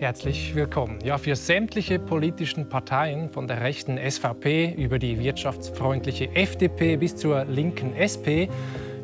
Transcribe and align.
Herzlich 0.00 0.54
willkommen. 0.54 0.98
Ja, 1.04 1.18
für 1.18 1.36
sämtliche 1.36 1.98
politischen 1.98 2.70
Parteien, 2.70 3.28
von 3.28 3.46
der 3.46 3.60
rechten 3.60 3.98
SVP 3.98 4.72
über 4.72 4.98
die 4.98 5.20
wirtschaftsfreundliche 5.20 6.34
FDP 6.34 6.96
bis 6.96 7.16
zur 7.16 7.44
linken 7.44 7.94
SP, 8.00 8.48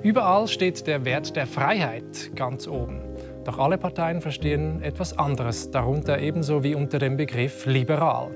überall 0.02 0.48
steht 0.48 0.86
der 0.86 1.04
Wert 1.04 1.36
der 1.36 1.46
Freiheit 1.46 2.34
ganz 2.34 2.66
oben. 2.66 3.02
Doch 3.45 3.59
alle 3.59 3.77
Parteien 3.77 4.22
verstehen 4.22 4.82
etwas 4.82 5.18
anderes, 5.18 5.70
darunter 5.70 6.18
ebenso 6.18 6.64
wie 6.64 6.74
unter 6.74 6.98
dem 6.98 7.18
Begriff 7.18 7.66
liberal. 7.66 8.34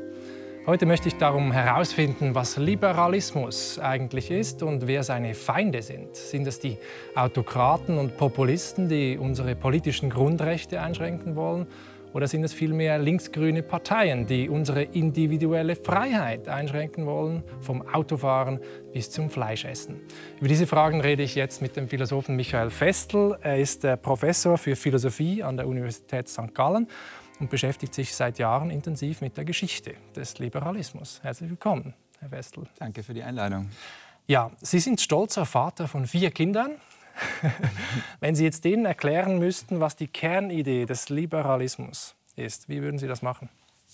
Heute 0.67 0.85
möchte 0.85 1.09
ich 1.09 1.17
darum 1.17 1.53
herausfinden, 1.53 2.35
was 2.35 2.59
Liberalismus 2.59 3.79
eigentlich 3.79 4.31
ist 4.31 4.63
und 4.63 4.87
wer 4.87 5.03
seine 5.03 5.33
Feinde 5.33 5.81
sind. 5.81 6.15
Sind 6.15 6.47
es 6.47 6.61
die 6.61 6.77
Autokraten 7.15 7.97
und 7.97 8.19
Populisten, 8.19 8.87
die 8.87 9.17
unsere 9.17 9.57
politischen 9.57 10.11
Grundrechte 10.11 10.83
einschränken 10.83 11.37
wollen? 11.37 11.67
Oder 12.13 12.27
sind 12.27 12.43
es 12.43 12.53
vielmehr 12.53 12.99
linksgrüne 12.99 13.63
Parteien, 13.63 14.27
die 14.27 14.49
unsere 14.49 14.83
individuelle 14.83 15.77
Freiheit 15.77 16.49
einschränken 16.49 17.07
wollen, 17.07 17.45
vom 17.61 17.87
Autofahren 17.87 18.59
bis 18.93 19.11
zum 19.11 19.31
Fleischessen? 19.31 20.01
Über 20.39 20.49
diese 20.49 20.67
Fragen 20.67 21.01
rede 21.01 21.23
ich 21.23 21.37
jetzt 21.37 21.63
mit 21.63 21.77
dem 21.77 21.89
Philosophen 21.89 22.35
Michael 22.35 22.71
Festel. 22.71 23.39
Er 23.43 23.59
ist 23.59 23.87
Professor 24.03 24.59
für 24.59 24.75
Philosophie 24.75 25.43
an 25.43 25.57
der 25.57 25.69
Universität 25.69 26.29
St. 26.29 26.53
Gallen 26.53 26.89
und 27.39 27.49
beschäftigt 27.49 27.95
sich 27.95 28.13
seit 28.15 28.39
Jahren 28.41 28.71
intensiv 28.71 29.21
mit 29.21 29.37
der 29.37 29.45
Geschichte 29.45 29.95
des 30.17 30.39
Liberalismus. 30.41 31.21
Herzlich 31.23 31.51
willkommen, 31.51 31.95
Herr 32.19 32.31
Festel. 32.31 32.65
Danke 32.79 33.05
für 33.05 33.15
die 33.15 33.23
Einladung. 33.23 33.71
Ja, 34.27 34.51
Sie 34.61 34.81
sind 34.81 35.01
stolzer 35.01 35.47
Vater 35.47 35.87
von 35.87 36.07
vier 36.07 36.31
Kindern. 36.33 36.73
Wenn 38.21 38.35
Sie 38.35 38.45
jetzt 38.45 38.65
denen 38.65 38.87
erklären 38.87 39.39
müssten, 39.39 39.81
was 39.81 39.97
die 39.97 40.09
Kernidee 40.09 40.87
des 40.87 41.09
Liberalismus 41.09 42.15
ist, 42.37 42.69
wie 42.69 42.83
würden 42.83 42.99
Sie 42.99 43.07
das 43.09 43.23
machen? 43.23 43.49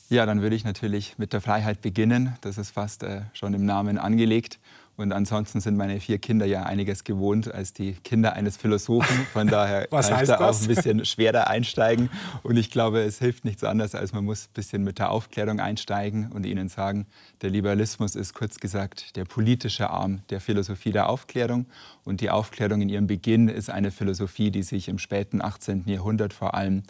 Ja, 0.09 0.25
dann 0.25 0.41
würde 0.41 0.55
ich 0.55 0.65
natürlich 0.65 1.19
mit 1.19 1.33
der 1.33 1.41
Freiheit 1.41 1.81
beginnen. 1.81 2.37
Das 2.41 2.59
ist 2.59 2.71
fast 2.71 3.03
äh, 3.03 3.23
schon 3.33 3.55
im 3.55 3.65
Namen 3.65 3.99
angelegt. 3.99 4.61
Und 4.97 5.13
ansonsten 5.13 5.61
sind 5.61 5.77
meine 5.77 6.01
vier 6.01 6.19
Kinder 6.19 6.47
ja 6.47 6.63
einiges 6.63 7.05
gewohnt 7.05 7.53
als 7.53 7.75
die 7.75 7.93
Kinder 7.93 8.33
eines 8.33 8.57
Philosophen. 8.57 9.27
Von 9.33 9.47
daher 9.47 9.87
kann 9.91 10.01
ich 10.01 10.29
da 10.29 10.39
das? 10.39 10.41
auch 10.41 10.63
ein 10.63 10.75
bisschen 10.75 11.05
schwerer 11.05 11.49
einsteigen. 11.49 12.09
Und 12.43 12.57
ich 12.57 12.71
glaube, 12.71 13.01
es 13.01 13.19
hilft 13.19 13.45
nichts 13.45 13.63
anderes, 13.63 13.95
als 13.95 14.13
man 14.13 14.25
muss 14.25 14.47
ein 14.47 14.55
bisschen 14.55 14.85
mit 14.85 14.99
der 14.99 15.11
Aufklärung 15.11 15.61
einsteigen 15.61 16.33
und 16.33 16.47
ihnen 16.47 16.69
sagen, 16.69 17.07
der 17.43 17.51
Liberalismus 17.51 18.15
ist 18.15 18.33
kurz 18.33 18.59
gesagt 18.59 19.17
der 19.17 19.27
politische 19.27 19.91
Arm 19.91 20.23
der 20.31 20.41
Philosophie 20.41 20.93
der 20.93 21.11
Aufklärung. 21.11 21.67
Und 22.05 22.21
die 22.21 22.31
Aufklärung 22.31 22.81
in 22.81 22.89
ihrem 22.89 23.07
Beginn 23.07 23.49
ist 23.49 23.69
eine 23.69 23.91
Philosophie, 23.91 24.51
die 24.51 24.63
sich 24.63 24.89
im 24.89 24.99
späten 24.99 25.43
18. 25.43 25.85
Jahrhundert 25.87 26.33
vor 26.33 26.55
allem 26.55 26.85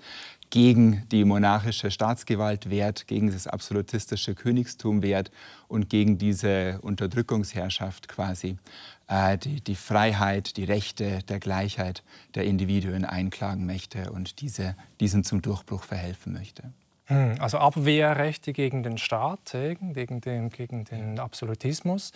gegen 0.50 1.06
die 1.10 1.24
monarchische 1.24 1.90
Staatsgewalt 1.90 2.70
wehrt, 2.70 3.06
gegen 3.06 3.30
das 3.30 3.46
absolutistische 3.46 4.34
Königstum 4.34 5.02
wehrt 5.02 5.30
und 5.68 5.90
gegen 5.90 6.18
diese 6.18 6.78
Unterdrückungsherrschaft 6.82 8.08
quasi 8.08 8.56
äh, 9.08 9.38
die, 9.38 9.60
die 9.60 9.74
Freiheit, 9.74 10.56
die 10.56 10.64
Rechte 10.64 11.20
der 11.28 11.40
Gleichheit 11.40 12.02
der 12.34 12.44
Individuen 12.44 13.04
einklagen 13.04 13.66
möchte 13.66 14.10
und 14.12 14.40
diese, 14.40 14.76
diesen 15.00 15.24
zum 15.24 15.42
Durchbruch 15.42 15.84
verhelfen 15.84 16.32
möchte. 16.32 16.72
Hm, 17.06 17.36
also 17.38 17.58
Abwehrrechte 17.58 18.52
gegen 18.52 18.82
den 18.82 18.98
Staat, 18.98 19.52
gegen 19.52 20.20
den, 20.20 20.50
gegen 20.50 20.84
den 20.84 21.18
Absolutismus. 21.20 22.12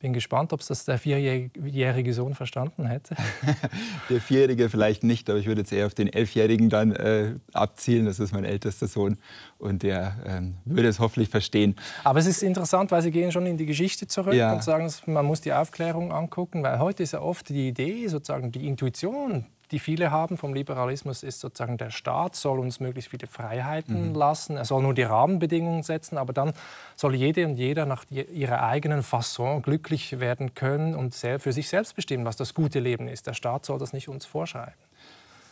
Bin 0.00 0.14
gespannt, 0.14 0.54
ob 0.54 0.60
es 0.60 0.66
das 0.66 0.86
der 0.86 0.96
vierjährige 0.96 2.14
Sohn 2.14 2.34
verstanden 2.34 2.86
hätte. 2.86 3.16
der 4.08 4.22
Vierjährige 4.22 4.70
vielleicht 4.70 5.04
nicht, 5.04 5.28
aber 5.28 5.38
ich 5.38 5.46
würde 5.46 5.60
jetzt 5.60 5.72
eher 5.72 5.84
auf 5.84 5.92
den 5.92 6.10
Elfjährigen 6.10 6.70
dann 6.70 6.92
äh, 6.92 7.34
abzielen. 7.52 8.06
Das 8.06 8.18
ist 8.18 8.32
mein 8.32 8.44
ältester 8.44 8.88
Sohn 8.88 9.18
und 9.58 9.82
der 9.82 10.16
ähm, 10.24 10.54
würde 10.64 10.88
es 10.88 11.00
hoffentlich 11.00 11.28
verstehen. 11.28 11.76
Aber 12.02 12.18
es 12.18 12.26
ist 12.26 12.42
interessant, 12.42 12.90
weil 12.90 13.02
Sie 13.02 13.10
gehen 13.10 13.30
schon 13.30 13.44
in 13.44 13.58
die 13.58 13.66
Geschichte 13.66 14.06
zurück 14.06 14.32
ja. 14.32 14.54
und 14.54 14.64
sagen, 14.64 14.90
man 15.04 15.26
muss 15.26 15.42
die 15.42 15.52
Aufklärung 15.52 16.12
angucken, 16.12 16.62
weil 16.62 16.78
heute 16.78 17.02
ist 17.02 17.12
ja 17.12 17.20
oft 17.20 17.50
die 17.50 17.68
Idee, 17.68 18.08
sozusagen 18.08 18.52
die 18.52 18.66
Intuition, 18.66 19.44
die 19.70 19.78
viele 19.78 20.10
haben 20.10 20.36
vom 20.36 20.54
Liberalismus, 20.54 21.22
ist 21.22 21.40
sozusagen, 21.40 21.78
der 21.78 21.90
Staat 21.90 22.36
soll 22.36 22.58
uns 22.58 22.80
möglichst 22.80 23.10
viele 23.10 23.26
Freiheiten 23.26 24.10
mhm. 24.10 24.14
lassen. 24.14 24.56
Er 24.56 24.64
soll 24.64 24.82
nur 24.82 24.94
die 24.94 25.02
Rahmenbedingungen 25.02 25.82
setzen, 25.82 26.18
aber 26.18 26.32
dann 26.32 26.52
soll 26.96 27.14
jede 27.14 27.46
und 27.46 27.56
jeder 27.56 27.86
nach 27.86 28.04
ihrer 28.10 28.62
eigenen 28.62 29.02
Fasson 29.02 29.62
glücklich 29.62 30.20
werden 30.20 30.54
können 30.54 30.94
und 30.94 31.14
für 31.14 31.52
sich 31.52 31.68
selbst 31.68 31.94
bestimmen, 31.94 32.24
was 32.24 32.36
das 32.36 32.54
gute 32.54 32.80
Leben 32.80 33.08
ist. 33.08 33.26
Der 33.26 33.34
Staat 33.34 33.66
soll 33.66 33.78
das 33.78 33.92
nicht 33.92 34.08
uns 34.08 34.26
vorschreiben. 34.26 34.74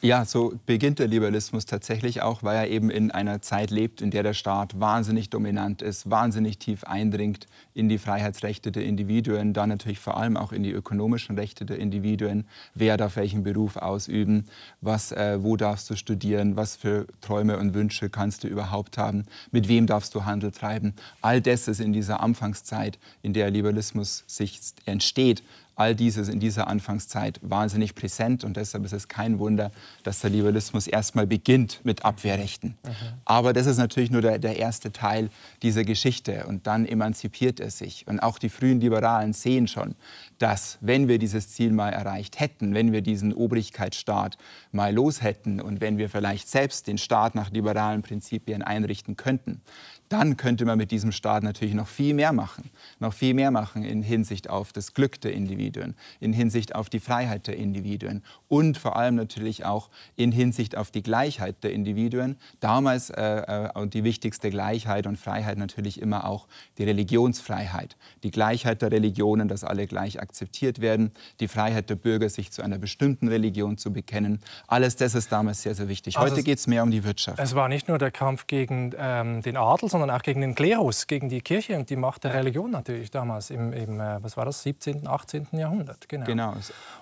Ja, 0.01 0.25
so 0.25 0.53
beginnt 0.65 1.01
der 1.01 1.09
Liberalismus 1.09 1.67
tatsächlich 1.67 2.23
auch, 2.23 2.45
weil 2.45 2.57
er 2.57 2.69
eben 2.69 2.89
in 2.89 3.11
einer 3.11 3.43
Zeit 3.43 3.73
lebt, 3.73 4.01
in 4.01 4.13
der 4.13 4.23
der 4.23 4.33
Staat 4.33 4.79
wahnsinnig 4.79 5.29
dominant 5.29 5.83
ist, 5.83 6.09
wahnsinnig 6.09 6.59
tief 6.59 6.85
eindringt 6.85 7.49
in 7.75 7.89
die 7.89 7.99
Freiheitsrechte 7.99 8.71
der 8.71 8.85
Individuen, 8.85 9.55
dann 9.55 9.71
natürlich 9.71 9.99
vor 9.99 10.17
allem 10.17 10.37
auch 10.37 10.53
in 10.53 10.63
die 10.63 10.71
ökonomischen 10.71 11.37
Rechte 11.37 11.65
der 11.65 11.81
Individuen. 11.81 12.47
Wer 12.75 12.97
darf 12.97 13.17
welchen 13.17 13.43
Beruf 13.43 13.77
ausüben? 13.77 14.45
Was, 14.81 15.11
äh, 15.11 15.43
wo 15.43 15.57
darfst 15.57 15.91
du 15.91 15.97
studieren? 15.97 16.55
Was 16.55 16.77
für 16.77 17.09
Träume 17.21 17.59
und 17.59 17.75
Wünsche 17.75 18.09
kannst 18.09 18.45
du 18.45 18.49
überhaupt 18.49 18.99
haben? 18.99 19.25
Mit 19.51 19.67
wem 19.67 19.89
darfst 19.89 20.15
du 20.15 20.25
Handel 20.25 20.53
treiben? 20.53 20.95
All 21.23 21.41
das 21.41 21.67
ist 21.67 21.81
in 21.81 21.93
dieser 21.93 22.21
Anfangszeit, 22.21 23.01
in 23.23 23.33
der 23.33 23.51
Liberalismus 23.51 24.23
sich 24.29 24.61
entsteht, 24.85 25.43
all 25.79 25.95
dieses 25.95 26.29
in 26.29 26.41
dieser 26.41 26.67
Anfangszeit 26.67 27.39
wahnsinnig 27.41 27.95
präsent 27.95 28.43
und 28.43 28.57
deshalb 28.57 28.85
ist 28.85 28.93
es 28.93 29.07
kein 29.07 29.39
Wunder, 29.39 29.71
dass 30.03 30.21
der 30.21 30.31
Liberalismus 30.31 30.89
erstmal 30.89 31.27
beginnt 31.27 31.81
mit 31.85 32.05
Abwehrrechten. 32.05 32.77
Mhm. 32.85 32.93
Aber 33.25 33.53
das 33.53 33.67
ist 33.67 33.79
natürlich 33.79 34.11
nur 34.11 34.21
der, 34.21 34.41
der 34.41 34.57
erste 34.57 34.91
Teil 34.91 35.31
dieser 35.63 35.85
Geschichte 35.85 36.47
und 36.49 36.67
dann 36.67 36.85
emanzipiert 36.85 37.61
er 37.61 37.71
sich. 37.71 38.07
Und 38.09 38.19
auch 38.19 38.41
die 38.41 38.49
frühen 38.49 38.81
Liberalen 38.81 39.33
sehen 39.33 39.69
schon, 39.69 39.95
dass 40.39 40.79
wenn 40.81 41.07
wir 41.07 41.19
dieses 41.19 41.51
Ziel 41.51 41.73
mal 41.73 41.91
erreicht 41.91 42.41
hätten, 42.41 42.75
wenn 42.75 42.93
wir 42.93 43.01
diesen 43.01 43.33
Obrigkeitsstaat 43.33 44.37
mal 44.73 44.93
los 44.93 45.23
hätten 45.23 45.61
und 45.61 45.81
wenn 45.81 45.97
wir 45.97 46.11
vielleicht 46.11 46.49
selbst 46.49 46.89
den 46.89 46.99
Staat 46.99 47.37
nach 47.37 47.51
liberalen 47.51 48.03
Prinzipien 48.03 48.63
einrichten 48.63 49.17
könnten, 49.17 49.61
dann 50.09 50.37
könnte 50.37 50.65
man 50.65 50.79
mit 50.79 50.91
diesem 50.91 51.13
Staat 51.13 51.43
natürlich 51.43 51.75
noch 51.75 51.89
viel 51.89 52.15
mehr 52.15 52.33
machen. 52.33 52.71
Noch 52.99 53.13
viel 53.13 53.35
mehr 53.35 53.51
machen 53.51 53.85
in 53.85 54.03
Hinsicht 54.03 54.51
auf 54.51 54.73
das 54.73 54.95
Glück 54.95 55.21
der 55.21 55.33
Individuen, 55.33 55.95
in 56.21 56.33
Hinsicht 56.33 56.75
auf 56.75 56.89
die 56.89 57.01
Freiheit 57.01 57.47
der 57.47 57.57
Individuen 57.57 58.23
und 58.49 58.79
vor 58.79 58.97
allem 58.97 59.15
natürlich 59.15 59.65
auch 59.65 59.91
in 60.17 60.33
Hinsicht 60.33 60.77
auf 60.77 60.91
die 60.91 61.03
Gleichheit 61.03 61.63
der 61.63 61.73
Individuen. 61.73 62.37
Damals 62.61 63.11
äh, 63.11 63.69
äh, 63.69 63.87
die 63.89 64.05
wichtigste 64.05 64.51
Gleichheit 64.51 65.07
und 65.07 65.17
Freiheit 65.17 65.59
natürlich 65.59 66.01
immer 66.01 66.25
auch 66.27 66.49
die 66.79 66.85
Religionsfreiheit. 66.85 67.97
Die 68.23 68.31
Gleichheit 68.31 68.83
der 68.83 68.93
Religionen, 68.93 69.49
dass 69.49 69.65
alle 69.65 69.87
gleich 69.87 70.21
akzeptiert 70.21 70.81
werden, 70.81 71.13
die 71.41 71.49
Freiheit 71.49 71.91
der 71.91 71.97
Bürger, 71.97 72.29
sich 72.29 72.51
zu 72.51 72.63
einer 72.63 72.79
bestimmten 72.79 73.29
Religion 73.29 73.79
zu 73.79 73.93
bekennen. 73.93 74.41
Alles 74.67 74.97
das 74.97 75.15
ist 75.15 75.31
damals 75.33 75.63
sehr, 75.63 75.75
sehr 75.75 75.89
wichtig. 75.89 76.19
Also 76.19 76.33
Heute 76.33 76.43
geht 76.43 76.59
es 76.59 76.67
mehr 76.67 76.83
um 76.83 76.91
die 76.91 77.05
Wirtschaft. 77.05 77.39
Es 77.39 77.55
war 77.55 77.69
nicht 77.69 77.89
nur 77.89 77.99
der 77.99 78.11
Kampf 78.11 78.47
gegen 78.47 78.93
ähm, 78.99 79.43
den 79.43 79.57
Adel, 79.57 79.89
sondern 80.01 80.17
auch 80.17 80.23
gegen 80.23 80.41
den 80.41 80.55
Klerus, 80.55 81.07
gegen 81.07 81.29
die 81.29 81.41
Kirche 81.41 81.77
und 81.77 81.91
die 81.91 81.97
Macht 81.97 82.25
der 82.25 82.35
Religion 82.35 82.71
natürlich 82.71 83.11
damals 83.11 83.51
im, 83.51 83.73
im 83.73 84.01
äh, 84.01 84.23
was 84.23 84.37
war 84.37 84.45
das, 84.45 84.63
17., 84.63 85.07
18. 85.07 85.49
Jahrhundert. 85.53 86.09
Genau. 86.09 86.25
genau. 86.25 86.55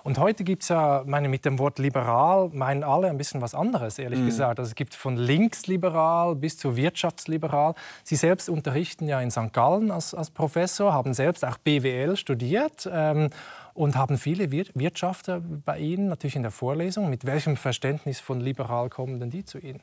Und 0.03 0.17
heute 0.17 0.43
gibt 0.43 0.63
es 0.63 0.69
ja, 0.69 1.03
meine, 1.05 1.29
mit 1.29 1.45
dem 1.45 1.59
Wort 1.59 1.79
liberal 1.79 2.49
meinen 2.53 2.83
alle 2.83 3.09
ein 3.09 3.17
bisschen 3.17 3.41
was 3.41 3.53
anderes, 3.53 3.99
ehrlich 3.99 4.19
mhm. 4.19 4.25
gesagt. 4.25 4.59
Also 4.59 4.69
es 4.69 4.75
gibt 4.75 4.95
von 4.95 5.15
linksliberal 5.15 6.35
bis 6.35 6.57
zu 6.57 6.75
wirtschaftsliberal. 6.75 7.75
Sie 8.03 8.15
selbst 8.15 8.49
unterrichten 8.49 9.07
ja 9.07 9.21
in 9.21 9.31
St. 9.31 9.53
Gallen 9.53 9.91
als, 9.91 10.13
als 10.13 10.29
Professor, 10.29 10.93
haben 10.93 11.13
selbst 11.13 11.45
auch 11.45 11.57
BWL 11.57 12.17
studiert. 12.17 12.89
Ähm, 12.91 13.29
und 13.73 13.95
haben 13.95 14.17
viele 14.17 14.51
Wirtschafter 14.51 15.39
bei 15.39 15.77
Ihnen 15.77 16.07
natürlich 16.07 16.35
in 16.35 16.41
der 16.41 16.49
Vorlesung. 16.49 17.11
Mit 17.11 17.25
welchem 17.25 17.57
Verständnis 17.57 18.19
von 18.19 18.41
liberal 18.41 18.89
kommen 18.89 19.19
denn 19.19 19.29
die 19.29 19.45
zu 19.45 19.59
Ihnen? 19.59 19.81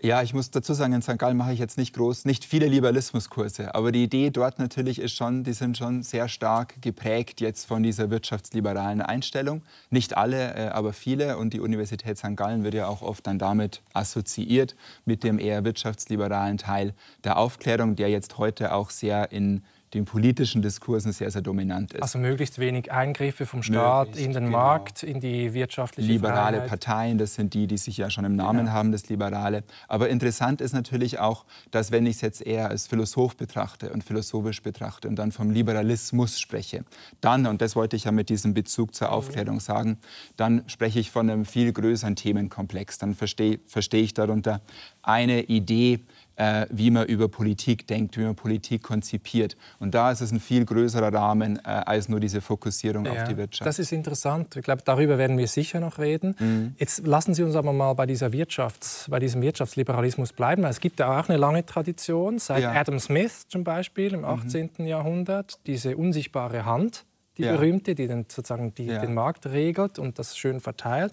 Ja, 0.00 0.22
ich 0.22 0.32
muss 0.32 0.52
dazu 0.52 0.74
sagen, 0.74 0.92
in 0.92 1.02
St. 1.02 1.18
Gallen 1.18 1.36
mache 1.36 1.52
ich 1.52 1.58
jetzt 1.58 1.76
nicht 1.76 1.92
groß, 1.92 2.24
nicht 2.24 2.44
viele 2.44 2.68
Liberalismuskurse. 2.68 3.74
Aber 3.74 3.90
die 3.90 4.04
Idee 4.04 4.30
dort 4.30 4.60
natürlich 4.60 5.00
ist 5.00 5.16
schon, 5.16 5.42
die 5.42 5.52
sind 5.52 5.76
schon 5.76 6.04
sehr 6.04 6.28
stark 6.28 6.80
geprägt 6.80 7.40
jetzt 7.40 7.66
von 7.66 7.82
dieser 7.82 8.08
wirtschaftsliberalen 8.08 9.02
Einstellung. 9.02 9.62
Nicht 9.90 10.16
alle, 10.16 10.54
äh, 10.54 10.68
aber 10.68 10.92
viele. 10.92 11.36
Und 11.36 11.52
die 11.52 11.58
Universität 11.58 12.16
St. 12.16 12.36
Gallen 12.36 12.62
wird 12.62 12.74
ja 12.74 12.86
auch 12.86 13.02
oft 13.02 13.26
dann 13.26 13.40
damit 13.40 13.82
assoziiert, 13.92 14.76
mit 15.04 15.24
dem 15.24 15.40
eher 15.40 15.64
wirtschaftsliberalen 15.64 16.58
Teil 16.58 16.94
der 17.24 17.36
Aufklärung, 17.36 17.96
der 17.96 18.08
jetzt 18.08 18.38
heute 18.38 18.74
auch 18.74 18.90
sehr 18.90 19.32
in 19.32 19.64
den 19.94 20.04
politischen 20.04 20.62
Diskursen 20.62 21.12
sehr, 21.12 21.30
sehr 21.30 21.42
dominant 21.42 21.92
ist. 21.94 22.02
Also 22.02 22.18
möglichst 22.18 22.58
wenig 22.58 22.92
Eingriffe 22.92 23.46
vom 23.46 23.62
Staat 23.62 24.08
möglichst, 24.08 24.26
in 24.26 24.32
den 24.32 24.44
genau. 24.44 24.58
Markt, 24.58 25.02
in 25.02 25.20
die 25.20 25.54
wirtschaftliche 25.54 26.10
Liberale 26.10 26.58
Freiheit. 26.58 26.68
Parteien, 26.68 27.18
das 27.18 27.34
sind 27.34 27.54
die, 27.54 27.66
die 27.66 27.78
sich 27.78 27.96
ja 27.96 28.10
schon 28.10 28.24
im 28.24 28.36
Namen 28.36 28.66
ja. 28.66 28.72
haben, 28.72 28.92
das 28.92 29.08
Liberale. 29.08 29.64
Aber 29.88 30.08
interessant 30.08 30.60
ist 30.60 30.72
natürlich 30.72 31.18
auch, 31.18 31.44
dass 31.70 31.90
wenn 31.90 32.06
ich 32.06 32.16
es 32.16 32.20
jetzt 32.20 32.46
eher 32.46 32.68
als 32.68 32.86
Philosoph 32.86 33.36
betrachte 33.36 33.90
und 33.90 34.04
philosophisch 34.04 34.62
betrachte 34.62 35.08
und 35.08 35.16
dann 35.16 35.32
vom 35.32 35.50
Liberalismus 35.50 36.38
spreche, 36.38 36.84
dann, 37.20 37.46
und 37.46 37.62
das 37.62 37.74
wollte 37.76 37.96
ich 37.96 38.04
ja 38.04 38.12
mit 38.12 38.28
diesem 38.28 38.54
Bezug 38.54 38.94
zur 38.94 39.10
Aufklärung 39.12 39.60
sagen, 39.60 39.98
dann 40.36 40.64
spreche 40.66 41.00
ich 41.00 41.10
von 41.10 41.30
einem 41.30 41.44
viel 41.44 41.72
größeren 41.72 42.16
Themenkomplex. 42.16 42.98
Dann 42.98 43.14
verstehe 43.14 43.58
versteh 43.66 44.00
ich 44.00 44.14
darunter 44.14 44.60
eine 45.02 45.42
Idee, 45.44 46.00
äh, 46.38 46.66
wie 46.70 46.90
man 46.90 47.06
über 47.06 47.28
Politik 47.28 47.86
denkt, 47.88 48.16
wie 48.16 48.22
man 48.22 48.36
Politik 48.36 48.84
konzipiert. 48.84 49.56
Und 49.80 49.94
da 49.94 50.12
ist 50.12 50.20
es 50.20 50.30
ein 50.30 50.38
viel 50.38 50.64
größerer 50.64 51.12
Rahmen 51.12 51.56
äh, 51.56 51.62
als 51.64 52.08
nur 52.08 52.20
diese 52.20 52.40
Fokussierung 52.40 53.04
ja, 53.04 53.12
auf 53.12 53.28
die 53.28 53.36
Wirtschaft. 53.36 53.66
Das 53.66 53.80
ist 53.80 53.90
interessant. 53.90 54.54
Ich 54.54 54.62
glaube, 54.62 54.82
darüber 54.84 55.18
werden 55.18 55.36
wir 55.36 55.48
sicher 55.48 55.80
noch 55.80 55.98
reden. 55.98 56.36
Mhm. 56.38 56.74
Jetzt 56.78 57.04
lassen 57.06 57.34
Sie 57.34 57.42
uns 57.42 57.56
aber 57.56 57.72
mal 57.72 57.92
bei, 57.94 58.06
dieser 58.06 58.28
Wirtschafts-, 58.28 59.10
bei 59.10 59.18
diesem 59.18 59.42
Wirtschaftsliberalismus 59.42 60.32
bleiben. 60.32 60.64
Es 60.64 60.78
gibt 60.78 61.00
ja 61.00 61.18
auch 61.18 61.28
eine 61.28 61.38
lange 61.38 61.66
Tradition, 61.66 62.38
seit 62.38 62.62
ja. 62.62 62.72
Adam 62.72 63.00
Smith 63.00 63.48
zum 63.48 63.64
Beispiel 63.64 64.14
im 64.14 64.24
18. 64.24 64.70
Mhm. 64.78 64.86
Jahrhundert, 64.86 65.58
diese 65.66 65.96
unsichtbare 65.96 66.64
Hand, 66.64 67.04
die 67.36 67.42
ja. 67.42 67.52
berühmte, 67.52 67.96
die 67.96 68.06
den, 68.06 68.26
sozusagen 68.28 68.72
die, 68.76 68.86
den 68.86 69.12
Markt 69.12 69.46
regelt 69.46 69.98
und 69.98 70.20
das 70.20 70.36
schön 70.36 70.60
verteilt 70.60 71.12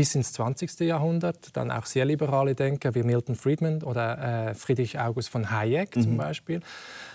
bis 0.00 0.14
ins 0.14 0.32
20. 0.32 0.80
Jahrhundert 0.80 1.54
dann 1.58 1.70
auch 1.70 1.84
sehr 1.84 2.06
liberale 2.06 2.54
Denker 2.54 2.94
wie 2.94 3.02
Milton 3.02 3.34
Friedman 3.34 3.82
oder 3.82 4.48
äh, 4.48 4.54
Friedrich 4.54 4.98
August 4.98 5.28
von 5.28 5.50
Hayek 5.50 5.94
mhm. 5.94 6.02
zum 6.02 6.16
Beispiel. 6.16 6.60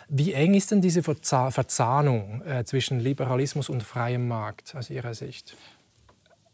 Wie 0.08 0.34
eng 0.34 0.54
ist 0.54 0.70
denn 0.70 0.82
diese 0.82 1.02
Verzahnung 1.02 2.44
äh, 2.46 2.64
zwischen 2.64 3.00
Liberalismus 3.00 3.70
und 3.70 3.82
freiem 3.82 4.28
Markt 4.28 4.76
aus 4.76 4.92
Ihrer 4.92 5.16
Sicht? 5.16 5.58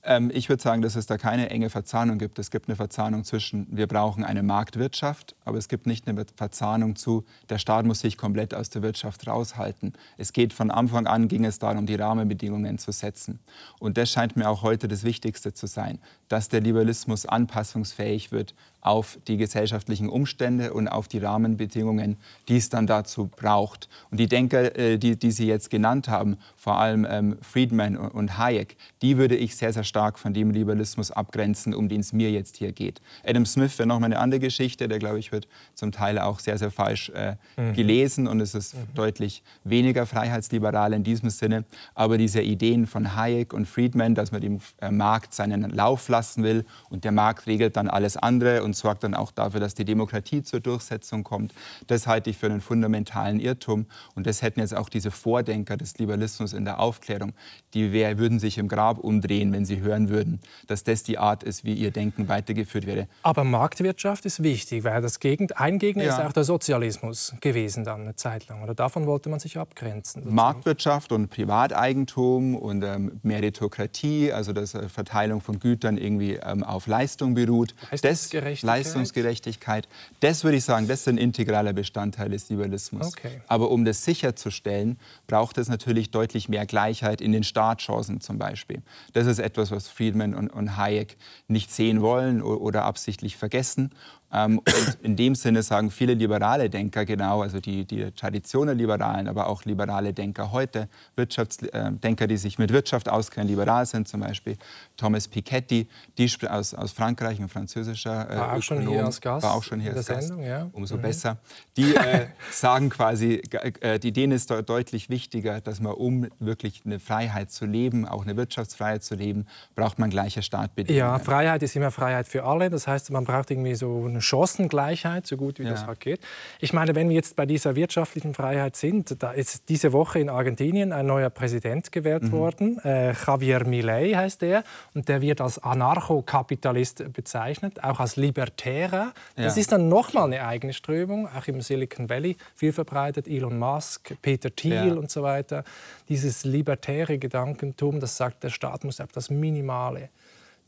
Ähm, 0.03 0.31
ich 0.33 0.49
würde 0.49 0.61
sagen, 0.61 0.81
dass 0.81 0.95
es 0.95 1.05
da 1.05 1.17
keine 1.17 1.49
enge 1.49 1.69
Verzahnung 1.69 2.17
gibt. 2.17 2.39
Es 2.39 2.49
gibt 2.49 2.67
eine 2.67 2.75
Verzahnung 2.75 3.23
zwischen, 3.23 3.67
wir 3.69 3.87
brauchen 3.87 4.23
eine 4.23 4.43
Marktwirtschaft, 4.43 5.35
aber 5.45 5.57
es 5.57 5.67
gibt 5.67 5.85
nicht 5.85 6.07
eine 6.07 6.25
Verzahnung 6.35 6.95
zu, 6.95 7.23
der 7.49 7.59
Staat 7.59 7.85
muss 7.85 7.99
sich 7.99 8.17
komplett 8.17 8.53
aus 8.53 8.69
der 8.69 8.81
Wirtschaft 8.81 9.27
raushalten. 9.27 9.93
Es 10.17 10.33
geht 10.33 10.53
von 10.53 10.71
Anfang 10.71 11.07
an, 11.07 11.27
ging 11.27 11.45
es 11.45 11.59
darum, 11.59 11.85
die 11.85 11.95
Rahmenbedingungen 11.95 12.77
zu 12.77 12.91
setzen. 12.91 13.39
Und 13.79 13.97
das 13.97 14.09
scheint 14.09 14.35
mir 14.35 14.49
auch 14.49 14.63
heute 14.63 14.87
das 14.87 15.03
Wichtigste 15.03 15.53
zu 15.53 15.67
sein, 15.67 15.99
dass 16.29 16.49
der 16.49 16.61
Liberalismus 16.61 17.25
anpassungsfähig 17.25 18.31
wird 18.31 18.55
auf 18.81 19.17
die 19.27 19.37
gesellschaftlichen 19.37 20.09
Umstände 20.09 20.73
und 20.73 20.87
auf 20.87 21.07
die 21.07 21.19
Rahmenbedingungen, 21.19 22.17
die 22.47 22.57
es 22.57 22.69
dann 22.69 22.87
dazu 22.87 23.27
braucht. 23.27 23.87
Und 24.09 24.19
die 24.19 24.27
Denker, 24.27 24.77
äh, 24.77 24.97
die, 24.97 25.17
die 25.17 25.31
Sie 25.31 25.47
jetzt 25.47 25.69
genannt 25.69 26.07
haben, 26.07 26.37
vor 26.57 26.77
allem 26.77 27.07
ähm, 27.09 27.37
Friedman 27.41 27.95
und 27.95 28.37
Hayek, 28.37 28.75
die 29.01 29.17
würde 29.17 29.35
ich 29.35 29.55
sehr, 29.55 29.71
sehr 29.71 29.83
stark 29.83 30.19
von 30.19 30.33
dem 30.33 30.51
Liberalismus 30.51 31.11
abgrenzen, 31.11 31.73
um 31.73 31.89
den 31.89 32.01
es 32.01 32.13
mir 32.13 32.31
jetzt 32.31 32.57
hier 32.57 32.71
geht. 32.71 33.01
Adam 33.23 33.45
Smith 33.45 33.77
wäre 33.77 33.87
nochmal 33.87 34.07
eine 34.07 34.19
andere 34.19 34.39
Geschichte, 34.39 34.87
der, 34.87 34.99
glaube 34.99 35.19
ich, 35.19 35.31
wird 35.31 35.47
zum 35.75 35.91
Teil 35.91 36.19
auch 36.19 36.39
sehr, 36.39 36.57
sehr 36.57 36.71
falsch 36.71 37.09
äh, 37.09 37.35
mhm. 37.57 37.73
gelesen 37.73 38.27
und 38.27 38.39
es 38.39 38.55
ist 38.55 38.75
mhm. 38.75 38.93
deutlich 38.95 39.43
weniger 39.63 40.05
freiheitsliberal 40.05 40.93
in 40.93 41.03
diesem 41.03 41.29
Sinne. 41.29 41.65
Aber 41.93 42.17
diese 42.17 42.41
Ideen 42.41 42.87
von 42.87 43.15
Hayek 43.15 43.53
und 43.53 43.67
Friedman, 43.67 44.15
dass 44.15 44.31
man 44.31 44.41
dem 44.41 44.59
äh, 44.79 44.91
Markt 44.91 45.33
seinen 45.33 45.69
Lauf 45.69 46.09
lassen 46.09 46.43
will 46.43 46.65
und 46.89 47.03
der 47.03 47.11
Markt 47.11 47.47
regelt 47.47 47.77
dann 47.77 47.87
alles 47.87 48.17
andere 48.17 48.63
und 48.63 48.70
sorgt 48.73 49.03
dann 49.03 49.13
auch 49.13 49.31
dafür, 49.31 49.59
dass 49.59 49.73
die 49.73 49.85
Demokratie 49.85 50.43
zur 50.43 50.59
Durchsetzung 50.59 51.23
kommt. 51.23 51.53
Das 51.87 52.07
halte 52.07 52.29
ich 52.29 52.37
für 52.37 52.47
einen 52.47 52.61
fundamentalen 52.61 53.39
Irrtum. 53.39 53.85
Und 54.15 54.27
das 54.27 54.41
hätten 54.41 54.59
jetzt 54.59 54.75
auch 54.75 54.89
diese 54.89 55.11
Vordenker 55.11 55.77
des 55.77 55.97
Liberalismus 55.97 56.53
in 56.53 56.65
der 56.65 56.79
Aufklärung. 56.79 57.33
Die 57.73 57.91
wär, 57.91 58.17
würden 58.17 58.39
sich 58.39 58.57
im 58.57 58.67
Grab 58.67 58.99
umdrehen, 58.99 59.53
wenn 59.53 59.65
sie 59.65 59.79
hören 59.81 60.09
würden, 60.09 60.39
dass 60.67 60.83
das 60.83 61.03
die 61.03 61.17
Art 61.17 61.43
ist, 61.43 61.63
wie 61.63 61.73
ihr 61.73 61.91
Denken 61.91 62.27
weitergeführt 62.27 62.85
wäre. 62.85 63.07
Aber 63.23 63.43
Marktwirtschaft 63.43 64.25
ist 64.25 64.43
wichtig, 64.43 64.83
weil 64.83 65.01
das 65.01 65.19
Gegend, 65.19 65.57
ein 65.57 65.79
Gegner 65.79 66.03
ja. 66.03 66.17
ist 66.17 66.25
auch 66.25 66.33
der 66.33 66.43
Sozialismus 66.43 67.33
gewesen 67.41 67.83
dann 67.83 68.01
eine 68.01 68.15
Zeit 68.15 68.47
lang. 68.47 68.63
Oder 68.63 68.75
davon 68.75 69.05
wollte 69.05 69.29
man 69.29 69.39
sich 69.39 69.57
abgrenzen. 69.57 70.21
Sozusagen. 70.21 70.35
Marktwirtschaft 70.35 71.11
und 71.11 71.29
Privateigentum 71.29 72.55
und 72.55 72.83
ähm, 72.83 73.19
Meritokratie, 73.23 74.31
also 74.31 74.53
dass 74.53 74.73
äh, 74.73 74.89
Verteilung 74.89 75.41
von 75.41 75.59
Gütern 75.59 75.97
irgendwie 75.97 76.33
ähm, 76.35 76.63
auf 76.63 76.87
Leistung 76.87 77.33
beruht. 77.33 77.75
Das, 78.01 78.29
Leistungsgerechtigkeit. 78.63 79.87
Das 80.19 80.43
würde 80.43 80.57
ich 80.57 80.63
sagen, 80.63 80.87
das 80.87 81.01
ist 81.01 81.07
ein 81.07 81.17
integraler 81.17 81.73
Bestandteil 81.73 82.29
des 82.29 82.49
Liberalismus. 82.49 83.07
Okay. 83.07 83.41
Aber 83.47 83.71
um 83.71 83.85
das 83.85 84.05
sicherzustellen, 84.05 84.97
braucht 85.27 85.57
es 85.57 85.69
natürlich 85.69 86.11
deutlich 86.11 86.49
mehr 86.49 86.65
Gleichheit 86.65 87.21
in 87.21 87.31
den 87.31 87.43
Startchancen 87.43 88.21
zum 88.21 88.37
Beispiel. 88.37 88.81
Das 89.13 89.27
ist 89.27 89.39
etwas, 89.39 89.71
was 89.71 89.87
Friedman 89.87 90.33
und, 90.33 90.49
und 90.49 90.77
Hayek 90.77 91.17
nicht 91.47 91.71
sehen 91.71 92.01
wollen 92.01 92.41
oder 92.41 92.83
absichtlich 92.85 93.37
vergessen. 93.37 93.91
Ähm, 94.33 94.59
und 94.59 94.97
in 95.01 95.15
dem 95.15 95.35
Sinne 95.35 95.63
sagen 95.63 95.91
viele 95.91 96.13
liberale 96.13 96.69
Denker 96.69 97.05
genau, 97.05 97.41
also 97.41 97.59
die, 97.59 97.85
die 97.85 98.11
Tradition 98.11 98.67
der 98.67 98.75
Liberalen, 98.75 99.27
aber 99.27 99.47
auch 99.47 99.65
liberale 99.65 100.13
Denker 100.13 100.51
heute, 100.51 100.87
Wirtschaftsdenker, 101.15 102.25
äh, 102.25 102.27
die 102.27 102.37
sich 102.37 102.57
mit 102.57 102.71
Wirtschaft 102.71 103.09
auskennen, 103.09 103.49
liberal 103.49 103.85
sind, 103.85 104.07
zum 104.07 104.21
Beispiel 104.21 104.57
Thomas 104.95 105.27
Piketty, 105.27 105.87
die 106.17 106.31
aus, 106.47 106.73
aus 106.73 106.91
Frankreich, 106.91 107.39
ein 107.39 107.49
französischer 107.49 108.29
äh, 108.29 108.37
war 108.37 108.53
auch 108.53 108.61
schon 108.61 108.87
hier 108.87 109.05
als 109.05 109.19
Gast, 109.19 109.43
war 109.43 109.53
auch 109.53 109.63
schon 109.63 109.79
hier 109.79 109.95
als 109.95 110.07
Gast, 110.07 110.33
ja. 110.39 110.69
umso 110.71 110.97
mhm. 110.97 111.01
besser. 111.01 111.37
Die 111.75 111.93
äh, 111.95 112.27
sagen 112.51 112.89
quasi, 112.89 113.41
äh, 113.81 113.99
die, 113.99 114.11
denen 114.11 114.33
ist 114.33 114.49
deutlich 114.49 115.09
wichtiger, 115.09 115.61
dass 115.61 115.81
man, 115.81 115.93
um 115.93 116.27
wirklich 116.39 116.83
eine 116.85 116.99
Freiheit 116.99 117.51
zu 117.51 117.65
leben, 117.65 118.07
auch 118.07 118.23
eine 118.23 118.37
Wirtschaftsfreiheit 118.37 119.03
zu 119.03 119.15
leben, 119.15 119.45
braucht 119.75 119.99
man 119.99 120.09
gleiche 120.09 120.41
Startbedingungen. 120.41 120.99
Ja, 120.99 121.19
Freiheit 121.19 121.63
ist 121.63 121.75
immer 121.75 121.91
Freiheit 121.91 122.27
für 122.27 122.43
alle. 122.43 122.69
Das 122.69 122.87
heißt, 122.87 123.11
man 123.11 123.25
braucht 123.25 123.51
irgendwie 123.51 123.75
so 123.75 124.05
eine 124.05 124.20
Chancengleichheit, 124.21 125.27
so 125.27 125.37
gut 125.37 125.59
wie 125.59 125.63
ja. 125.63 125.71
das 125.71 125.85
halt 125.85 125.99
geht. 125.99 126.21
Ich 126.59 126.73
meine, 126.73 126.95
wenn 126.95 127.09
wir 127.09 127.15
jetzt 127.15 127.35
bei 127.35 127.45
dieser 127.45 127.75
wirtschaftlichen 127.75 128.33
Freiheit 128.33 128.75
sind, 128.75 129.21
da 129.21 129.31
ist 129.31 129.69
diese 129.69 129.93
Woche 129.93 130.19
in 130.19 130.29
Argentinien 130.29 130.93
ein 130.93 131.05
neuer 131.05 131.29
Präsident 131.29 131.91
gewählt 131.91 132.23
mhm. 132.23 132.31
worden. 132.31 132.79
Äh, 132.83 133.13
Javier 133.13 133.65
Milei 133.65 134.11
heißt 134.13 134.43
er. 134.43 134.63
Und 134.93 135.09
der 135.09 135.21
wird 135.21 135.41
als 135.41 135.59
Anarchokapitalist 135.59 137.13
bezeichnet, 137.13 137.83
auch 137.83 137.99
als 137.99 138.15
Libertärer. 138.15 139.13
Das 139.35 139.55
ja. 139.55 139.61
ist 139.61 139.71
dann 139.71 139.89
nochmal 139.89 140.25
eine 140.25 140.45
eigene 140.45 140.73
Strömung, 140.73 141.27
auch 141.27 141.47
im 141.47 141.61
Silicon 141.61 142.09
Valley 142.09 142.37
viel 142.55 142.73
verbreitet. 142.73 143.27
Elon 143.27 143.57
Musk, 143.57 144.15
Peter 144.21 144.53
Thiel 144.55 144.73
ja. 144.73 144.93
und 144.93 145.09
so 145.11 145.23
weiter. 145.23 145.63
Dieses 146.09 146.43
libertäre 146.43 147.17
Gedankentum, 147.17 147.99
das 147.99 148.17
sagt, 148.17 148.43
der 148.43 148.49
Staat 148.49 148.83
muss 148.83 148.99
auf 148.99 149.11
das 149.11 149.29
Minimale 149.29 150.09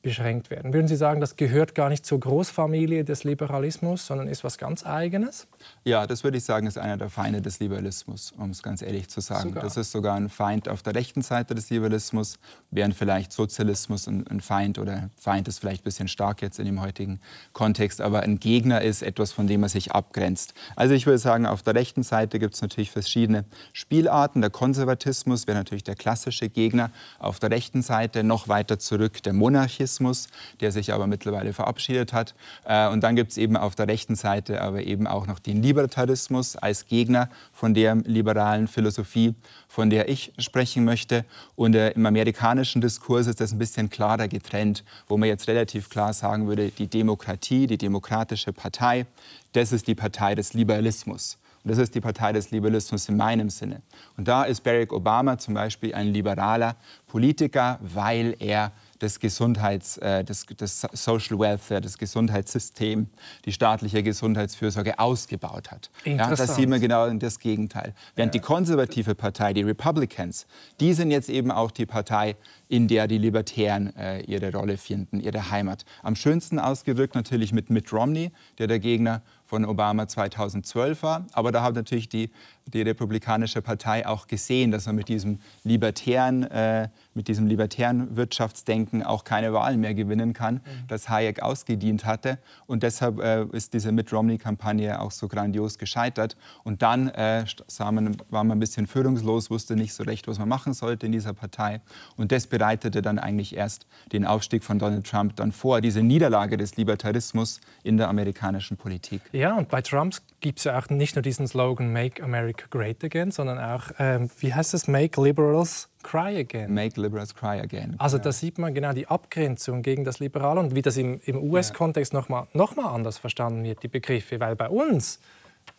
beschränkt 0.03 0.49
werden. 0.49 0.73
Würden 0.73 0.89
Sie 0.89 0.97
sagen, 0.97 1.21
das 1.21 1.37
gehört 1.37 1.75
gar 1.75 1.87
nicht 1.87 2.05
zur 2.05 2.19
Großfamilie 2.19 3.05
des 3.05 3.23
Liberalismus, 3.23 4.05
sondern 4.05 4.27
ist 4.27 4.43
was 4.43 4.57
ganz 4.57 4.85
Eigenes? 4.85 5.47
Ja, 5.85 6.05
das 6.05 6.25
würde 6.25 6.37
ich 6.37 6.43
sagen, 6.43 6.67
ist 6.67 6.77
einer 6.77 6.97
der 6.97 7.09
Feinde 7.09 7.41
des 7.41 7.61
Liberalismus, 7.61 8.33
um 8.37 8.49
es 8.49 8.61
ganz 8.61 8.81
ehrlich 8.81 9.07
zu 9.07 9.21
sagen. 9.21 9.49
Sogar. 9.49 9.63
Das 9.63 9.77
ist 9.77 9.93
sogar 9.93 10.15
ein 10.15 10.27
Feind 10.27 10.67
auf 10.67 10.83
der 10.83 10.93
rechten 10.93 11.21
Seite 11.21 11.55
des 11.55 11.69
Liberalismus, 11.69 12.37
während 12.69 12.95
vielleicht 12.95 13.31
Sozialismus 13.31 14.07
ein, 14.07 14.27
ein 14.27 14.41
Feind 14.41 14.77
oder 14.77 15.09
Feind 15.15 15.47
ist 15.47 15.59
vielleicht 15.59 15.83
ein 15.83 15.85
bisschen 15.85 16.09
stark 16.09 16.41
jetzt 16.41 16.59
in 16.59 16.65
dem 16.65 16.81
heutigen 16.81 17.21
Kontext, 17.53 18.01
aber 18.01 18.23
ein 18.23 18.39
Gegner 18.39 18.81
ist 18.81 19.03
etwas, 19.03 19.31
von 19.31 19.47
dem 19.47 19.61
man 19.61 19.69
sich 19.69 19.93
abgrenzt. 19.93 20.53
Also 20.75 20.93
ich 20.93 21.05
würde 21.05 21.17
sagen, 21.17 21.45
auf 21.45 21.63
der 21.63 21.75
rechten 21.75 22.03
Seite 22.03 22.39
gibt 22.39 22.55
es 22.55 22.61
natürlich 22.61 22.91
verschiedene 22.91 23.45
Spielarten. 23.71 24.41
Der 24.41 24.49
Konservatismus 24.49 25.47
wäre 25.47 25.57
natürlich 25.57 25.85
der 25.85 25.95
klassische 25.95 26.49
Gegner. 26.49 26.91
Auf 27.19 27.39
der 27.39 27.51
rechten 27.51 27.81
Seite 27.81 28.25
noch 28.25 28.49
weiter 28.49 28.79
zurück 28.79 29.23
der 29.23 29.31
Monarchismus 29.31 29.92
Sozialismus, 29.93 30.27
der 30.59 30.71
sich 30.71 30.93
aber 30.93 31.07
mittlerweile 31.07 31.53
verabschiedet 31.53 32.13
hat. 32.13 32.35
Äh, 32.65 32.89
und 32.89 33.03
dann 33.03 33.15
gibt 33.15 33.31
es 33.31 33.37
eben 33.37 33.57
auf 33.57 33.75
der 33.75 33.87
rechten 33.87 34.15
Seite 34.15 34.61
aber 34.61 34.83
eben 34.83 35.07
auch 35.07 35.27
noch 35.27 35.39
den 35.39 35.61
Libertarismus 35.61 36.55
als 36.55 36.85
Gegner 36.85 37.29
von 37.51 37.73
der 37.73 37.95
liberalen 37.95 38.67
Philosophie, 38.67 39.35
von 39.67 39.89
der 39.89 40.09
ich 40.09 40.33
sprechen 40.37 40.83
möchte. 40.85 41.25
Und 41.55 41.75
äh, 41.75 41.91
im 41.91 42.05
amerikanischen 42.05 42.81
Diskurs 42.81 43.27
ist 43.27 43.39
das 43.39 43.51
ein 43.51 43.59
bisschen 43.59 43.89
klarer 43.89 44.27
getrennt, 44.27 44.83
wo 45.07 45.17
man 45.17 45.29
jetzt 45.29 45.47
relativ 45.47 45.89
klar 45.89 46.13
sagen 46.13 46.47
würde, 46.47 46.69
die 46.69 46.87
Demokratie, 46.87 47.67
die 47.67 47.77
Demokratische 47.77 48.53
Partei, 48.53 49.05
das 49.53 49.71
ist 49.71 49.87
die 49.87 49.95
Partei 49.95 50.35
des 50.35 50.53
Liberalismus. 50.53 51.37
Und 51.63 51.71
das 51.71 51.77
ist 51.77 51.95
die 51.95 52.01
Partei 52.01 52.33
des 52.33 52.51
Liberalismus 52.51 53.07
in 53.07 53.17
meinem 53.17 53.49
Sinne. 53.49 53.81
Und 54.17 54.27
da 54.27 54.43
ist 54.43 54.61
Barack 54.61 54.91
Obama 54.91 55.37
zum 55.37 55.53
Beispiel 55.53 55.93
ein 55.95 56.07
liberaler 56.07 56.75
Politiker, 57.07 57.79
weil 57.81 58.35
er 58.39 58.73
das 59.03 59.19
Gesundheits, 59.19 59.97
äh, 59.97 60.23
das, 60.23 60.45
das 60.57 60.87
Social 60.93 61.37
Welfare, 61.37 61.81
das 61.81 61.97
Gesundheitssystem, 61.97 63.07
die 63.45 63.51
staatliche 63.51 64.01
Gesundheitsfürsorge 64.01 64.97
ausgebaut 64.97 65.71
hat. 65.71 65.89
Ja, 66.05 66.29
das 66.29 66.55
sieht 66.55 66.69
man 66.69 66.79
genau 66.79 67.09
das 67.11 67.39
Gegenteil. 67.39 67.93
Während 68.15 68.33
ja. 68.33 68.39
die 68.39 68.45
konservative 68.45 69.13
Partei, 69.13 69.53
die 69.53 69.61
Republicans, 69.61 70.47
die 70.79 70.93
sind 70.93 71.11
jetzt 71.11 71.29
eben 71.29 71.51
auch 71.51 71.71
die 71.71 71.85
Partei, 71.85 72.35
in 72.69 72.87
der 72.87 73.07
die 73.07 73.17
Libertären 73.17 73.95
äh, 73.95 74.21
ihre 74.21 74.51
Rolle 74.51 74.77
finden, 74.77 75.19
ihre 75.19 75.51
Heimat. 75.51 75.85
Am 76.01 76.15
schönsten 76.15 76.57
ausgedrückt 76.57 77.13
natürlich 77.13 77.51
mit 77.51 77.69
Mitt 77.69 77.91
Romney, 77.91 78.31
der 78.57 78.67
der 78.67 78.79
Gegner 78.79 79.21
von 79.53 79.65
Obama 79.65 80.07
2012 80.07 81.03
war. 81.03 81.27
Aber 81.31 81.51
da 81.51 81.61
haben 81.61 81.75
natürlich 81.75 82.09
die 82.09 82.31
die 82.67 82.81
Republikanische 82.81 83.61
Partei 83.61 84.07
auch 84.07 84.27
gesehen, 84.27 84.71
dass 84.71 84.85
man 84.85 84.95
mit 84.95 85.09
diesem 85.09 85.39
libertären, 85.63 86.43
äh, 86.43 86.89
mit 87.13 87.27
diesem 87.27 87.47
libertären 87.47 88.15
Wirtschaftsdenken 88.15 89.03
auch 89.03 89.23
keine 89.23 89.53
Wahlen 89.53 89.79
mehr 89.79 89.93
gewinnen 89.93 90.33
kann, 90.33 90.55
mhm. 90.55 90.87
das 90.87 91.09
Hayek 91.09 91.41
ausgedient 91.41 92.05
hatte. 92.05 92.39
Und 92.65 92.83
deshalb 92.83 93.19
äh, 93.19 93.45
ist 93.51 93.73
diese 93.73 93.91
Mitt 93.91 94.11
Romney-Kampagne 94.11 94.99
auch 94.99 95.11
so 95.11 95.27
grandios 95.27 95.77
gescheitert. 95.77 96.37
Und 96.63 96.81
dann 96.81 97.09
äh, 97.09 97.45
man, 97.79 98.17
war 98.29 98.43
man 98.43 98.57
ein 98.57 98.59
bisschen 98.59 98.87
führungslos, 98.87 99.49
wusste 99.49 99.75
nicht 99.75 99.93
so 99.93 100.03
recht, 100.03 100.27
was 100.27 100.39
man 100.39 100.47
machen 100.47 100.73
sollte 100.73 101.05
in 101.05 101.11
dieser 101.11 101.33
Partei. 101.33 101.81
Und 102.15 102.31
das 102.31 102.47
bereitete 102.47 103.01
dann 103.01 103.19
eigentlich 103.19 103.55
erst 103.55 103.85
den 104.11 104.25
Aufstieg 104.25 104.63
von 104.63 104.79
Donald 104.79 105.05
Trump 105.05 105.35
dann 105.35 105.51
vor, 105.51 105.81
diese 105.81 106.01
Niederlage 106.01 106.57
des 106.57 106.77
Libertarismus 106.77 107.59
in 107.83 107.97
der 107.97 108.09
amerikanischen 108.09 108.77
Politik. 108.77 109.21
Ja, 109.31 109.55
und 109.57 109.69
bei 109.69 109.81
Trump 109.81 110.15
gibt 110.39 110.59
es 110.59 110.65
ja 110.65 110.77
auch 110.77 110.89
nicht 110.89 111.15
nur 111.15 111.21
diesen 111.21 111.47
Slogan 111.47 111.91
Make 111.91 112.23
America 112.23 112.52
Great 112.69 113.03
Again, 113.03 113.31
sondern 113.31 113.59
auch, 113.59 113.91
ähm, 113.99 114.29
wie 114.39 114.53
heißt 114.53 114.73
es, 114.73 114.87
Make 114.87 115.21
Liberals 115.21 115.89
Cry 116.03 116.37
Again. 116.37 116.73
Make 116.73 116.99
Liberals 116.99 117.33
Cry 117.33 117.59
Again. 117.59 117.95
Also 117.97 118.17
da 118.17 118.31
sieht 118.31 118.57
man 118.57 118.73
genau 118.73 118.93
die 118.93 119.07
Abgrenzung 119.07 119.81
gegen 119.81 120.03
das 120.03 120.19
Liberale 120.19 120.59
und 120.59 120.75
wie 120.75 120.81
das 120.81 120.97
im, 120.97 121.19
im 121.25 121.41
US-Kontext 121.41 122.13
nochmal 122.13 122.47
noch 122.53 122.75
mal 122.75 122.93
anders 122.93 123.17
verstanden 123.17 123.63
wird, 123.63 123.83
die 123.83 123.87
Begriffe. 123.87 124.39
Weil 124.39 124.55
bei 124.55 124.69
uns 124.69 125.19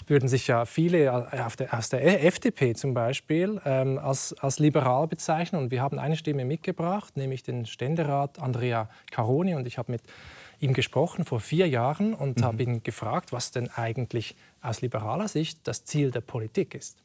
würden 0.07 0.29
sich 0.29 0.47
ja 0.47 0.65
viele 0.65 1.05
äh, 1.05 1.71
aus 1.71 1.89
der 1.89 2.25
FDP 2.25 2.75
zum 2.75 2.95
Beispiel 2.95 3.61
ähm, 3.65 3.99
als, 3.99 4.35
als 4.39 4.59
liberal 4.59 5.07
bezeichnen. 5.07 5.63
Und 5.63 5.71
wir 5.71 5.83
haben 5.83 5.99
eine 5.99 6.17
Stimme 6.17 6.45
mitgebracht, 6.45 7.17
nämlich 7.17 7.43
den 7.43 7.67
Ständerat 7.67 8.39
Andrea 8.39 8.89
Caroni. 9.11 9.55
Und 9.55 9.67
ich 9.67 9.79
habe 9.79 9.93
mit 9.93 10.03
ihm 10.61 10.73
gesprochen 10.73 11.25
vor 11.25 11.41
vier 11.41 11.69
Jahren 11.69 12.15
und 12.15 12.39
mhm. 12.39 12.45
habe 12.45 12.63
ihn 12.63 12.83
gefragt, 12.83 13.33
was 13.33 13.51
denn 13.51 13.69
eigentlich 13.71 14.37
aus 14.65 14.81
liberaler 14.81 15.29
Sicht 15.29 15.61
das 15.65 15.85
Ziel 15.85 16.11
der 16.11 16.23
Politik 16.23 16.75
ist. 16.75 16.97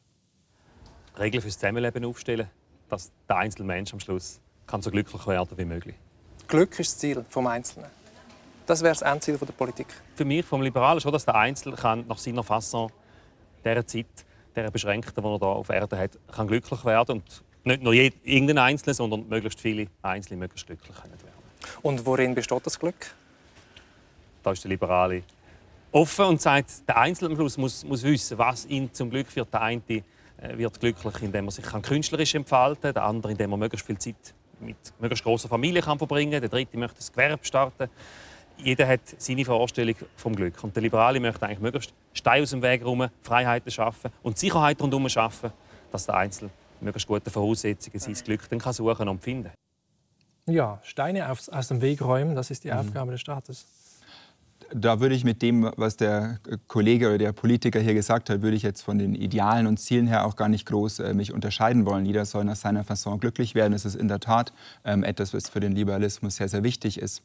Regeln 1.18 1.42
fürs 1.42 1.58
Zusammenleben 1.58 2.04
aufstellen, 2.04 2.48
dass 2.88 3.12
der 3.28 3.36
einzelne 3.36 3.66
Mensch 3.66 3.92
am 3.92 4.00
Schluss 4.00 4.40
kann 4.66 4.80
so 4.80 4.90
glücklich 4.90 5.26
werden 5.26 5.58
wie 5.58 5.64
möglich. 5.64 5.94
Glück 6.48 6.78
ist 6.78 6.92
das 6.92 6.98
Ziel 6.98 7.24
vom 7.28 7.46
Einzelnen. 7.46 7.90
Das 8.66 8.82
wäre 8.82 8.92
das 8.92 9.02
Endziel 9.02 9.36
der 9.36 9.52
Politik. 9.52 9.88
Für 10.14 10.24
mich, 10.24 10.44
vom 10.44 10.62
Liberalen, 10.62 11.00
schon, 11.00 11.12
dass 11.12 11.24
der 11.24 11.34
Einzelne 11.34 11.76
kann 11.76 12.06
nach 12.06 12.18
seiner 12.18 12.42
Fasson 12.42 12.90
dieser 13.64 13.86
Zeit, 13.86 14.06
dieser 14.56 14.70
Beschränkten, 14.70 15.22
die 15.22 15.28
er 15.28 15.38
hier 15.38 15.46
auf 15.46 15.68
Erde 15.68 15.98
hat, 15.98 16.12
kann 16.32 16.46
glücklich 16.46 16.84
werden 16.84 17.16
und 17.16 17.44
nicht 17.64 17.82
nur 17.82 17.92
irgendein 17.92 18.58
Einzelner, 18.58 18.94
sondern 18.94 19.28
möglichst 19.28 19.60
viele 19.60 19.88
Einzelne 20.02 20.38
möglichst 20.38 20.66
glücklich 20.66 20.96
werden. 20.96 21.18
Und 21.82 22.06
worin 22.06 22.34
besteht 22.34 22.64
das 22.64 22.78
Glück? 22.78 23.14
Da 24.42 24.52
ist 24.52 24.64
der 24.64 24.70
Liberale 24.70 25.22
offen 25.92 26.24
und 26.26 26.40
sagt, 26.40 26.88
der 26.88 26.98
Einzelne 26.98 27.30
am 27.30 27.36
Schluss 27.36 27.56
muss, 27.58 27.84
muss 27.84 28.02
wissen, 28.02 28.38
was 28.38 28.66
ihn 28.66 28.92
zum 28.92 29.10
Glück 29.10 29.26
führt. 29.26 29.52
Der 29.52 29.62
eine 29.62 29.82
äh, 29.88 30.02
wird 30.56 30.78
glücklich, 30.80 31.22
indem 31.22 31.46
er 31.46 31.50
sich 31.50 31.64
künstlerisch 31.64 32.34
entfalten 32.34 32.82
kann, 32.82 32.94
der 32.94 33.04
andere, 33.04 33.32
indem 33.32 33.52
er 33.52 33.56
möglichst 33.56 33.86
viel 33.86 33.98
Zeit 33.98 34.34
mit 34.60 34.76
möglichst 34.98 35.24
großer 35.24 35.48
Familie 35.48 35.82
kann 35.82 35.98
verbringen 35.98 36.32
kann, 36.32 36.40
der 36.42 36.50
dritte 36.50 36.76
möchte 36.76 36.96
das 36.96 37.10
Gewerbe 37.10 37.44
starten. 37.44 37.88
Jeder 38.58 38.86
hat 38.86 39.00
seine 39.16 39.44
Vorstellung 39.44 39.94
vom 40.16 40.36
Glück. 40.36 40.62
Und 40.62 40.76
der 40.76 40.82
Liberale 40.82 41.18
möchte 41.18 41.46
eigentlich 41.46 41.60
möglichst 41.60 41.94
Steine 42.12 42.42
aus 42.42 42.50
dem 42.50 42.60
Weg 42.60 42.82
herum, 42.82 43.08
Freiheiten 43.22 43.70
schaffen 43.70 44.10
und 44.22 44.38
Sicherheit 44.38 44.80
rundherum 44.82 45.08
schaffen, 45.08 45.50
dass 45.90 46.04
der 46.04 46.16
Einzelne 46.16 46.50
möglichst 46.80 47.08
gute 47.08 47.30
Voraussetzungen 47.30 47.98
sein 47.98 48.14
Glück 48.14 48.48
dann 48.50 48.58
kann 48.58 48.74
suchen 48.74 49.08
und 49.08 49.22
finden. 49.22 49.50
Ja, 50.46 50.78
Steine 50.82 51.30
aus, 51.30 51.48
aus 51.48 51.68
dem 51.68 51.80
Weg 51.80 52.02
räumen, 52.02 52.34
das 52.34 52.50
ist 52.50 52.64
die 52.64 52.70
mhm. 52.70 52.78
Aufgabe 52.78 53.12
des 53.12 53.20
Staates 53.20 53.66
da 54.72 55.00
würde 55.00 55.14
ich 55.14 55.24
mit 55.24 55.42
dem, 55.42 55.70
was 55.76 55.96
der 55.96 56.38
Kollege 56.68 57.08
oder 57.08 57.18
der 57.18 57.32
Politiker 57.32 57.80
hier 57.80 57.94
gesagt 57.94 58.30
hat, 58.30 58.42
würde 58.42 58.56
ich 58.56 58.62
jetzt 58.62 58.82
von 58.82 58.98
den 58.98 59.14
Idealen 59.14 59.66
und 59.66 59.78
Zielen 59.78 60.06
her 60.06 60.24
auch 60.24 60.36
gar 60.36 60.48
nicht 60.48 60.66
groß 60.66 61.00
äh, 61.00 61.14
mich 61.14 61.32
unterscheiden 61.32 61.86
wollen. 61.86 62.06
Jeder 62.06 62.24
soll 62.24 62.44
nach 62.44 62.56
seiner 62.56 62.84
Fasson 62.84 63.20
glücklich 63.20 63.54
werden. 63.54 63.72
Das 63.72 63.84
ist 63.84 63.96
in 63.96 64.08
der 64.08 64.20
Tat 64.20 64.52
ähm, 64.84 65.02
etwas, 65.02 65.34
was 65.34 65.48
für 65.48 65.60
den 65.60 65.72
Liberalismus 65.72 66.36
sehr, 66.36 66.48
sehr 66.48 66.62
wichtig 66.62 66.98
ist. 66.98 67.22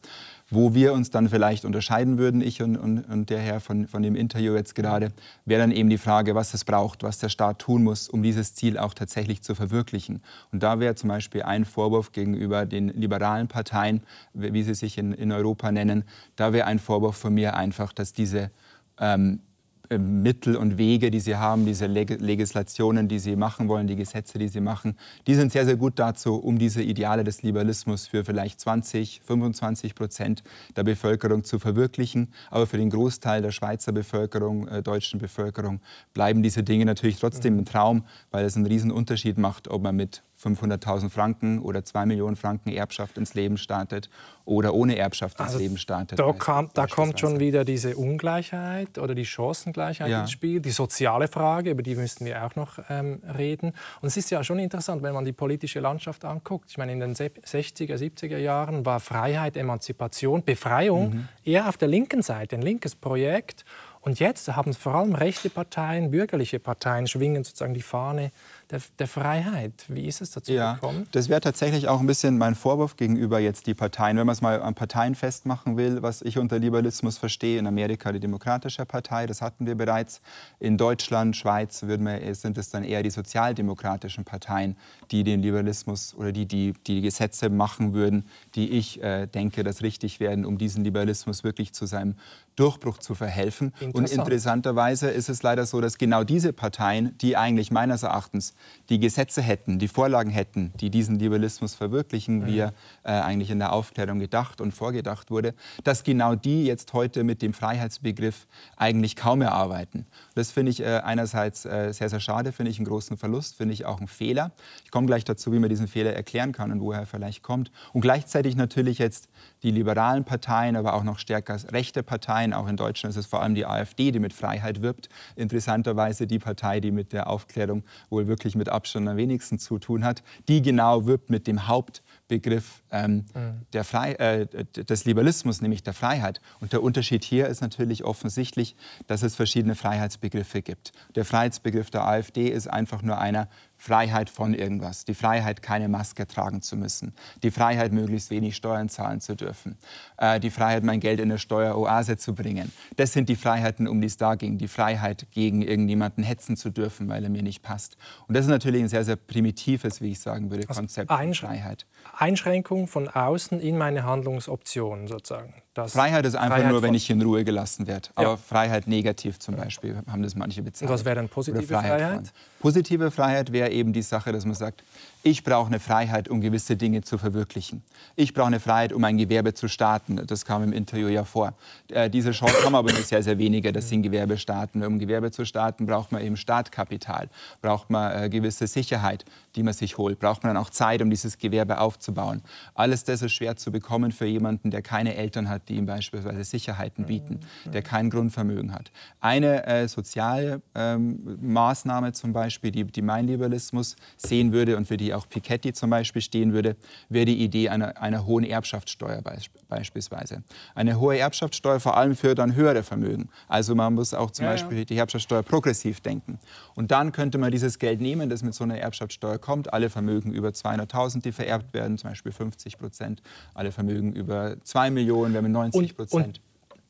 Wo 0.49 0.75
wir 0.75 0.93
uns 0.93 1.09
dann 1.09 1.27
vielleicht 1.27 1.65
unterscheiden 1.65 2.17
würden, 2.19 2.41
ich 2.41 2.61
und, 2.61 2.77
und, 2.77 2.99
und 2.99 3.29
der 3.31 3.39
Herr 3.39 3.59
von, 3.59 3.87
von 3.87 4.03
dem 4.03 4.15
Interview 4.15 4.53
jetzt 4.53 4.75
gerade, 4.75 5.11
wäre 5.45 5.61
dann 5.61 5.71
eben 5.71 5.89
die 5.89 5.97
Frage, 5.97 6.35
was 6.35 6.53
es 6.53 6.65
braucht, 6.65 7.01
was 7.01 7.17
der 7.17 7.29
Staat 7.29 7.59
tun 7.59 7.83
muss, 7.83 8.07
um 8.07 8.21
dieses 8.21 8.53
Ziel 8.53 8.77
auch 8.77 8.93
tatsächlich 8.93 9.41
zu 9.41 9.55
verwirklichen. 9.55 10.21
Und 10.51 10.61
da 10.61 10.79
wäre 10.79 10.93
zum 10.95 11.09
Beispiel 11.09 11.41
ein 11.43 11.65
Vorwurf 11.65 12.11
gegenüber 12.11 12.65
den 12.65 12.89
liberalen 12.89 13.47
Parteien, 13.47 14.03
wie 14.33 14.63
sie 14.63 14.75
sich 14.75 14.97
in, 14.99 15.13
in 15.13 15.31
Europa 15.31 15.71
nennen, 15.71 16.03
da 16.35 16.53
wäre 16.53 16.67
ein 16.67 16.79
Vorwurf 16.79 17.17
von 17.17 17.33
mir 17.33 17.55
einfach, 17.55 17.91
dass 17.91 18.13
diese 18.13 18.51
ähm, 18.99 19.39
äh, 19.39 19.54
Mittel 19.97 20.55
und 20.55 20.77
Wege, 20.77 21.11
die 21.11 21.19
sie 21.19 21.35
haben, 21.35 21.65
diese 21.65 21.87
Legislationen, 21.87 23.07
die 23.07 23.19
sie 23.19 23.35
machen 23.35 23.67
wollen, 23.67 23.87
die 23.87 23.95
Gesetze, 23.95 24.39
die 24.39 24.47
sie 24.47 24.61
machen, 24.61 24.97
die 25.27 25.35
sind 25.35 25.51
sehr, 25.51 25.65
sehr 25.65 25.75
gut 25.75 25.99
dazu, 25.99 26.35
um 26.35 26.57
diese 26.57 26.81
Ideale 26.81 27.23
des 27.23 27.43
Liberalismus 27.43 28.07
für 28.07 28.23
vielleicht 28.23 28.59
20, 28.59 29.21
25 29.25 29.95
Prozent 29.95 30.43
der 30.75 30.83
Bevölkerung 30.83 31.43
zu 31.43 31.59
verwirklichen. 31.59 32.33
Aber 32.49 32.67
für 32.67 32.77
den 32.77 32.89
Großteil 32.89 33.41
der 33.41 33.51
Schweizer 33.51 33.91
Bevölkerung, 33.91 34.67
äh, 34.67 34.81
deutschen 34.81 35.19
Bevölkerung, 35.19 35.81
bleiben 36.13 36.43
diese 36.43 36.63
Dinge 36.63 36.85
natürlich 36.85 37.19
trotzdem 37.19 37.59
ein 37.59 37.65
Traum, 37.65 38.05
weil 38.31 38.45
es 38.45 38.55
einen 38.55 38.65
riesen 38.65 38.91
Unterschied 38.91 39.37
macht, 39.37 39.67
ob 39.67 39.83
man 39.83 39.95
mit 39.95 40.23
500.000 40.45 41.09
Franken 41.09 41.59
oder 41.59 41.83
2 41.83 42.05
Millionen 42.05 42.35
Franken 42.35 42.69
Erbschaft 42.69 43.17
ins 43.17 43.33
Leben 43.33 43.57
startet 43.57 44.09
oder 44.45 44.73
ohne 44.73 44.97
Erbschaft 44.97 45.39
ins 45.39 45.47
also 45.49 45.59
Leben 45.59 45.77
startet. 45.77 46.19
Da, 46.19 46.31
kam, 46.33 46.69
da 46.73 46.85
kommt 46.85 47.19
schon 47.19 47.39
wieder 47.39 47.65
diese 47.65 47.95
Ungleichheit 47.95 48.97
oder 48.99 49.15
die 49.15 49.25
Chancengleichheit 49.25 50.09
ja. 50.09 50.21
ins 50.21 50.31
Spiel, 50.31 50.59
die 50.59 50.71
soziale 50.71 51.27
Frage, 51.27 51.71
über 51.71 51.81
die 51.81 51.95
müssten 51.95 52.25
wir 52.25 52.45
auch 52.45 52.55
noch 52.55 52.79
ähm, 52.89 53.21
reden. 53.37 53.73
Und 54.01 54.07
es 54.07 54.17
ist 54.17 54.29
ja 54.29 54.43
schon 54.43 54.59
interessant, 54.59 55.01
wenn 55.01 55.13
man 55.13 55.25
die 55.25 55.33
politische 55.33 55.79
Landschaft 55.79 56.25
anguckt. 56.25 56.69
Ich 56.69 56.77
meine, 56.77 56.93
in 56.93 56.99
den 56.99 57.15
60er, 57.15 57.95
70er 57.95 58.37
Jahren 58.37 58.85
war 58.85 58.99
Freiheit, 58.99 59.57
Emanzipation, 59.57 60.43
Befreiung 60.43 61.09
mhm. 61.09 61.27
eher 61.43 61.67
auf 61.67 61.77
der 61.77 61.87
linken 61.87 62.21
Seite, 62.21 62.55
ein 62.55 62.61
linkes 62.61 62.95
Projekt. 62.95 63.65
Und 64.05 64.19
jetzt 64.19 64.55
haben 64.55 64.75
vor 64.75 64.93
allem 64.93 65.15
rechte 65.15 65.49
Parteien, 65.49 66.11
bürgerliche 66.11 66.59
Parteien 66.59 67.07
schwingen 67.07 67.43
sozusagen 67.43 67.73
die 67.73 67.81
Fahne 67.81 68.31
der, 68.71 68.81
der 68.99 69.07
Freiheit. 69.07 69.85
Wie 69.87 70.05
ist 70.05 70.21
es 70.21 70.31
dazu 70.31 70.51
ja, 70.51 70.73
gekommen? 70.73 71.07
Das 71.11 71.29
wäre 71.29 71.41
tatsächlich 71.41 71.87
auch 71.87 71.99
ein 71.99 72.07
bisschen 72.07 72.37
mein 72.37 72.55
Vorwurf 72.55 72.97
gegenüber 72.97 73.39
jetzt 73.39 73.67
die 73.67 73.73
Parteien. 73.73 74.17
Wenn 74.17 74.25
man 74.25 74.33
es 74.33 74.41
mal 74.41 74.61
an 74.61 74.75
Parteien 74.75 75.15
festmachen 75.15 75.77
will, 75.77 76.01
was 76.01 76.21
ich 76.21 76.37
unter 76.37 76.59
Liberalismus 76.59 77.17
verstehe, 77.17 77.59
in 77.59 77.67
Amerika 77.67 78.11
die 78.11 78.19
Demokratische 78.19 78.85
Partei, 78.85 79.27
das 79.27 79.41
hatten 79.41 79.65
wir 79.65 79.75
bereits. 79.75 80.21
In 80.59 80.77
Deutschland, 80.77 81.35
Schweiz 81.35 81.83
wir, 81.83 82.35
sind 82.35 82.57
es 82.57 82.69
dann 82.69 82.83
eher 82.83 83.03
die 83.03 83.09
sozialdemokratischen 83.09 84.25
Parteien, 84.25 84.77
die 85.11 85.23
den 85.23 85.41
Liberalismus 85.41 86.15
oder 86.15 86.31
die 86.31 86.45
die, 86.45 86.73
die 86.87 87.01
Gesetze 87.01 87.49
machen 87.49 87.93
würden, 87.93 88.25
die 88.55 88.71
ich 88.71 89.01
äh, 89.03 89.27
denke, 89.27 89.63
dass 89.63 89.81
richtig 89.81 90.19
werden, 90.19 90.45
um 90.45 90.57
diesen 90.57 90.83
Liberalismus 90.83 91.43
wirklich 91.43 91.73
zu 91.73 91.85
seinem 91.85 92.15
Durchbruch 92.55 92.99
zu 92.99 93.15
verhelfen. 93.15 93.73
Und 93.93 94.09
interessanterweise 94.09 95.09
ist 95.09 95.29
es 95.29 95.43
leider 95.43 95.65
so, 95.65 95.81
dass 95.81 95.97
genau 95.97 96.23
diese 96.23 96.53
Parteien, 96.53 97.17
die 97.17 97.35
eigentlich 97.35 97.69
meines 97.69 98.03
Erachtens 98.03 98.54
die 98.89 98.99
Gesetze 98.99 99.41
hätten, 99.41 99.79
die 99.79 99.87
Vorlagen 99.87 100.29
hätten, 100.29 100.73
die 100.79 100.89
diesen 100.89 101.19
Liberalismus 101.19 101.75
verwirklichen, 101.75 102.39
mhm. 102.39 102.45
wie 102.45 102.57
er 102.59 102.73
äh, 103.03 103.11
eigentlich 103.11 103.49
in 103.49 103.59
der 103.59 103.73
Aufklärung 103.73 104.19
gedacht 104.19 104.61
und 104.61 104.71
vorgedacht 104.73 105.31
wurde, 105.31 105.53
dass 105.83 106.03
genau 106.03 106.35
die 106.35 106.65
jetzt 106.65 106.93
heute 106.93 107.23
mit 107.23 107.41
dem 107.41 107.53
Freiheitsbegriff 107.53 108.47
eigentlich 108.77 109.15
kaum 109.15 109.39
mehr 109.39 109.53
arbeiten. 109.53 110.05
Das 110.35 110.51
finde 110.51 110.71
ich 110.71 110.81
äh, 110.81 111.01
einerseits 111.03 111.65
äh, 111.65 111.91
sehr, 111.93 112.09
sehr 112.09 112.19
schade, 112.19 112.51
finde 112.51 112.71
ich 112.71 112.77
einen 112.77 112.87
großen 112.87 113.17
Verlust, 113.17 113.57
finde 113.57 113.73
ich 113.73 113.85
auch 113.85 113.97
einen 113.97 114.07
Fehler. 114.07 114.51
Ich 114.83 114.91
komme 114.91 115.07
gleich 115.07 115.23
dazu, 115.23 115.51
wie 115.51 115.59
man 115.59 115.69
diesen 115.69 115.87
Fehler 115.87 116.13
erklären 116.13 116.51
kann 116.51 116.71
und 116.71 116.81
woher 116.81 117.01
er 117.01 117.05
vielleicht 117.05 117.43
kommt. 117.43 117.71
Und 117.93 118.01
gleichzeitig 118.01 118.55
natürlich 118.55 118.99
jetzt 118.99 119.29
die 119.65 119.71
liberalen 119.71 120.25
Parteien, 120.25 120.75
aber 120.75 120.93
auch 120.93 121.03
noch 121.03 121.17
stärker 121.17 121.57
rechte 121.73 122.03
Parteien. 122.03 122.53
Auch 122.53 122.67
in 122.67 122.77
Deutschland 122.77 123.15
ist 123.15 123.17
es 123.17 123.25
vor 123.25 123.41
allem 123.41 123.55
die 123.55 123.65
AfD, 123.65 124.11
die 124.11 124.19
mit 124.19 124.31
Freiheit 124.31 124.83
wirbt. 124.83 125.09
Interessanterweise 125.35 126.27
die 126.27 126.37
Partei, 126.37 126.79
die 126.79 126.91
mit 126.91 127.13
der 127.13 127.27
Aufklärung 127.27 127.83
wohl 128.11 128.27
wirklich 128.27 128.55
mit 128.55 128.69
Abstand 128.69 129.09
am 129.09 129.17
wenigsten 129.17 129.57
zu 129.57 129.79
tun 129.79 130.05
hat. 130.05 130.21
Die 130.47 130.61
genau 130.61 131.07
wirbt 131.07 131.31
mit 131.31 131.47
dem 131.47 131.67
Hauptbegriff 131.67 132.83
ähm, 132.91 133.25
mhm. 133.33 133.83
Frei 133.83 134.13
äh, 134.13 134.45
des 134.45 135.05
Liberalismus, 135.05 135.61
nämlich 135.61 135.81
der 135.81 135.93
Freiheit. 135.93 136.41
Und 136.59 136.71
der 136.71 136.83
Unterschied 136.83 137.23
hier 137.23 137.47
ist 137.47 137.61
natürlich 137.61 138.03
offensichtlich, 138.03 138.75
dass 139.07 139.23
es 139.23 139.35
verschiedene 139.35 139.73
Freiheitsbegriffe 139.73 140.61
gibt. 140.61 140.91
Der 141.15 141.25
Freiheitsbegriff 141.25 141.89
der 141.89 142.05
AfD 142.05 142.49
ist 142.49 142.67
einfach 142.67 143.01
nur 143.01 143.17
einer 143.17 143.49
Freiheit 143.85 144.31
von 144.31 144.55
irgendwas, 144.55 145.05
die 145.05 145.13
Freiheit, 145.13 145.61
keine 145.61 145.87
Maske 145.87 146.25
tragen 146.25 146.63
zu 146.63 146.75
müssen, 146.75 147.13
die 147.43 147.51
Freiheit, 147.51 147.91
möglichst 147.91 148.31
wenig 148.31 148.55
Steuern 148.55 148.89
zahlen 148.89 149.21
zu 149.21 149.35
dürfen, 149.35 149.77
äh, 150.17 150.39
die 150.39 150.49
Freiheit, 150.49 150.83
mein 150.83 150.99
Geld 150.99 151.19
in 151.19 151.29
eine 151.29 151.37
Steueroase 151.37 152.17
zu 152.17 152.33
bringen. 152.33 152.71
Das 152.95 153.13
sind 153.13 153.29
die 153.29 153.35
Freiheiten, 153.35 153.87
um 153.87 154.01
die 154.01 154.07
es 154.07 154.17
da 154.17 154.33
ging. 154.33 154.57
Die 154.57 154.67
Freiheit, 154.67 155.27
gegen 155.29 155.61
irgendjemanden 155.61 156.23
hetzen 156.23 156.57
zu 156.57 156.71
dürfen, 156.71 157.07
weil 157.09 157.23
er 157.23 157.29
mir 157.29 157.43
nicht 157.43 157.61
passt. 157.61 157.95
Und 158.27 158.35
das 158.35 158.45
ist 158.45 158.49
natürlich 158.49 158.81
ein 158.81 158.89
sehr, 158.89 159.05
sehr 159.05 159.17
primitives, 159.17 160.01
wie 160.01 160.11
ich 160.11 160.19
sagen 160.19 160.49
würde, 160.49 160.67
also 160.67 160.81
Konzept 160.81 161.11
von 161.11 161.33
Freiheit. 161.35 161.85
Einschränkung 162.17 162.87
von 162.87 163.07
außen 163.07 163.59
in 163.59 163.77
meine 163.77 164.03
Handlungsoptionen 164.03 165.07
sozusagen. 165.07 165.53
Freiheit 165.87 166.25
ist 166.25 166.35
einfach 166.35 166.57
Freiheit 166.57 166.71
nur, 166.71 166.81
wenn 166.81 166.93
ich 166.93 167.09
in 167.09 167.21
Ruhe 167.21 167.43
gelassen 167.43 167.85
werde. 167.85 168.09
Aber 168.15 168.29
ja. 168.29 168.37
Freiheit 168.37 168.87
negativ 168.87 169.39
zum 169.39 169.55
Beispiel 169.55 170.01
haben 170.07 170.23
das 170.23 170.35
manche 170.35 170.61
bezeichnet. 170.61 170.89
Und 170.89 170.93
was 170.93 171.05
wäre 171.05 171.15
dann 171.15 171.27
positive 171.27 171.63
Freiheit? 171.63 172.01
Freiheit? 172.01 172.33
Positive 172.59 173.11
Freiheit 173.11 173.51
wäre 173.51 173.69
eben 173.69 173.91
die 173.91 174.01
Sache, 174.01 174.31
dass 174.31 174.45
man 174.45 174.55
sagt, 174.55 174.83
ich 175.25 175.43
brauche 175.43 175.65
eine 175.65 175.79
Freiheit, 175.79 176.29
um 176.29 176.39
gewisse 176.39 176.77
Dinge 176.77 177.01
zu 177.01 177.17
verwirklichen. 177.17 177.81
Ich 178.15 178.35
brauche 178.35 178.45
eine 178.45 178.59
Freiheit, 178.59 178.93
um 178.93 179.03
ein 179.03 179.17
Gewerbe 179.17 179.55
zu 179.55 179.67
starten. 179.67 180.21
Das 180.27 180.45
kam 180.45 180.61
im 180.61 180.71
Interview 180.71 181.07
ja 181.07 181.23
vor. 181.23 181.55
Äh, 181.89 182.11
diese 182.11 182.29
Chance 182.29 182.63
haben 182.63 182.75
aber 182.75 182.91
nur 182.91 183.01
sehr, 183.01 183.23
sehr 183.23 183.39
wenige, 183.39 183.73
dass 183.73 183.89
sie 183.89 183.97
ein 183.97 184.03
Gewerbe 184.03 184.37
starten. 184.37 184.83
Um 184.83 184.99
Gewerbe 184.99 185.31
zu 185.31 185.43
starten, 185.43 185.87
braucht 185.87 186.11
man 186.11 186.21
eben 186.21 186.37
Startkapital, 186.37 187.29
braucht 187.63 187.89
man 187.89 188.25
äh, 188.25 188.29
gewisse 188.29 188.67
Sicherheit, 188.67 189.25
die 189.55 189.63
man 189.63 189.73
sich 189.73 189.97
holt, 189.97 190.19
braucht 190.19 190.43
man 190.43 190.53
dann 190.53 190.61
auch 190.61 190.69
Zeit, 190.69 191.01
um 191.01 191.09
dieses 191.09 191.39
Gewerbe 191.39 191.79
aufzubauen. 191.79 192.43
Alles 192.75 193.03
das 193.03 193.23
ist 193.23 193.31
schwer 193.31 193.55
zu 193.55 193.71
bekommen 193.71 194.11
für 194.11 194.27
jemanden, 194.27 194.69
der 194.69 194.83
keine 194.83 195.15
Eltern 195.15 195.49
hat, 195.49 195.69
die 195.69 195.77
ihm 195.77 195.87
beispielsweise 195.87 196.43
Sicherheiten 196.43 197.07
bieten, 197.07 197.39
der 197.65 197.81
kein 197.81 198.11
Grundvermögen 198.11 198.73
hat. 198.73 198.91
Eine 199.21 199.65
äh, 199.65 199.87
soziale 199.87 200.61
ähm, 200.75 201.39
Maßnahme 201.41 202.11
zum 202.11 202.31
Beispiel, 202.31 202.69
die, 202.69 202.83
die 202.83 203.01
mein 203.01 203.25
Liberalismus 203.25 203.95
sehen 204.17 204.51
würde 204.51 204.77
und 204.77 204.85
für 204.87 204.97
die 204.97 205.14
auch 205.15 205.27
Piketty 205.27 205.73
zum 205.73 205.89
Beispiel 205.89 206.21
stehen 206.21 206.53
würde, 206.53 206.75
wäre 207.09 207.25
die 207.25 207.43
Idee 207.43 207.69
einer, 207.69 208.01
einer 208.01 208.25
hohen 208.25 208.43
Erbschaftssteuer 208.43 209.21
beispielsweise. 209.67 210.43
Eine 210.73 210.99
hohe 210.99 211.17
Erbschaftssteuer 211.17 211.79
vor 211.79 211.97
allem 211.97 212.15
für 212.15 212.35
dann 212.35 212.55
höhere 212.55 212.83
Vermögen. 212.83 213.29
Also 213.47 213.75
man 213.75 213.93
muss 213.93 214.13
auch 214.13 214.31
zum 214.31 214.45
ja, 214.45 214.51
Beispiel 214.51 214.79
ja. 214.79 214.85
die 214.85 214.97
Erbschaftssteuer 214.97 215.43
progressiv 215.43 216.01
denken. 216.01 216.39
Und 216.75 216.91
dann 216.91 217.11
könnte 217.11 217.37
man 217.37 217.51
dieses 217.51 217.79
Geld 217.79 218.01
nehmen, 218.01 218.29
das 218.29 218.43
mit 218.43 218.53
so 218.53 218.63
einer 218.63 218.77
Erbschaftssteuer 218.77 219.37
kommt. 219.37 219.73
Alle 219.73 219.89
Vermögen 219.89 220.31
über 220.33 220.49
200.000, 220.49 221.21
die 221.21 221.31
vererbt 221.31 221.73
werden, 221.73 221.97
zum 221.97 222.09
Beispiel 222.11 222.31
50 222.31 222.77
Prozent. 222.77 223.21
Alle 223.53 223.71
Vermögen 223.71 224.13
über 224.13 224.57
2 224.63 224.91
Millionen, 224.91 225.33
wir 225.33 225.39
haben 225.39 225.51
90 225.51 225.95
Prozent 225.95 226.41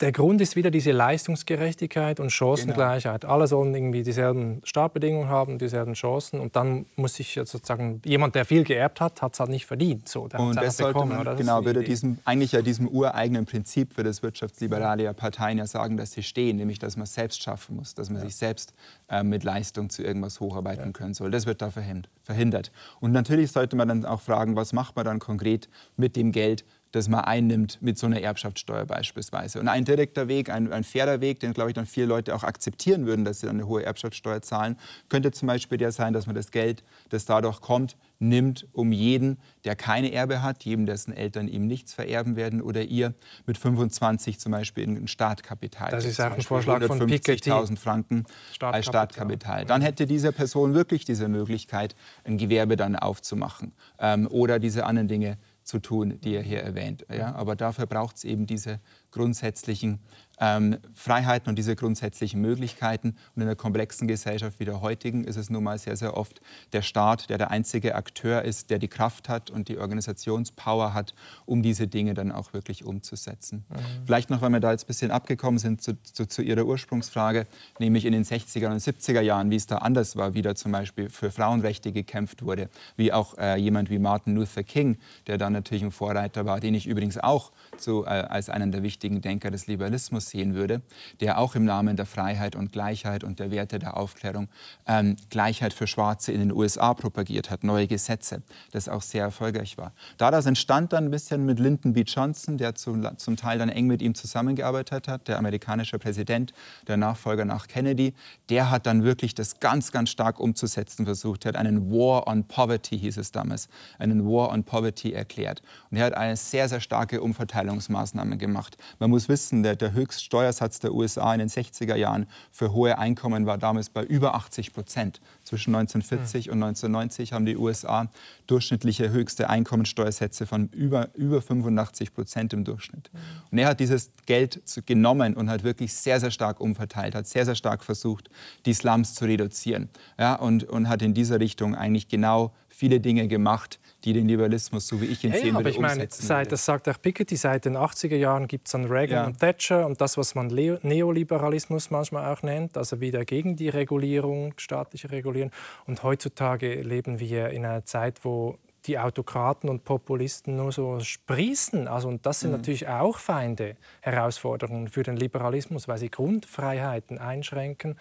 der 0.01 0.11
Grund 0.11 0.41
ist 0.41 0.55
wieder 0.55 0.71
diese 0.71 0.91
Leistungsgerechtigkeit 0.91 2.19
und 2.19 2.29
Chancengleichheit. 2.29 3.21
Genau. 3.21 3.33
Alle 3.33 3.47
sollen 3.47 3.73
irgendwie 3.73 4.03
dieselben 4.03 4.61
Startbedingungen 4.63 5.29
haben, 5.29 5.57
dieselben 5.57 5.93
Chancen. 5.93 6.39
Und 6.39 6.55
dann 6.55 6.85
muss 6.95 7.15
sich 7.15 7.33
sozusagen 7.33 8.01
jemand, 8.03 8.35
der 8.35 8.45
viel 8.45 8.63
geerbt 8.63 8.99
hat, 8.99 9.21
hat 9.21 9.33
es 9.33 9.39
halt 9.39 9.49
nicht 9.49 9.65
verdient. 9.65 10.09
So, 10.09 10.23
und 10.23 10.55
das 10.55 10.77
sollte 10.77 10.93
bekommen, 10.93 11.23
man, 11.23 11.37
genau, 11.37 11.63
würde 11.63 11.83
diesem, 11.83 12.19
eigentlich 12.25 12.51
ja 12.51 12.61
diesem 12.61 12.87
ureigenen 12.87 13.45
Prinzip 13.45 13.93
für 13.93 14.03
das 14.03 14.21
wirtschaftsliberale 14.21 15.03
ja 15.03 15.13
Parteien 15.13 15.57
ja 15.57 15.67
sagen, 15.67 15.95
dass 15.97 16.11
sie 16.11 16.23
stehen, 16.23 16.57
nämlich 16.57 16.79
dass 16.79 16.97
man 16.97 17.03
es 17.03 17.13
selbst 17.13 17.41
schaffen 17.41 17.77
muss, 17.77 17.95
dass 17.95 18.09
man 18.09 18.19
ja. 18.19 18.25
sich 18.25 18.35
selbst 18.35 18.73
äh, 19.09 19.23
mit 19.23 19.43
Leistung 19.43 19.89
zu 19.89 20.03
irgendwas 20.03 20.39
hocharbeiten 20.39 20.87
ja. 20.87 20.91
können 20.91 21.13
soll. 21.13 21.31
Das 21.31 21.45
wird 21.45 21.61
da 21.61 21.71
verhindert. 21.71 22.71
Und 22.99 23.11
natürlich 23.11 23.51
sollte 23.51 23.75
man 23.75 23.87
dann 23.87 24.05
auch 24.05 24.21
fragen, 24.21 24.55
was 24.55 24.73
macht 24.73 24.95
man 24.95 25.05
dann 25.05 25.19
konkret 25.19 25.69
mit 25.95 26.15
dem 26.15 26.31
Geld, 26.31 26.65
das 26.95 27.09
man 27.09 27.21
einnimmt 27.21 27.81
mit 27.81 27.97
so 27.97 28.05
einer 28.05 28.21
Erbschaftssteuer 28.21 28.85
beispielsweise. 28.85 29.59
Und 29.59 29.67
ein 29.67 29.83
direkter 29.83 30.29
Weg, 30.29 30.49
ein, 30.49 30.71
ein 30.71 30.85
fairer 30.85 31.19
Weg, 31.19 31.41
den, 31.41 31.51
glaube 31.51 31.69
ich, 31.69 31.73
dann 31.73 31.85
viele 31.85 32.05
Leute 32.05 32.33
auch 32.33 32.43
akzeptieren 32.43 33.05
würden, 33.05 33.25
dass 33.25 33.41
sie 33.41 33.47
dann 33.47 33.57
eine 33.57 33.67
hohe 33.67 33.83
Erbschaftssteuer 33.83 34.41
zahlen, 34.41 34.77
könnte 35.09 35.31
zum 35.31 35.47
Beispiel 35.47 35.77
der 35.77 35.91
sein, 35.91 36.13
dass 36.13 36.25
man 36.25 36.35
das 36.35 36.51
Geld, 36.51 36.83
das 37.09 37.25
dadurch 37.25 37.59
kommt, 37.59 37.97
nimmt, 38.19 38.65
um 38.71 38.93
jeden, 38.93 39.39
der 39.65 39.75
keine 39.75 40.13
Erbe 40.13 40.41
hat, 40.41 40.63
jedem, 40.63 40.85
dessen 40.85 41.11
Eltern 41.11 41.49
ihm 41.49 41.67
nichts 41.67 41.93
vererben 41.93 42.37
werden 42.37 42.61
oder 42.61 42.83
ihr, 42.83 43.13
mit 43.45 43.57
25 43.57 44.39
zum 44.39 44.53
Beispiel 44.53 44.85
in 44.85 44.95
ein 44.95 45.07
Startkapital. 45.09 45.91
Das 45.91 46.05
ist 46.05 46.21
auch 46.21 46.31
ein 46.31 46.41
Vorschlag 46.41 46.81
von 46.85 46.99
Piketty. 46.99 47.51
150.000 47.51 47.77
Franken 47.77 48.23
Startkapital. 48.53 48.73
als 48.73 48.85
Startkapital. 48.85 49.65
Dann 49.65 49.81
hätte 49.81 50.05
diese 50.05 50.31
Person 50.31 50.73
wirklich 50.73 51.03
diese 51.03 51.27
Möglichkeit, 51.27 51.93
ein 52.23 52.37
Gewerbe 52.37 52.77
dann 52.77 52.95
aufzumachen 52.95 53.73
ähm, 53.99 54.27
oder 54.31 54.59
diese 54.59 54.85
anderen 54.85 55.09
Dinge 55.09 55.37
zu 55.65 55.79
tun, 55.79 56.19
die 56.21 56.35
er 56.35 56.43
hier 56.43 56.61
erwähnt. 56.61 57.05
Ja? 57.11 57.35
Aber 57.35 57.55
dafür 57.55 57.87
braucht 57.87 58.17
es 58.17 58.23
eben 58.23 58.45
diese 58.45 58.79
grundsätzlichen 59.15 59.99
ähm, 60.39 60.77
Freiheiten 60.93 61.49
und 61.49 61.57
diese 61.57 61.75
grundsätzlichen 61.75 62.41
Möglichkeiten. 62.41 63.15
Und 63.35 63.41
in 63.41 63.43
einer 63.43 63.55
komplexen 63.55 64.07
Gesellschaft 64.07 64.59
wie 64.59 64.65
der 64.65 64.81
heutigen 64.81 65.23
ist 65.23 65.37
es 65.37 65.49
nun 65.49 65.63
mal 65.63 65.77
sehr, 65.79 65.95
sehr 65.95 66.17
oft 66.17 66.41
der 66.73 66.81
Staat, 66.81 67.29
der 67.29 67.37
der 67.37 67.51
einzige 67.51 67.95
Akteur 67.95 68.43
ist, 68.43 68.69
der 68.69 68.79
die 68.79 68.87
Kraft 68.87 69.29
hat 69.29 69.49
und 69.49 69.69
die 69.69 69.77
Organisationspower 69.77 70.93
hat, 70.93 71.13
um 71.45 71.61
diese 71.61 71.87
Dinge 71.87 72.13
dann 72.13 72.31
auch 72.31 72.53
wirklich 72.53 72.83
umzusetzen. 72.83 73.65
Mhm. 73.69 74.05
Vielleicht 74.05 74.29
noch, 74.29 74.41
weil 74.41 74.49
wir 74.49 74.59
da 74.59 74.71
jetzt 74.71 74.85
ein 74.85 74.87
bisschen 74.87 75.11
abgekommen 75.11 75.57
sind 75.57 75.81
zu, 75.81 76.01
zu, 76.03 76.27
zu, 76.27 76.41
Ihrer 76.41 76.65
Ursprungsfrage, 76.65 77.47
nämlich 77.79 78.05
in 78.05 78.11
den 78.11 78.23
60er 78.23 78.67
und 78.67 78.79
70er 78.79 79.21
Jahren, 79.21 79.49
wie 79.51 79.55
es 79.55 79.67
da 79.67 79.77
anders 79.77 80.15
war, 80.15 80.33
wie 80.33 80.41
da 80.41 80.55
zum 80.55 80.71
Beispiel 80.71 81.09
für 81.09 81.31
Frauenrechte 81.31 81.91
gekämpft 81.91 82.43
wurde, 82.43 82.69
wie 82.97 83.13
auch 83.13 83.37
äh, 83.37 83.55
jemand 83.55 83.89
wie 83.89 83.99
Martin 83.99 84.35
Luther 84.35 84.63
King, 84.63 84.97
der 85.27 85.37
da 85.37 85.49
natürlich 85.49 85.83
ein 85.83 85.91
Vorreiter 85.91 86.45
war, 86.45 86.59
den 86.59 86.73
ich 86.73 86.87
übrigens 86.87 87.17
auch 87.17 87.51
so, 87.77 88.05
äh, 88.05 88.09
als 88.09 88.49
einen 88.49 88.71
der 88.71 88.83
wichtigen 89.05 89.21
Denker 89.21 89.51
des 89.51 89.67
Liberalismus 89.67 90.29
sehen 90.29 90.55
würde, 90.55 90.81
der 91.19 91.37
auch 91.37 91.53
im 91.53 91.63
Namen 91.63 91.95
der 91.95 92.07
Freiheit 92.07 92.55
und 92.55 92.71
Gleichheit 92.71 93.23
und 93.23 93.39
der 93.39 93.51
Werte 93.51 93.77
der 93.77 93.97
Aufklärung 93.97 94.47
ähm, 94.87 95.15
Gleichheit 95.29 95.73
für 95.73 95.85
Schwarze 95.85 96.31
in 96.31 96.39
den 96.39 96.51
USA 96.51 96.95
propagiert 96.95 97.51
hat, 97.51 97.63
neue 97.63 97.85
Gesetze, 97.85 98.41
das 98.71 98.89
auch 98.89 99.03
sehr 99.03 99.23
erfolgreich 99.23 99.77
war. 99.77 99.93
Daraus 100.17 100.47
entstand 100.47 100.91
dann 100.91 101.05
ein 101.05 101.11
bisschen 101.11 101.45
mit 101.45 101.59
Lyndon 101.59 101.93
B. 101.93 102.01
Johnson, 102.01 102.57
der 102.57 102.73
zum, 102.73 103.05
zum 103.17 103.37
Teil 103.37 103.59
dann 103.59 103.69
eng 103.69 103.85
mit 103.85 104.01
ihm 104.01 104.15
zusammengearbeitet 104.15 105.07
hat, 105.07 105.27
der 105.27 105.37
amerikanische 105.37 105.99
Präsident, 105.99 106.53
der 106.87 106.97
Nachfolger 106.97 107.45
nach 107.45 107.67
Kennedy, 107.67 108.15
der 108.49 108.71
hat 108.71 108.87
dann 108.87 109.03
wirklich 109.03 109.35
das 109.35 109.59
ganz, 109.59 109.91
ganz 109.91 110.09
stark 110.09 110.39
umzusetzen 110.39 111.05
versucht. 111.05 111.45
Er 111.45 111.49
hat 111.49 111.57
einen 111.57 111.91
War 111.91 112.27
on 112.27 112.45
Poverty, 112.45 112.97
hieß 112.97 113.17
es 113.17 113.31
damals, 113.31 113.69
einen 113.99 114.25
War 114.25 114.49
on 114.49 114.63
Poverty 114.63 115.13
erklärt. 115.13 115.61
Und 115.91 115.97
er 115.97 116.05
hat 116.07 116.15
eine 116.15 116.35
sehr, 116.35 116.67
sehr 116.67 116.79
starke 116.79 117.21
Umverteilungsmaßnahme 117.21 118.37
gemacht. 118.37 118.77
Man 118.99 119.09
muss 119.09 119.29
wissen, 119.29 119.63
der, 119.63 119.75
der 119.75 119.93
Höchststeuersatz 119.93 120.79
der 120.79 120.93
USA 120.93 121.33
in 121.33 121.39
den 121.39 121.49
60er 121.49 121.95
Jahren 121.95 122.27
für 122.51 122.73
hohe 122.73 122.97
Einkommen 122.97 123.45
war 123.45 123.57
damals 123.57 123.89
bei 123.89 124.03
über 124.03 124.35
80 124.35 124.73
Prozent. 124.73 125.21
Zwischen 125.43 125.75
1940 125.75 126.47
mhm. 126.47 126.53
und 126.53 126.63
1990 126.63 127.33
haben 127.33 127.45
die 127.45 127.57
USA 127.57 128.09
durchschnittliche 128.47 129.09
höchste 129.11 129.49
Einkommensteuersätze 129.49 130.45
von 130.45 130.69
über, 130.69 131.09
über 131.15 131.41
85 131.41 132.13
Prozent 132.13 132.53
im 132.53 132.63
Durchschnitt. 132.63 133.09
Und 133.51 133.57
er 133.57 133.67
hat 133.67 133.79
dieses 133.79 134.11
Geld 134.25 134.61
genommen 134.85 135.35
und 135.35 135.49
hat 135.49 135.63
wirklich 135.63 135.93
sehr, 135.93 136.19
sehr 136.19 136.31
stark 136.31 136.59
umverteilt, 136.59 137.15
hat 137.15 137.27
sehr, 137.27 137.45
sehr 137.45 137.55
stark 137.55 137.83
versucht, 137.83 138.29
die 138.65 138.73
Slums 138.73 139.15
zu 139.15 139.25
reduzieren. 139.25 139.89
Ja, 140.17 140.35
und, 140.35 140.63
und 140.63 140.89
hat 140.89 141.01
in 141.01 141.13
dieser 141.13 141.39
Richtung 141.39 141.75
eigentlich 141.75 142.07
genau 142.07 142.53
viele 142.75 142.99
Dinge 142.99 143.27
gemacht, 143.27 143.79
die 144.03 144.13
den 144.13 144.27
Liberalismus, 144.27 144.87
so 144.87 145.01
wie 145.01 145.05
ich 145.05 145.23
ihn 145.23 145.31
ja, 145.31 145.37
sehen 145.37 145.47
ja, 145.47 145.53
würde, 145.53 145.59
aber 145.59 145.69
ich 145.69 145.79
meine, 145.79 146.07
seit, 146.09 146.51
das 146.51 146.65
sagt 146.65 146.89
auch 146.89 147.01
Piketty, 147.01 147.35
seit 147.35 147.65
den 147.65 147.77
80er 147.77 148.15
Jahren 148.15 148.47
gibt 148.47 148.67
es 148.67 148.73
dann 148.73 148.85
Reagan 148.85 149.15
ja. 149.17 149.25
und 149.25 149.39
Thatcher 149.39 149.85
und 149.85 150.01
das, 150.01 150.17
was 150.17 150.35
man 150.35 150.47
Neoliberalismus 150.47 151.89
manchmal 151.89 152.31
auch 152.31 152.43
nennt, 152.43 152.77
also 152.77 152.99
wieder 152.99 153.23
gegen 153.25 153.55
die 153.55 153.69
Regulierung, 153.69 154.53
staatliche 154.57 155.09
Regulierung. 155.11 155.51
Und 155.87 156.03
heutzutage 156.03 156.81
leben 156.81 157.19
wir 157.19 157.49
in 157.49 157.65
einer 157.65 157.85
Zeit, 157.85 158.23
wo 158.23 158.57
die 158.87 158.99
Autokraten 158.99 159.69
und 159.69 159.83
Populisten 159.83 160.57
nur 160.57 160.71
so 160.71 160.99
sprießen. 160.99 161.87
Also, 161.87 162.07
und 162.07 162.25
das 162.25 162.41
sind 162.41 162.51
mhm. 162.51 162.57
natürlich 162.57 162.87
auch 162.87 163.17
Feinde, 163.17 163.77
Herausforderungen 164.01 164.89
für 164.89 165.03
den 165.03 165.17
Liberalismus, 165.17 165.87
weil 165.87 165.97
sie 165.97 166.09
Grundfreiheiten 166.09 167.17
einschränken. 167.17 167.97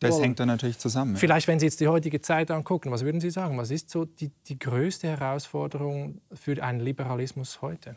Das 0.00 0.12
wollen. 0.12 0.22
hängt 0.22 0.40
dann 0.40 0.48
natürlich 0.48 0.78
zusammen. 0.78 1.16
Vielleicht, 1.16 1.46
wenn 1.46 1.60
Sie 1.60 1.66
jetzt 1.66 1.80
die 1.80 1.88
heutige 1.88 2.20
Zeit 2.20 2.50
angucken, 2.50 2.90
was 2.90 3.04
würden 3.04 3.20
Sie 3.20 3.30
sagen? 3.30 3.58
Was 3.58 3.70
ist 3.70 3.90
so 3.90 4.06
die, 4.06 4.30
die 4.46 4.58
größte 4.58 5.08
Herausforderung 5.08 6.20
für 6.32 6.62
einen 6.62 6.80
Liberalismus 6.80 7.60
heute? 7.60 7.96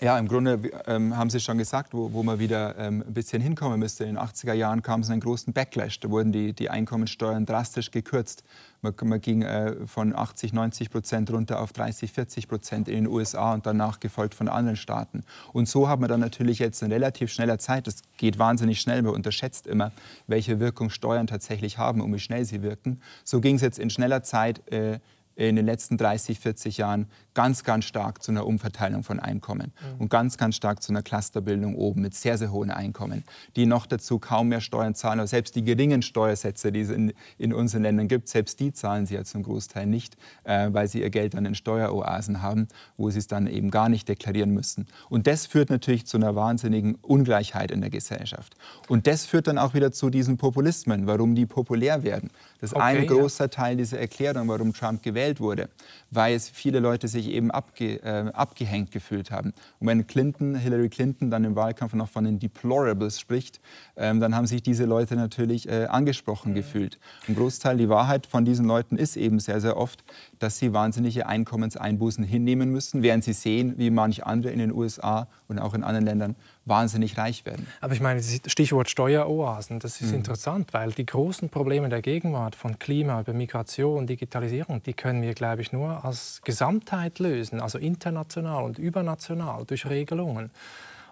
Ja, 0.00 0.16
im 0.16 0.28
Grunde 0.28 0.60
ähm, 0.86 1.16
haben 1.16 1.28
Sie 1.28 1.40
schon 1.40 1.58
gesagt, 1.58 1.92
wo, 1.92 2.12
wo 2.12 2.22
man 2.22 2.38
wieder 2.38 2.78
ähm, 2.78 3.02
ein 3.04 3.14
bisschen 3.14 3.42
hinkommen 3.42 3.80
müsste. 3.80 4.04
In 4.04 4.14
den 4.14 4.18
80er 4.18 4.52
Jahren 4.52 4.80
kam 4.80 5.00
es 5.00 5.10
einen 5.10 5.20
großen 5.20 5.52
Backlash. 5.52 5.98
Da 5.98 6.08
wurden 6.08 6.30
die, 6.30 6.52
die 6.52 6.70
Einkommensteuern 6.70 7.44
drastisch 7.46 7.90
gekürzt. 7.90 8.44
Man, 8.80 8.94
man 9.02 9.20
ging 9.20 9.42
äh, 9.42 9.74
von 9.88 10.14
80, 10.14 10.52
90 10.52 10.90
Prozent 10.90 11.32
runter 11.32 11.58
auf 11.58 11.72
30, 11.72 12.12
40 12.12 12.46
Prozent 12.46 12.86
in 12.86 12.94
den 12.94 13.06
USA 13.08 13.54
und 13.54 13.66
danach 13.66 13.98
gefolgt 13.98 14.36
von 14.36 14.46
anderen 14.46 14.76
Staaten. 14.76 15.24
Und 15.52 15.68
so 15.68 15.88
hat 15.88 15.98
man 15.98 16.08
dann 16.08 16.20
natürlich 16.20 16.60
jetzt 16.60 16.80
in 16.80 16.92
relativ 16.92 17.32
schneller 17.32 17.58
Zeit, 17.58 17.88
das 17.88 18.02
geht 18.18 18.38
wahnsinnig 18.38 18.80
schnell, 18.80 19.02
man 19.02 19.14
unterschätzt 19.14 19.66
immer, 19.66 19.90
welche 20.28 20.60
Wirkung 20.60 20.90
Steuern 20.90 21.26
tatsächlich 21.26 21.76
haben 21.76 22.00
und 22.02 22.14
wie 22.14 22.20
schnell 22.20 22.44
sie 22.44 22.62
wirken. 22.62 23.00
So 23.24 23.40
ging 23.40 23.56
es 23.56 23.62
jetzt 23.62 23.80
in 23.80 23.90
schneller 23.90 24.22
Zeit. 24.22 24.62
Äh, 24.72 25.00
in 25.46 25.54
den 25.54 25.66
letzten 25.66 25.96
30, 25.96 26.40
40 26.40 26.78
Jahren 26.78 27.06
ganz, 27.34 27.62
ganz 27.62 27.84
stark 27.84 28.24
zu 28.24 28.32
einer 28.32 28.44
Umverteilung 28.44 29.04
von 29.04 29.20
Einkommen 29.20 29.72
mhm. 29.80 30.00
und 30.00 30.10
ganz, 30.10 30.36
ganz 30.36 30.56
stark 30.56 30.82
zu 30.82 30.90
einer 30.90 31.02
Clusterbildung 31.02 31.76
oben 31.76 32.02
mit 32.02 32.14
sehr, 32.16 32.36
sehr 32.36 32.50
hohen 32.50 32.72
Einkommen, 32.72 33.22
die 33.54 33.64
noch 33.64 33.86
dazu 33.86 34.18
kaum 34.18 34.48
mehr 34.48 34.60
Steuern 34.60 34.96
zahlen. 34.96 35.20
Aber 35.20 35.28
selbst 35.28 35.54
die 35.54 35.62
geringen 35.62 36.02
Steuersätze, 36.02 36.72
die 36.72 36.80
es 36.80 36.90
in, 36.90 37.12
in 37.38 37.54
unseren 37.54 37.82
Ländern 37.82 38.08
gibt, 38.08 38.28
selbst 38.28 38.58
die 38.58 38.72
zahlen 38.72 39.06
sie 39.06 39.14
ja 39.14 39.22
zum 39.22 39.44
Großteil 39.44 39.86
nicht, 39.86 40.16
äh, 40.42 40.70
weil 40.72 40.88
sie 40.88 41.00
ihr 41.00 41.10
Geld 41.10 41.34
dann 41.34 41.46
in 41.46 41.54
Steueroasen 41.54 42.42
haben, 42.42 42.66
wo 42.96 43.08
sie 43.10 43.20
es 43.20 43.28
dann 43.28 43.46
eben 43.46 43.70
gar 43.70 43.88
nicht 43.88 44.08
deklarieren 44.08 44.50
müssen. 44.50 44.88
Und 45.08 45.28
das 45.28 45.46
führt 45.46 45.70
natürlich 45.70 46.04
zu 46.04 46.16
einer 46.16 46.34
wahnsinnigen 46.34 46.96
Ungleichheit 46.96 47.70
in 47.70 47.80
der 47.80 47.90
Gesellschaft. 47.90 48.56
Und 48.88 49.06
das 49.06 49.26
führt 49.26 49.46
dann 49.46 49.58
auch 49.58 49.74
wieder 49.74 49.92
zu 49.92 50.10
diesen 50.10 50.38
Populismen, 50.38 51.06
warum 51.06 51.36
die 51.36 51.46
populär 51.46 52.02
werden. 52.02 52.30
Das 52.60 52.70
ist 52.72 52.76
okay, 52.76 52.84
ein 52.84 53.06
großer 53.06 53.44
ja. 53.44 53.48
Teil 53.48 53.76
dieser 53.76 53.98
Erklärung, 54.00 54.48
warum 54.48 54.72
Trump 54.72 55.02
gewählt 55.02 55.40
wurde, 55.40 55.68
weil 56.10 56.34
es 56.34 56.48
viele 56.48 56.80
Leute 56.80 57.06
sich 57.06 57.28
eben 57.28 57.50
abge, 57.50 58.02
äh, 58.02 58.30
abgehängt 58.32 58.90
gefühlt 58.90 59.30
haben. 59.30 59.52
Und 59.78 59.86
wenn 59.86 60.06
Clinton, 60.06 60.56
Hillary 60.56 60.88
Clinton 60.88 61.30
dann 61.30 61.44
im 61.44 61.54
Wahlkampf 61.54 61.94
noch 61.94 62.08
von 62.08 62.24
den 62.24 62.40
Deplorables 62.40 63.20
spricht, 63.20 63.60
ähm, 63.96 64.20
dann 64.20 64.34
haben 64.34 64.46
sich 64.46 64.62
diese 64.62 64.86
Leute 64.86 65.14
natürlich 65.14 65.68
äh, 65.68 65.86
angesprochen 65.86 66.50
mhm. 66.50 66.56
gefühlt. 66.56 66.98
Ein 67.28 67.36
Großteil, 67.36 67.76
die 67.76 67.88
Wahrheit 67.88 68.26
von 68.26 68.44
diesen 68.44 68.66
Leuten 68.66 68.96
ist 68.96 69.16
eben 69.16 69.38
sehr, 69.38 69.60
sehr 69.60 69.76
oft, 69.76 70.02
dass 70.38 70.58
sie 70.58 70.72
wahnsinnige 70.72 71.26
Einkommenseinbußen 71.26 72.24
hinnehmen 72.24 72.70
müssen, 72.70 73.02
während 73.02 73.24
sie 73.24 73.32
sehen, 73.32 73.74
wie 73.76 73.90
manch 73.90 74.24
andere 74.24 74.52
in 74.52 74.58
den 74.58 74.72
USA 74.72 75.28
und 75.48 75.58
auch 75.58 75.74
in 75.74 75.84
anderen 75.84 76.06
Ländern 76.06 76.36
wahnsinnig 76.64 77.16
reich 77.18 77.46
werden. 77.46 77.66
Aber 77.80 77.94
ich 77.94 78.00
meine, 78.00 78.22
Stichwort 78.22 78.88
Steueroasen, 78.90 79.78
das 79.80 80.00
ist 80.00 80.10
mhm. 80.10 80.18
interessant, 80.18 80.72
weil 80.72 80.92
die 80.92 81.06
großen 81.06 81.48
Probleme 81.48 81.88
der 81.88 82.02
Gegenwart 82.02 82.54
von 82.54 82.78
Klima 82.78 83.20
über 83.20 83.32
Migration, 83.32 84.06
Digitalisierung, 84.06 84.82
die 84.82 84.94
können 84.94 85.22
wir, 85.22 85.34
glaube 85.34 85.62
ich, 85.62 85.72
nur 85.72 86.04
als 86.04 86.40
Gesamtheit 86.44 87.18
lösen, 87.18 87.60
also 87.60 87.78
international 87.78 88.64
und 88.64 88.78
übernational 88.78 89.64
durch 89.64 89.86
Regelungen. 89.86 90.50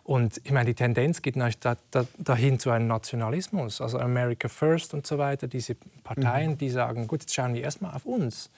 Und 0.07 0.41
ich 0.45 0.53
meine, 0.53 0.67
die 0.67 0.75
Tendenz 0.75 1.21
geht 1.21 1.35
da, 1.37 1.77
da, 1.91 2.07
dahin 2.17 2.61
zu 2.61 2.71
einem 2.71 2.87
Nationalismus, 2.87 3.81
also 3.81 3.99
America 3.99 4.47
First 4.47 4.95
und 4.95 5.05
so 5.05 5.19
weiter. 5.19 5.49
Diese 5.49 5.75
Parteien, 6.05 6.53
mhm. 6.53 6.59
die 6.59 6.71
sagen, 6.71 7.09
gut, 7.09 7.23
jetzt 7.23 7.35
schauen 7.35 7.55
wir 7.55 7.63
erstmal 7.63 7.93
auf 7.93 8.07
uns. 8.07 8.49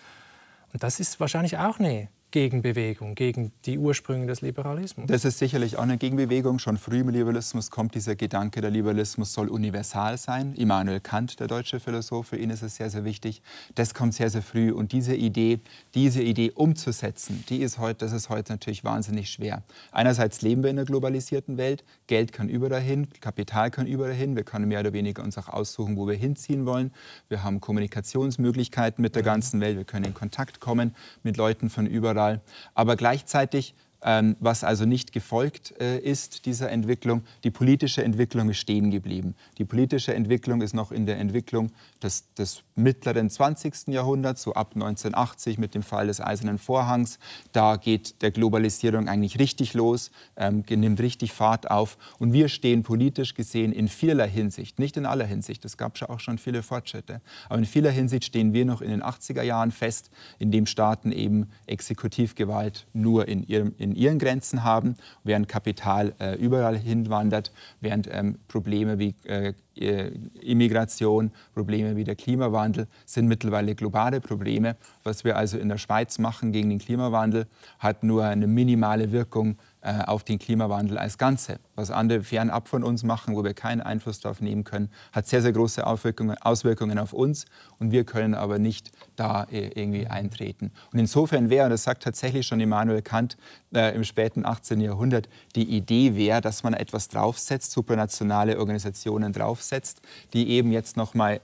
Und 0.73 0.83
das 0.83 1.01
ist 1.01 1.19
wahrscheinlich 1.21 1.59
auch 1.59 1.79
eine 1.79 2.09
Gegenbewegung 2.31 3.15
gegen 3.15 3.53
die 3.65 3.79
Ursprünge 3.79 4.27
des 4.27 4.43
Liberalismus. 4.43 5.07
Das 5.07 5.25
ist 5.25 5.39
sicherlich 5.39 5.79
auch 5.79 5.83
eine 5.83 5.97
Gegenbewegung. 5.97 6.59
Schon 6.59 6.77
früh 6.77 7.01
im 7.01 7.09
Liberalismus 7.09 7.71
kommt 7.71 7.95
dieser 7.95 8.17
Gedanke, 8.17 8.61
der 8.61 8.71
Liberalismus 8.71 9.33
soll 9.33 9.49
universal 9.49 10.19
sein. 10.19 10.53
Immanuel 10.55 11.01
Kant, 11.01 11.41
der 11.41 11.47
deutsche 11.47 11.81
Philosoph, 11.81 12.29
für 12.29 12.37
ihn 12.37 12.51
ist 12.51 12.63
es 12.63 12.77
sehr, 12.77 12.91
sehr 12.91 13.05
wichtig. 13.05 13.41
Das 13.77 13.95
kommt 13.95 14.13
sehr, 14.13 14.29
sehr 14.29 14.43
früh. 14.43 14.71
Und 14.71 14.93
diese 14.93 15.15
Idee, 15.15 15.61
diese 15.95 16.23
Idee 16.23 16.53
umzusetzen, 16.55 17.45
die 17.49 17.63
ist 17.63 17.79
heute, 17.79 18.05
das 18.05 18.13
ist 18.13 18.29
heute 18.29 18.53
natürlich 18.53 18.85
wahnsinnig 18.85 19.31
schwer. 19.31 19.63
Einerseits 19.91 20.43
leben 20.43 20.63
wir 20.63 20.69
in 20.69 20.79
einer 20.79 20.87
globalisierten 20.87 21.57
Welt. 21.57 21.83
Geld 22.09 22.35
kann 22.35 22.51
überall 22.51 22.83
hin, 22.83 23.09
Kapital 23.23 23.71
kann 23.71 23.87
überall 23.87 24.13
hin. 24.13 24.37
Wir 24.37 24.45
können 24.45 24.69
mehr 24.69 24.81
oder 24.81 24.93
weniger 24.93 25.23
uns 25.23 25.39
auch 25.39 25.49
aussuchen, 25.49 25.97
wo 25.97 26.07
wir 26.07 26.15
hinziehen 26.15 26.67
wollen. 26.67 26.93
Wir 27.31 27.43
haben 27.43 27.63
Kommunikationsmöglichkeiten 27.63 29.01
mit 29.01 29.15
der 29.15 29.23
ganzen 29.23 29.63
Welt. 29.63 29.79
Wir 29.79 29.85
können 29.85 30.05
in 30.05 30.15
Kontakt 30.15 30.61
kommen 30.61 30.95
mit 31.23 31.39
Leuten 31.39 31.71
von 31.71 31.87
überall 31.87 32.18
überall. 32.19 32.41
Aber 32.75 32.97
gleichzeitig 32.97 33.75
was 34.01 34.63
also 34.65 34.85
nicht 34.85 35.13
gefolgt 35.13 35.75
äh, 35.81 35.99
ist 35.99 36.47
dieser 36.47 36.71
Entwicklung. 36.71 37.23
Die 37.43 37.51
politische 37.51 38.05
Entwicklung 38.05 38.49
ist 38.49 38.59
stehen 38.59 38.91
geblieben. 38.91 39.35
Die 39.59 39.65
politische 39.65 40.15
Entwicklung 40.15 40.63
ist 40.63 40.75
noch 40.75 40.93
in 40.93 41.07
der 41.07 41.19
Entwicklung 41.19 41.73
des, 42.03 42.33
des 42.35 42.63
mittleren 42.77 43.29
20. 43.29 43.89
Jahrhunderts, 43.89 44.43
so 44.43 44.55
ab 44.55 44.73
1980 44.75 45.59
mit 45.59 45.75
dem 45.75 45.83
Fall 45.83 46.07
des 46.07 46.21
Eisernen 46.21 46.59
Vorhangs. 46.59 47.19
Da 47.53 47.77
geht 47.77 48.23
der 48.23 48.31
Globalisierung 48.31 49.09
eigentlich 49.09 49.39
richtig 49.39 49.75
los, 49.75 50.11
ähm, 50.37 50.65
nimmt 50.69 51.01
richtig 51.01 51.33
Fahrt 51.33 51.71
auf. 51.71 51.99
Und 52.19 52.33
wir 52.33 52.49
stehen 52.49 52.83
politisch 52.83 53.35
gesehen 53.35 53.73
in 53.73 53.89
vielerlei 53.89 54.29
Hinsicht, 54.29 54.79
nicht 54.79 54.97
in 54.97 55.07
aller 55.07 55.27
Hinsicht, 55.27 55.65
es 55.65 55.77
gab 55.77 56.01
auch 56.03 56.21
schon 56.21 56.39
viele 56.39 56.63
Fortschritte, 56.63 57.21
aber 57.49 57.59
in 57.59 57.65
vieler 57.65 57.91
Hinsicht 57.91 58.25
stehen 58.25 58.53
wir 58.53 58.65
noch 58.65 58.81
in 58.81 58.91
den 58.91 59.03
80er 59.03 59.43
Jahren 59.43 59.73
fest, 59.73 60.11
in 60.39 60.51
dem 60.51 60.67
Staaten 60.67 61.11
eben 61.11 61.51
Exekutivgewalt 61.67 62.87
nur 62.93 63.27
in 63.27 63.43
ihrem 63.43 63.75
in 63.79 63.88
in 63.89 63.95
ihren 63.95 64.19
Grenzen 64.19 64.65
haben, 64.65 64.97
während 65.25 65.49
Kapital 65.49 66.15
äh, 66.19 66.35
überall 66.37 66.77
hinwandert, 66.77 67.53
während 67.81 68.09
ähm, 68.11 68.39
Probleme 68.49 68.99
wie 68.99 69.15
äh, 69.25 69.55
äh, 69.77 70.11
Immigration, 70.41 71.31
Probleme 71.55 71.97
wie 71.97 72.05
der 72.05 72.17
Klimawandel 72.17 72.89
sind 73.07 73.29
mittlerweile 73.29 73.75
globale 73.75 74.21
Probleme. 74.21 74.77
Was 75.05 75.25
wir 75.25 75.37
also 75.37 75.59
in 75.59 75.69
der 75.69 75.79
Schweiz 75.79 76.19
machen 76.19 76.53
gegen 76.53 76.71
den 76.71 76.79
Klimawandel, 76.79 77.47
hat 77.79 78.03
nur 78.03 78.25
eine 78.25 78.47
minimale 78.47 79.13
Wirkung 79.13 79.57
äh, 79.81 80.03
auf 80.05 80.25
den 80.25 80.39
Klimawandel 80.39 80.99
als 80.99 81.19
Ganze. 81.19 81.61
Was 81.77 81.91
andere 81.91 82.23
fernab 82.23 82.69
von 82.69 82.83
uns 82.83 83.05
machen, 83.05 83.37
wo 83.37 83.45
wir 83.45 83.55
keinen 83.55 83.81
Einfluss 83.81 84.21
darauf 84.21 84.41
nehmen 84.41 84.65
können, 84.65 84.91
hat 85.13 85.27
sehr, 85.27 85.43
sehr 85.43 85.53
große 85.53 85.87
Auswirkungen, 85.87 86.37
Auswirkungen 86.41 86.99
auf 86.99 87.13
uns 87.13 87.47
und 87.79 87.93
wir 87.93 88.05
können 88.05 88.35
aber 88.35 88.59
nicht 88.59 88.91
da 89.19 89.45
äh, 89.51 89.69
irgendwie 89.75 90.07
eintreten. 90.07 90.71
Und 90.93 90.99
insofern 90.99 91.51
wäre, 91.51 91.69
das 91.69 91.85
sagt 91.85 92.03
tatsächlich 92.03 92.47
schon 92.47 92.61
Immanuel 92.61 93.03
Kant 93.03 93.37
äh, 93.75 93.95
im 93.95 94.05
späten 94.05 94.45
18. 94.45 94.81
Jahrhundert, 94.81 95.29
die 95.55 95.65
Idee 95.65 96.15
wäre, 96.15 96.41
dass 96.41 96.63
man 96.63 96.75
etwas 96.75 97.09
draufsetzt, 97.09 97.73
supranationale 97.73 98.59
Organisationen 98.59 99.33
draufsetzt, 99.33 100.03
die 100.33 100.51
eben 100.51 100.73
jetzt 100.73 100.97
noch 100.97 101.15
mal 101.15 101.41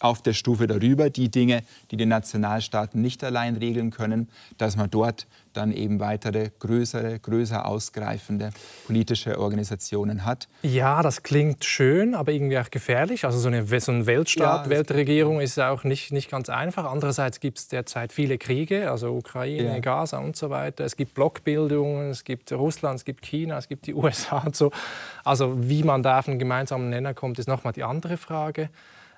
auf 0.00 0.22
der 0.22 0.32
Stufe 0.32 0.66
darüber 0.66 1.10
die 1.10 1.30
Dinge, 1.30 1.62
die 1.90 1.96
die 1.96 2.06
Nationalstaaten 2.06 3.00
nicht 3.00 3.22
allein 3.24 3.56
regeln 3.56 3.90
können, 3.90 4.28
dass 4.56 4.76
man 4.76 4.90
dort 4.90 5.26
dann 5.52 5.72
eben 5.72 5.98
weitere 5.98 6.50
größere, 6.58 7.18
größer 7.18 7.66
ausgreifende 7.66 8.50
politische 8.86 9.38
Organisationen 9.38 10.24
hat. 10.24 10.48
Ja, 10.62 11.02
das 11.02 11.22
klingt 11.22 11.64
schön, 11.64 12.14
aber 12.14 12.32
irgendwie 12.32 12.58
auch 12.58 12.70
gefährlich. 12.70 13.24
Also 13.24 13.38
so, 13.38 13.48
eine, 13.48 13.64
so 13.80 13.92
ein 13.92 14.06
Weltstaat, 14.06 14.66
ja, 14.66 14.70
Weltregierung 14.70 15.40
ist 15.40 15.58
auch 15.58 15.84
nicht, 15.84 16.12
nicht 16.12 16.30
ganz 16.30 16.48
einfach. 16.48 16.90
Andererseits 16.90 17.40
gibt 17.40 17.58
es 17.58 17.68
derzeit 17.68 18.12
viele 18.12 18.38
Kriege, 18.38 18.90
also 18.90 19.14
Ukraine, 19.14 19.74
ja. 19.74 19.78
Gaza 19.80 20.18
und 20.18 20.36
so 20.36 20.50
weiter. 20.50 20.84
Es 20.84 20.96
gibt 20.96 21.14
Blockbildungen, 21.14 22.10
es 22.10 22.24
gibt 22.24 22.52
Russland, 22.52 23.00
es 23.00 23.04
gibt 23.04 23.24
China, 23.24 23.58
es 23.58 23.68
gibt 23.68 23.86
die 23.86 23.94
USA 23.98 24.38
und 24.38 24.54
so. 24.54 24.70
Also 25.24 25.68
wie 25.68 25.82
man 25.82 26.02
da 26.02 26.20
auf 26.20 26.28
einen 26.28 26.38
gemeinsamen 26.38 26.88
Nenner 26.90 27.14
kommt, 27.14 27.38
ist 27.38 27.48
nochmal 27.48 27.72
die 27.72 27.84
andere 27.84 28.16
Frage. 28.16 28.70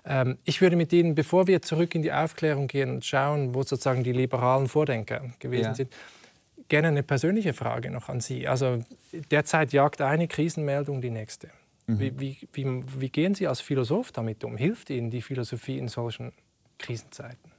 Ähm, 0.05 0.39
ich 0.45 0.61
würde 0.61 0.77
mit 0.77 0.93
Ihnen, 0.93 1.15
bevor 1.15 1.47
wir 1.47 1.63
zurück 1.63 1.95
in 1.95 2.03
die 2.03 2.13
Aufklärung 2.13 2.67
gehen 2.67 2.91
und 2.91 3.05
schauen, 3.05 3.55
wo 3.55 3.63
sozusagen 3.63 4.05
die 4.05 4.13
liberalen 4.13 4.69
Vordenker 4.69 5.31
gewesen 5.39 5.65
ja. 5.65 5.75
sind, 5.75 5.93
gerne 6.69 6.89
eine 6.89 7.03
persönliche 7.03 7.53
Frage 7.53 7.91
noch 7.91 8.09
an 8.09 8.21
Sie. 8.21 8.49
Also 8.49 8.79
derzeit 9.31 9.73
jagt 9.73 10.01
eine 10.01 10.29
Krisenmeldung 10.29 11.01
die 11.01 11.11
nächste. 11.11 11.51
Mhm. 11.87 11.99
Wie, 11.99 12.21
wie, 12.21 12.49
wie, 12.53 12.83
wie, 12.99 13.09
gehen 13.11 13.35
Sie 13.35 13.47
als 13.47 13.61
Philosoph 13.61 14.13
damit 14.13 14.45
um? 14.45 14.57
Hilft 14.57 14.91
Ihnen 14.91 15.11
die 15.11 15.23
Philosophie 15.23 15.79
in 15.79 15.89
solchen 15.89 16.33
Krisenzeiten? 16.79 17.51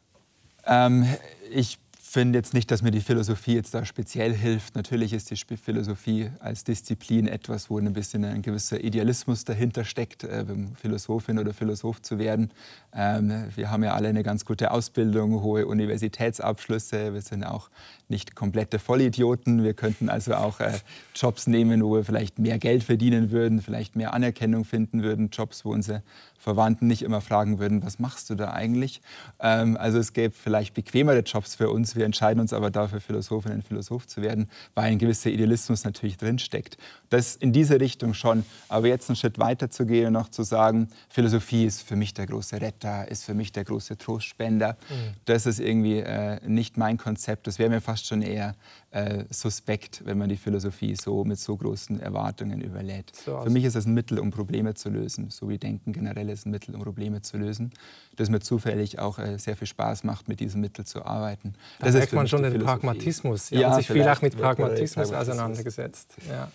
Ähm, 0.66 1.06
ich 1.52 1.78
finde 2.12 2.38
jetzt 2.38 2.54
nicht, 2.54 2.70
dass 2.72 2.82
mir 2.82 2.92
die 2.92 3.00
Philosophie 3.00 3.56
jetzt 3.56 3.74
da 3.74 3.86
speziell 3.86 4.34
hilft. 4.34 4.76
Natürlich 4.76 5.14
ist 5.14 5.32
die 5.32 5.58
Philosophie 5.58 6.30
als 6.40 6.66
Disziplin 6.66 7.28
etwas, 7.28 7.70
wo 7.70 7.80
ein 7.80 7.94
bisschen 7.94 8.26
ein 8.26 8.42
gewisser 8.42 8.84
Idealismus 8.84 9.46
dahinter 9.46 9.86
steckt, 9.86 10.26
äh, 10.26 10.44
Philosophin 10.76 11.40
oder 11.40 11.54
Philosoph 11.54 12.02
zu 12.02 12.20
werden. 12.20 12.52
Ähm, 12.94 13.46
wir 13.56 13.72
haben 13.72 13.84
ja 13.84 13.94
alle 13.94 14.10
eine 14.10 14.24
ganz 14.24 14.44
gute 14.44 14.72
Ausbildung, 14.72 15.42
hohe 15.42 15.66
Universitätsabschlüsse. 15.66 17.14
Wir 17.14 17.22
sind 17.22 17.46
auch 17.46 17.70
nicht 18.12 18.36
komplette 18.36 18.78
Vollidioten. 18.78 19.64
Wir 19.64 19.74
könnten 19.74 20.10
also 20.10 20.36
auch 20.36 20.60
äh, 20.60 20.74
Jobs 21.16 21.48
nehmen, 21.48 21.84
wo 21.84 21.96
wir 21.96 22.04
vielleicht 22.04 22.38
mehr 22.38 22.60
Geld 22.60 22.84
verdienen 22.84 23.32
würden, 23.32 23.62
vielleicht 23.62 23.96
mehr 23.96 24.14
Anerkennung 24.14 24.66
finden 24.66 25.02
würden. 25.02 25.32
Jobs, 25.32 25.66
wo 25.66 25.72
unsere 25.72 26.04
Verwandten 26.42 26.88
nicht 26.88 27.04
immer 27.04 27.22
fragen 27.22 27.60
würden, 27.60 27.84
was 27.84 28.00
machst 28.00 28.30
du 28.30 28.36
da 28.36 28.52
eigentlich? 28.52 29.02
Ähm, 29.40 29.78
also 29.78 30.00
es 30.00 30.14
gäbe 30.14 30.34
vielleicht 30.36 30.74
bequemere 30.74 31.20
Jobs 31.20 31.56
für 31.56 31.70
uns. 31.70 31.96
Wir 31.96 32.06
entscheiden 32.06 32.40
uns 32.40 32.52
aber 32.52 32.72
dafür, 32.72 33.00
Philosophin 33.00 33.54
und 33.54 33.64
Philosoph 33.64 34.08
zu 34.08 34.22
werden, 34.22 34.50
weil 34.74 34.86
ein 34.86 34.98
gewisser 34.98 35.30
Idealismus 35.30 35.84
natürlich 35.84 36.18
drinsteckt. 36.18 36.78
Das 37.10 37.36
in 37.36 37.54
diese 37.54 37.80
Richtung 37.80 38.14
schon. 38.14 38.44
Aber 38.70 38.88
jetzt 38.88 39.10
einen 39.10 39.16
Schritt 39.16 39.38
weiter 39.38 39.70
zu 39.70 39.86
gehen 39.86 40.08
und 40.08 40.14
noch 40.14 40.30
zu 40.30 40.44
sagen, 40.44 40.90
Philosophie 41.10 41.66
ist 41.66 41.84
für 41.84 41.96
mich 41.96 42.14
der 42.14 42.26
große 42.26 42.60
Retter, 42.60 43.08
ist 43.08 43.24
für 43.24 43.36
mich 43.36 43.52
der 43.52 43.64
große 43.64 43.98
Trostspender, 43.98 44.78
mhm. 44.90 45.14
das 45.26 45.46
ist 45.46 45.60
irgendwie 45.60 46.00
äh, 46.00 46.40
nicht 46.48 46.78
mein 46.78 46.98
Konzept. 46.98 47.48
Das 47.48 47.60
wäre 47.60 47.70
mir 47.70 47.82
fast 47.82 48.01
schon 48.08 48.22
eher 48.22 48.56
äh, 48.92 49.24
suspekt, 49.30 50.02
wenn 50.06 50.18
man 50.18 50.28
die 50.28 50.36
Philosophie 50.36 50.96
so 50.96 51.24
mit 51.24 51.40
so 51.40 51.56
großen 51.56 52.00
Erwartungen 52.02 52.60
überlädt. 52.60 53.14
So 53.16 53.40
Für 53.40 53.50
mich 53.50 53.64
ist 53.64 53.76
es 53.76 53.86
ein 53.86 53.94
Mittel, 53.94 54.20
um 54.20 54.32
Probleme 54.32 54.74
zu 54.74 54.90
lösen, 54.90 55.30
so 55.30 55.48
wie 55.48 55.58
Denken 55.58 55.94
generell 55.94 56.30
ist 56.30 56.46
ein 56.46 56.52
Mittel, 56.52 56.76
um 56.76 56.82
Probleme 56.82 57.22
zu 57.22 57.38
lösen, 57.38 57.72
das 58.18 58.30
mir 58.30 58.42
zufällig 58.42 59.00
auch 59.00 59.18
äh, 59.18 59.38
sehr 59.40 59.56
viel 59.56 59.68
Spaß 59.68 60.04
macht, 60.04 60.28
mit 60.28 60.42
diesem 60.42 60.60
Mittel 60.60 60.86
zu 60.86 61.06
arbeiten. 61.06 61.54
Da 61.80 61.86
das 61.86 61.96
merkt 61.96 62.14
man 62.14 62.28
schon 62.28 62.44
den 62.44 62.60
Pragmatismus. 62.60 63.48
Sie 63.48 63.56
ja, 63.56 63.70
haben 63.70 63.78
sich 63.78 63.88
viel 63.88 64.08
auch 64.08 64.22
mit 64.22 64.38
Pragmatismus 64.38 65.14
auseinandergesetzt. 65.14 66.18
Ja. 66.30 66.52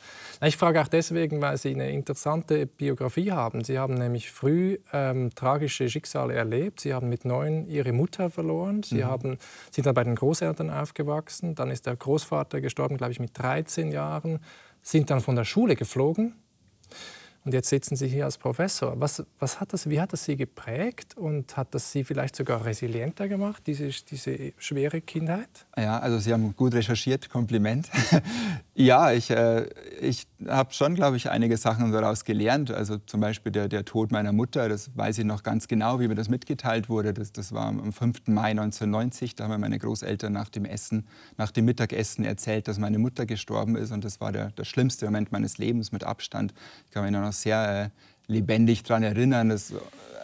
Ich 0.47 0.59
frage 0.59 0.83
auch 0.83 0.89
deswegen, 0.89 1.41
weil 1.41 1.57
Sie 1.57 1.71
eine 1.71 1.91
interessante 1.91 2.67
Biografie 2.67 3.33
haben. 3.33 3.65
Sie 3.65 3.79
haben 3.79 3.95
nämlich 3.95 4.31
früh 4.31 4.77
ähm, 4.93 5.31
tragische 5.35 5.89
Schicksale 5.89 6.35
erlebt. 6.35 6.81
Sie 6.81 6.93
haben 6.93 7.09
mit 7.09 7.25
neun 7.25 7.67
Ihre 7.67 7.93
Mutter 7.93 8.29
verloren. 8.29 8.83
Sie 8.83 8.97
mhm. 8.97 9.05
haben, 9.05 9.39
sind 9.71 9.87
dann 9.87 9.95
bei 9.95 10.05
den 10.05 10.15
Großeltern 10.15 10.69
aufgewachsen. 10.69 11.55
Dann 11.55 11.71
ist 11.71 11.87
der 11.87 11.97
Großvater 11.97 12.26
gestorben, 12.61 12.97
glaube 12.97 13.13
ich, 13.13 13.21
mit 13.21 13.39
13 13.39 13.91
Jahren. 13.93 14.41
Sind 14.83 15.11
dann 15.11 15.21
von 15.21 15.37
der 15.37 15.45
Schule 15.45 15.75
geflogen 15.75 16.35
und 17.47 17.55
jetzt 17.55 17.69
sitzen 17.69 17.95
Sie 17.95 18.09
hier 18.09 18.25
als 18.25 18.39
Professor. 18.39 19.01
Was, 19.01 19.25
was 19.39 19.61
hat 19.61 19.73
das, 19.73 19.89
wie 19.89 20.01
hat 20.01 20.13
das 20.13 20.25
Sie 20.25 20.37
geprägt 20.37 21.17
und 21.17 21.57
hat 21.57 21.75
das 21.77 21.93
Sie 21.93 22.03
vielleicht 22.03 22.35
sogar 22.35 22.65
resilienter 22.65 23.29
gemacht, 23.29 23.63
diese, 23.69 23.89
diese 23.89 24.53
schwere 24.59 25.01
Kindheit? 25.01 25.67
Ja, 25.77 26.01
also 26.01 26.19
Sie 26.19 26.33
haben 26.33 26.57
gut 26.57 26.75
recherchiert, 26.75 27.31
Kompliment. 27.31 27.89
Ja, 28.79 29.11
ich, 29.11 29.31
äh, 29.31 29.71
ich 30.03 30.27
habe 30.47 30.75
schon, 30.75 30.95
glaube 30.95 31.17
ich, 31.17 31.31
einige 31.31 31.57
Sachen 31.57 31.93
daraus 31.93 32.27
gelernt. 32.27 32.71
Also 32.71 32.99
zum 32.99 33.21
Beispiel 33.21 33.51
der, 33.51 33.69
der 33.69 33.87
Tod 33.87 34.13
meiner 34.13 34.33
Mutter, 34.33 34.69
das 34.69 34.95
weiß 34.95 35.17
ich 35.17 35.25
noch 35.25 35.43
ganz 35.43 35.67
genau, 35.67 35.99
wie 35.99 36.09
mir 36.09 36.15
das 36.15 36.29
mitgeteilt 36.29 36.91
wurde. 36.91 37.15
Das, 37.15 37.33
das 37.33 37.55
war 37.55 37.65
am 37.65 37.91
5. 37.91 38.27
Mai 38.27 38.51
1990. 38.51 39.35
Da 39.35 39.45
haben 39.45 39.53
mir 39.53 39.59
meine 39.59 39.79
Großeltern 39.79 40.31
nach 40.31 40.51
dem 40.51 40.67
Essen, 40.67 41.07
nach 41.39 41.53
dem 41.53 41.65
Mittagessen 41.65 42.27
erzählt, 42.27 42.69
dass 42.69 42.79
meine 42.79 42.99
Mutter 42.99 43.25
gestorben 43.25 43.77
ist. 43.77 43.93
Und 43.93 44.05
das 44.05 44.21
war 44.21 44.31
der, 44.31 44.51
der 44.51 44.65
schlimmste 44.65 45.07
Moment 45.07 45.33
meines 45.33 45.57
Lebens 45.57 45.91
mit 45.91 46.05
Abstand. 46.05 46.53
Ich 46.85 46.91
kann 46.91 47.03
mich 47.03 47.13
noch 47.13 47.33
sehr 47.33 47.85
äh, 47.85 47.89
lebendig 48.31 48.83
daran 48.83 49.05
erinnern. 49.05 49.49
Dass, 49.49 49.71
äh, 49.71 49.77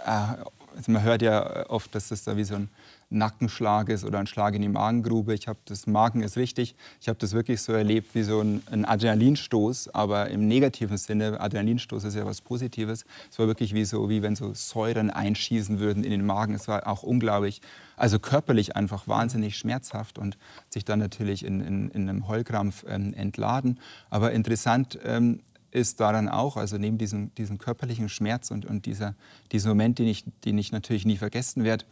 also 0.04 0.92
man 0.92 1.02
hört 1.02 1.22
ja 1.22 1.70
oft, 1.70 1.94
dass 1.94 2.08
das 2.08 2.24
da 2.24 2.36
wie 2.36 2.44
so 2.44 2.56
ein 2.56 2.68
Nackenschlag 3.12 3.88
ist 3.88 4.04
oder 4.04 4.18
ein 4.18 4.26
Schlag 4.26 4.54
in 4.54 4.62
die 4.62 4.68
Magengrube. 4.68 5.34
Ich 5.34 5.48
habe 5.48 5.58
das 5.64 5.86
Magen 5.86 6.22
ist 6.22 6.36
richtig. 6.36 6.74
Ich 7.00 7.08
habe 7.08 7.18
das 7.18 7.32
wirklich 7.32 7.60
so 7.60 7.72
erlebt 7.72 8.14
wie 8.14 8.22
so 8.22 8.40
ein, 8.40 8.62
ein, 8.70 8.84
Adrenalinstoß, 8.84 9.94
aber 9.94 10.28
im 10.30 10.48
negativen 10.48 10.96
Sinne. 10.96 11.40
Adrenalinstoß 11.40 12.04
ist 12.04 12.14
ja 12.14 12.26
was 12.26 12.40
Positives. 12.40 13.04
Es 13.30 13.38
war 13.38 13.46
wirklich 13.46 13.74
wie 13.74 13.84
so, 13.84 14.08
wie 14.08 14.22
wenn 14.22 14.36
so 14.36 14.54
Säuren 14.54 15.10
einschießen 15.10 15.78
würden 15.78 16.04
in 16.04 16.10
den 16.10 16.26
Magen. 16.26 16.54
Es 16.54 16.68
war 16.68 16.86
auch 16.86 17.02
unglaublich, 17.02 17.60
also 17.96 18.18
körperlich 18.18 18.76
einfach 18.76 19.06
wahnsinnig 19.06 19.56
schmerzhaft 19.56 20.18
und 20.18 20.38
sich 20.68 20.84
dann 20.84 20.98
natürlich 20.98 21.44
in, 21.44 21.60
in, 21.60 21.90
in 21.90 22.08
einem 22.08 22.28
Heulkrampf 22.28 22.84
ähm, 22.88 23.14
entladen. 23.14 23.78
Aber 24.10 24.32
interessant 24.32 24.98
ähm, 25.04 25.40
ist 25.72 26.00
daran 26.00 26.28
auch, 26.28 26.56
also 26.56 26.76
neben 26.76 26.98
diesem, 26.98 27.34
diesem 27.34 27.58
körperlichen 27.58 28.08
Schmerz 28.08 28.50
und, 28.50 28.66
und 28.66 28.86
dieser, 28.86 29.14
diesem 29.50 29.70
Moment, 29.70 29.98
den 29.98 30.06
ich, 30.06 30.24
den 30.44 30.58
ich 30.58 30.70
natürlich 30.70 31.06
nie 31.06 31.16
vergessen 31.16 31.64
werde, 31.64 31.84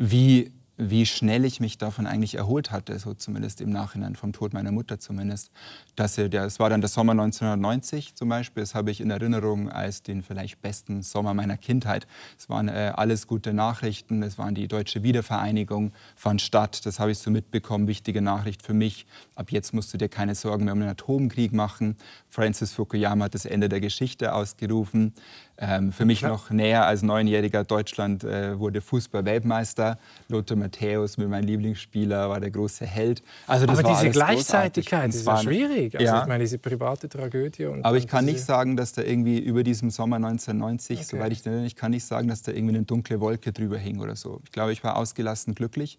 wie 0.00 0.50
wie 0.80 1.04
schnell 1.04 1.44
ich 1.44 1.60
mich 1.60 1.76
davon 1.76 2.06
eigentlich 2.06 2.36
erholt 2.36 2.70
hatte, 2.70 2.98
so 2.98 3.12
zumindest 3.12 3.60
im 3.60 3.70
Nachhinein, 3.70 4.16
vom 4.16 4.32
Tod 4.32 4.54
meiner 4.54 4.72
Mutter 4.72 4.98
zumindest. 4.98 5.50
Das, 5.94 6.14
das 6.14 6.58
war 6.58 6.70
dann 6.70 6.80
der 6.80 6.88
Sommer 6.88 7.12
1990 7.12 8.14
zum 8.14 8.30
Beispiel, 8.30 8.62
das 8.62 8.74
habe 8.74 8.90
ich 8.90 9.02
in 9.02 9.10
Erinnerung 9.10 9.68
als 9.68 10.02
den 10.02 10.22
vielleicht 10.22 10.62
besten 10.62 11.02
Sommer 11.02 11.34
meiner 11.34 11.58
Kindheit. 11.58 12.06
Es 12.38 12.48
waren 12.48 12.68
äh, 12.68 12.92
alles 12.96 13.26
gute 13.26 13.52
Nachrichten, 13.52 14.22
es 14.22 14.38
waren 14.38 14.54
die 14.54 14.68
deutsche 14.68 15.02
Wiedervereinigung, 15.02 15.92
fand 16.16 16.40
statt, 16.40 16.86
das 16.86 16.98
habe 16.98 17.10
ich 17.10 17.18
so 17.18 17.30
mitbekommen, 17.30 17.86
wichtige 17.86 18.22
Nachricht 18.22 18.62
für 18.62 18.74
mich. 18.74 19.06
Ab 19.34 19.52
jetzt 19.52 19.74
musst 19.74 19.92
du 19.92 19.98
dir 19.98 20.08
keine 20.08 20.34
Sorgen 20.34 20.64
mehr 20.64 20.72
um 20.72 20.80
den 20.80 20.88
Atomkrieg 20.88 21.52
machen. 21.52 21.96
Francis 22.28 22.72
Fukuyama 22.72 23.26
hat 23.26 23.34
das 23.34 23.44
Ende 23.44 23.68
der 23.68 23.80
Geschichte 23.80 24.32
ausgerufen. 24.32 25.12
Ähm, 25.62 25.92
für 25.92 26.06
mich 26.06 26.22
noch 26.22 26.48
näher 26.48 26.86
als 26.86 27.02
Neunjähriger 27.02 27.64
Deutschland 27.64 28.24
äh, 28.24 28.58
wurde 28.58 28.80
Fußball-Weltmeister. 28.80 29.98
Lothar 30.28 30.56
Matthäus, 30.56 31.18
mein 31.18 31.44
Lieblingsspieler, 31.44 32.30
war 32.30 32.40
der 32.40 32.50
große 32.50 32.86
Held. 32.86 33.22
Also 33.46 33.66
das 33.66 33.78
aber 33.78 33.90
diese 33.90 34.08
Gleichzeitigkeit 34.08 35.10
ist 35.10 35.26
ja 35.26 35.36
schwierig. 35.36 35.94
Also 35.94 36.06
ja. 36.06 36.22
ich 36.22 36.28
meine, 36.28 36.44
diese 36.44 36.58
private 36.58 37.10
Tragödie. 37.10 37.66
aber 37.82 37.98
ich 37.98 38.06
kann 38.06 38.24
nicht 38.24 38.40
sagen, 38.40 38.76
dass 38.76 38.94
da 38.94 39.02
irgendwie 39.02 39.38
über 39.38 39.62
diesem 39.62 39.90
Sommer 39.90 40.16
1990, 40.16 40.98
okay. 40.98 41.06
soweit 41.06 41.32
ich 41.32 41.44
erinnere, 41.44 41.66
ich 41.66 41.76
kann 41.76 41.90
nicht 41.90 42.06
sagen, 42.06 42.28
dass 42.28 42.40
da 42.40 42.52
irgendwie 42.52 42.76
eine 42.76 42.84
dunkle 42.84 43.20
Wolke 43.20 43.52
drüber 43.52 43.76
hing 43.76 44.00
oder 44.00 44.16
so. 44.16 44.40
Ich 44.44 44.52
glaube, 44.52 44.72
ich 44.72 44.82
war 44.82 44.96
ausgelassen 44.96 45.54
glücklich. 45.54 45.98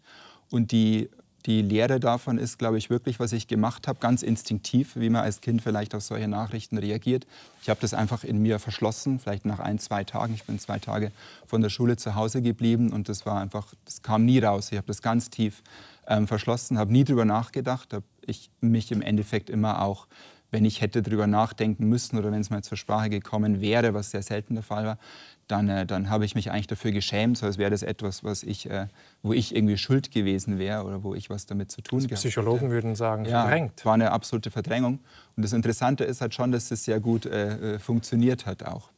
Und 0.50 0.72
die 0.72 1.10
die 1.46 1.62
Lehre 1.62 2.00
davon 2.00 2.38
ist, 2.38 2.60
glaube 2.60 2.78
ich, 2.78 2.90
wirklich, 2.90 3.20
was 3.20 3.32
ich 3.34 3.48
gemacht 3.48 3.88
habe, 3.88 4.00
ganz 4.00 4.24
instinktiv, 4.24 4.96
wie 4.96 5.10
man 5.10 5.24
als 5.24 5.42
Kind 5.42 5.62
vielleicht 5.62 5.96
auf 5.96 6.04
solche 6.04 6.28
Nachrichten 6.28 6.78
reagiert. 6.78 7.26
Ich 7.62 7.70
habe 7.70 7.80
das 7.82 7.94
einfach 7.94 8.24
in 8.24 8.42
mir 8.42 8.60
verschlossen, 8.60 9.20
vielleicht 9.20 9.46
nach 9.46 9.60
ein, 9.60 9.80
zwei 9.80 10.04
Tagen. 10.04 10.34
Ich 10.34 10.44
bin 10.44 10.60
zwei 10.60 10.80
Tage 10.80 11.12
von 11.46 11.62
der 11.62 11.70
Schule 11.70 11.98
zu 11.98 12.16
Hause 12.16 12.42
geblieben 12.42 12.92
und 12.92 13.10
das 13.10 13.26
war 13.26 13.40
einfach, 13.40 13.74
das 13.86 14.02
kam 14.02 14.26
nie 14.26 14.40
raus. 14.40 14.72
Ich 14.72 14.78
habe 14.78 14.88
das 14.88 15.02
ganz 15.02 15.30
tief 15.30 15.64
ähm, 16.08 16.28
verschlossen, 16.28 16.78
habe 16.78 16.92
nie 16.92 17.04
drüber 17.04 17.26
nachgedacht, 17.26 17.94
habe 17.94 18.06
ich 18.26 18.50
mich 18.62 18.92
im 18.92 19.02
Endeffekt 19.02 19.50
immer 19.50 19.82
auch 19.82 20.08
wenn 20.52 20.66
ich 20.66 20.82
hätte 20.82 21.02
drüber 21.02 21.28
nachdenken 21.28 21.88
müssen 21.88 22.18
oder 22.18 22.32
wenn 22.32 22.42
es 22.42 22.50
mal 22.50 22.62
zur 22.62 22.78
Sprache 22.78 23.10
gekommen 23.10 23.62
wäre, 23.62 23.94
was 23.94 24.12
sehr 24.12 24.22
selten 24.22 24.56
der 24.56 24.64
Fall 24.64 24.86
war, 24.86 24.98
dann, 25.52 25.70
äh, 25.70 25.86
dann 25.86 26.10
habe 26.10 26.26
ich 26.26 26.36
mich 26.36 26.52
eigentlich 26.52 26.68
dafür 26.68 26.92
geschämt, 26.92 27.38
so 27.38 27.46
als 27.46 27.58
wäre 27.58 27.70
das 27.70 27.84
etwas, 27.84 28.24
was 28.24 28.44
ich, 28.44 28.70
äh, 28.70 28.88
wo 29.22 29.34
ich 29.34 29.56
irgendwie 29.56 29.78
schuld 29.78 30.12
gewesen 30.12 30.58
wäre 30.58 30.84
oder 30.84 31.04
wo 31.04 31.14
ich 31.14 31.30
was 31.30 31.46
damit 31.46 31.72
zu 31.72 31.82
tun 31.82 31.98
also 31.98 32.08
gehabt 32.08 32.22
Psychologen 32.22 32.60
hätte. 32.62 32.72
würden 32.72 32.96
sagen, 32.96 33.26
ja, 33.26 33.42
verdrängt. 33.42 33.86
war 33.86 33.94
eine 33.94 34.12
absolute 34.12 34.52
Verdrängung. 34.52 35.00
Und 35.36 35.44
das 35.44 35.54
Interessante 35.54 36.04
ist 36.04 36.22
halt 36.22 36.34
schon, 36.34 36.52
dass 36.52 36.72
es 36.72 36.86
sehr 36.86 37.00
gut 37.00 37.26
äh, 37.26 37.76
äh 37.76 37.80
funktioniert 37.80 38.46
hat 38.46 38.64
auch 38.64 38.90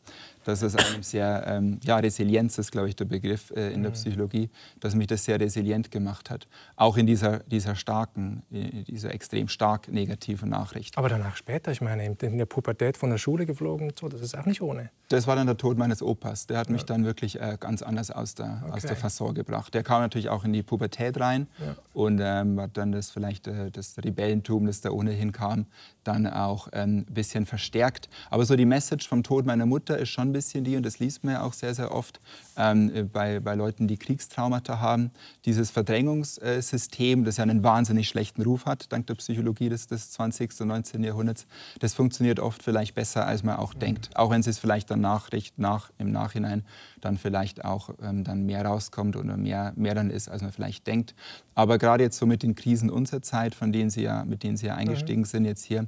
dass 0.43 0.61
es 0.61 0.75
einem 0.75 1.03
sehr, 1.03 1.45
ähm, 1.47 1.79
ja, 1.83 1.97
Resilienz 1.97 2.57
ist, 2.57 2.71
glaube 2.71 2.89
ich, 2.89 2.95
der 2.95 3.05
Begriff 3.05 3.51
äh, 3.51 3.71
in 3.71 3.81
der 3.81 3.91
mhm. 3.91 3.95
Psychologie, 3.95 4.49
dass 4.79 4.95
mich 4.95 5.07
das 5.07 5.25
sehr 5.25 5.39
resilient 5.39 5.91
gemacht 5.91 6.29
hat. 6.29 6.47
Auch 6.75 6.97
in 6.97 7.07
dieser, 7.07 7.39
dieser 7.39 7.75
starken, 7.75 8.43
dieser 8.49 9.13
extrem 9.13 9.47
stark 9.47 9.87
negativen 9.87 10.49
Nachricht. 10.49 10.97
Aber 10.97 11.09
danach 11.09 11.35
später, 11.35 11.71
ich 11.71 11.81
meine, 11.81 12.05
in 12.05 12.37
der 12.37 12.45
Pubertät 12.45 12.97
von 12.97 13.09
der 13.09 13.17
Schule 13.17 13.45
geflogen, 13.45 13.91
so, 13.99 14.07
das 14.07 14.21
ist 14.21 14.37
auch 14.37 14.45
nicht 14.45 14.61
ohne. 14.61 14.89
Das 15.09 15.27
war 15.27 15.35
dann 15.35 15.47
der 15.47 15.57
Tod 15.57 15.77
meines 15.77 16.01
Opas. 16.01 16.47
Der 16.47 16.57
hat 16.57 16.69
mich 16.69 16.83
dann 16.85 17.05
wirklich 17.05 17.39
äh, 17.39 17.57
ganz 17.59 17.81
anders 17.81 18.09
aus 18.09 18.35
der, 18.35 18.63
okay. 18.63 18.73
aus 18.73 18.81
der 18.83 18.95
Fasson 18.95 19.33
gebracht. 19.35 19.73
Der 19.73 19.83
kam 19.83 20.01
natürlich 20.01 20.29
auch 20.29 20.43
in 20.43 20.53
die 20.53 20.63
Pubertät 20.63 21.19
rein 21.19 21.47
ja. 21.59 21.75
und 21.93 22.19
ähm, 22.21 22.59
hat 22.59 22.77
dann 22.77 22.91
das 22.91 23.11
vielleicht 23.11 23.47
äh, 23.47 23.69
das 23.71 23.95
Rebellentum, 23.97 24.65
das 24.65 24.81
da 24.81 24.89
ohnehin 24.89 25.31
kam, 25.31 25.67
dann 26.03 26.27
auch 26.27 26.67
ein 26.67 26.99
ähm, 26.99 27.05
bisschen 27.05 27.45
verstärkt. 27.45 28.09
Aber 28.29 28.45
so 28.45 28.55
die 28.55 28.65
Message 28.65 29.07
vom 29.07 29.23
Tod 29.23 29.45
meiner 29.45 29.65
Mutter 29.65 29.97
ist 29.97 30.09
schon 30.09 30.29
ein 30.29 30.33
bisschen 30.33 30.63
die, 30.63 30.75
und 30.75 30.85
das 30.85 30.99
liest 30.99 31.23
man 31.23 31.35
ja 31.35 31.43
auch 31.43 31.53
sehr, 31.53 31.73
sehr 31.73 31.93
oft 31.93 32.19
ähm, 32.57 33.09
bei, 33.11 33.39
bei 33.39 33.55
Leuten, 33.55 33.87
die 33.87 33.97
Kriegstraumata 33.97 34.79
haben, 34.79 35.11
dieses 35.45 35.71
Verdrängungssystem, 35.71 37.23
das 37.23 37.37
ja 37.37 37.43
einen 37.43 37.63
wahnsinnig 37.63 38.07
schlechten 38.07 38.41
Ruf 38.41 38.65
hat, 38.65 38.91
dank 38.91 39.07
der 39.07 39.15
Psychologie 39.15 39.69
des, 39.69 39.87
des 39.87 40.11
20. 40.11 40.61
und 40.61 40.67
19. 40.67 41.03
Jahrhunderts, 41.03 41.47
das 41.79 41.93
funktioniert 41.93 42.39
oft 42.39 42.63
vielleicht 42.63 42.95
besser, 42.95 43.25
als 43.25 43.43
man 43.43 43.57
auch 43.57 43.73
mhm. 43.75 43.79
denkt. 43.79 44.09
Auch 44.15 44.29
wenn 44.29 44.41
es 44.41 44.59
vielleicht 44.59 44.91
dann 44.91 45.01
Nachricht 45.01 45.57
nach, 45.57 45.91
im 45.97 46.11
Nachhinein 46.11 46.63
dann 47.01 47.17
vielleicht 47.17 47.65
auch 47.65 47.89
ähm, 48.01 48.23
dann 48.23 48.45
mehr 48.45 48.65
rauskommt 48.65 49.15
oder 49.15 49.37
mehr, 49.37 49.73
mehr 49.75 49.95
dann 49.95 50.09
ist, 50.09 50.29
als 50.29 50.41
man 50.41 50.51
vielleicht 50.51 50.87
denkt. 50.87 51.15
Aber 51.55 51.77
gerade 51.77 52.03
jetzt 52.03 52.17
so 52.17 52.25
mit 52.25 52.43
den 52.43 52.55
Krisen 52.55 52.89
unserer 52.89 53.21
Zeit, 53.21 53.55
von 53.55 53.71
denen 53.71 53.89
Sie 53.89 54.03
ja, 54.03 54.25
mit 54.25 54.43
denen 54.43 54.57
Sie 54.57 54.67
ja 54.67 54.75
eingestiegen 54.75 55.21
mhm. 55.21 55.25
sind 55.25 55.45
jetzt 55.45 55.63
hier, 55.63 55.87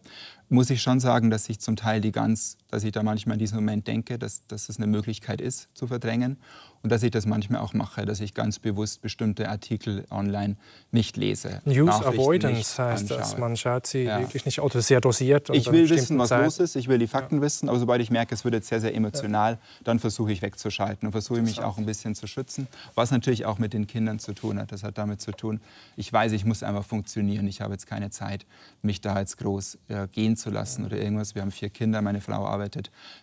muss 0.49 0.69
ich 0.69 0.81
schon 0.81 0.99
sagen, 0.99 1.29
dass 1.29 1.49
ich 1.49 1.59
zum 1.59 1.75
Teil 1.75 2.01
die 2.01 2.11
ganz, 2.11 2.57
dass 2.75 2.83
ich 2.83 2.91
da 2.91 3.03
manchmal 3.03 3.35
in 3.35 3.39
diesem 3.39 3.55
Moment 3.55 3.88
denke, 3.88 4.19
dass, 4.19 4.45
dass 4.47 4.67
es 4.67 4.75
eine 4.77 4.88
Möglichkeit 4.88 5.39
ist, 5.39 5.69
zu 5.73 5.88
verdrängen 5.88 6.35
und 6.83 6.91
dass 6.91 7.03
ich 7.03 7.09
das 7.09 7.25
manchmal 7.25 7.61
auch 7.61 7.73
mache, 7.73 8.05
dass 8.05 8.19
ich 8.19 8.33
ganz 8.33 8.59
bewusst 8.59 9.01
bestimmte 9.01 9.47
Artikel 9.47 10.05
online 10.11 10.57
nicht 10.91 11.15
lese. 11.15 11.61
News 11.63 11.89
Avoidance 11.89 12.83
heißt 12.83 13.03
anschaue. 13.03 13.17
das. 13.17 13.38
Man 13.38 13.55
schaut 13.55 13.88
sie 13.88 14.03
ja. 14.03 14.19
wirklich 14.19 14.45
nicht 14.45 14.59
oder 14.59 14.81
sehr 14.81 14.99
dosiert. 14.99 15.49
Ich 15.51 15.71
will 15.71 15.89
wissen, 15.89 16.19
was 16.19 16.29
Zeit. 16.29 16.43
los 16.43 16.59
ist, 16.59 16.75
ich 16.75 16.89
will 16.89 16.99
die 16.99 17.07
Fakten 17.07 17.38
ja. 17.38 17.41
wissen, 17.43 17.69
aber 17.69 17.79
sobald 17.79 18.01
ich 18.01 18.11
merke, 18.11 18.35
es 18.35 18.43
wird 18.43 18.55
jetzt 18.55 18.67
sehr, 18.67 18.81
sehr 18.81 18.93
emotional, 18.93 19.53
ja. 19.53 19.59
dann 19.85 19.99
versuche 19.99 20.33
ich 20.33 20.41
wegzuschalten 20.41 21.07
und 21.07 21.13
versuche 21.13 21.41
mich 21.41 21.63
auch 21.63 21.77
ein 21.77 21.85
bisschen 21.85 22.13
zu 22.13 22.27
schützen. 22.27 22.67
Was 22.93 23.09
natürlich 23.09 23.45
auch 23.45 23.57
mit 23.57 23.71
den 23.71 23.88
Kindern 23.88 24.19
zu 24.19 24.33
tun 24.33 24.59
hat. 24.59 24.73
Das 24.73 24.83
hat 24.83 24.97
damit 24.97 25.21
zu 25.21 25.31
tun, 25.31 25.61
ich 25.95 26.11
weiß, 26.11 26.33
ich 26.33 26.43
muss 26.43 26.61
einfach 26.61 26.83
funktionieren. 26.83 27.47
Ich 27.47 27.61
habe 27.61 27.71
jetzt 27.71 27.88
keine 27.88 28.09
Zeit, 28.09 28.45
mich 28.81 28.99
da 28.99 29.17
jetzt 29.17 29.38
groß 29.38 29.77
äh, 29.88 30.07
gehen 30.09 30.35
zu 30.35 30.49
lassen 30.49 30.85
oder 30.85 30.97
irgendwas. 30.97 31.35
Wir 31.35 31.41
haben 31.41 31.51
vier 31.51 31.69
Kinder, 31.69 32.01
meine 32.01 32.19
Frau 32.19 32.45
arbeitet 32.45 32.64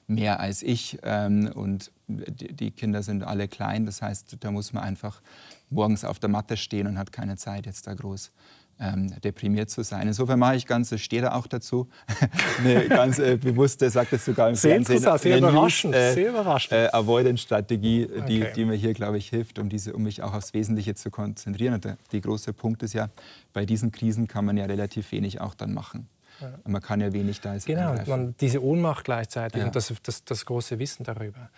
mehr 0.07 0.41
als 0.41 0.63
ich 0.63 0.99
ähm, 1.03 1.51
und 1.55 1.91
die 2.07 2.71
Kinder 2.71 3.03
sind 3.03 3.23
alle 3.25 3.49
klein, 3.49 3.87
das 3.87 4.03
heißt, 4.03 4.37
da 4.41 4.51
muss 4.51 4.73
man 4.73 4.83
einfach 4.83 5.23
morgens 5.71 6.05
auf 6.05 6.19
der 6.19 6.29
Matte 6.29 6.57
stehen 6.57 6.87
und 6.87 6.99
hat 6.99 7.13
keine 7.13 7.37
Zeit, 7.37 7.67
jetzt 7.67 7.87
da 7.87 7.95
groß 7.95 8.33
ähm, 8.83 9.21
deprimiert 9.21 9.71
zu 9.71 9.83
sein. 9.83 10.09
Insofern 10.09 10.39
mache 10.39 10.57
ich 10.57 10.67
ganz, 10.67 10.99
stehe 11.01 11.23
da 11.23 11.35
auch 11.35 11.47
dazu, 11.47 11.89
eine 12.59 12.89
ganz 12.89 13.19
äh, 13.19 13.37
bewusste, 13.37 13.89
sagt 13.91 14.13
es 14.13 14.25
sogar 14.25 14.49
im 14.49 14.55
sehr 14.55 14.83
Fernsehen, 14.83 15.19
sehr 15.19 15.39
überraschend, 15.39 15.95
äh, 15.95 16.13
sehr 16.15 16.31
überraschend. 16.31 16.73
Äh, 16.73 16.89
Avoidance-Strategie, 16.93 18.09
die, 18.29 18.43
okay. 18.43 18.53
die 18.55 18.65
mir 18.65 18.75
hier, 18.75 18.95
glaube 18.95 19.19
ich, 19.19 19.29
hilft, 19.29 19.59
um, 19.59 19.69
diese, 19.69 19.93
um 19.93 20.03
mich 20.03 20.23
auch 20.23 20.35
aufs 20.35 20.53
Wesentliche 20.53 20.95
zu 20.95 21.11
konzentrieren. 21.11 21.75
Und 21.75 21.85
der, 21.85 21.97
der 22.11 22.21
große 22.21 22.53
Punkt 22.53 22.83
ist 22.83 22.95
ja, 22.95 23.09
bei 23.53 23.65
diesen 23.65 23.93
Krisen 23.93 24.27
kann 24.27 24.45
man 24.45 24.57
ja 24.57 24.65
relativ 24.65 25.13
wenig 25.13 25.41
auch 25.41 25.55
dann 25.55 25.73
machen. 25.73 26.09
Ja. 26.43 26.59
Man 26.67 26.83
kann 26.83 27.01
ja 27.01 27.13
wenig 27.13 27.41
da 27.41 27.57
Genau, 27.65 27.95
man, 28.07 28.35
diese 28.41 28.63
Ohnmacht 28.63 29.05
gleichzeitig 29.05 29.61
ja. 29.61 29.67
und 29.67 29.77
das, 29.77 29.93
das, 30.03 30.25
das 30.25 30.45
große 30.45 30.79
Wissen 30.79 31.05
darüber. 31.05 31.51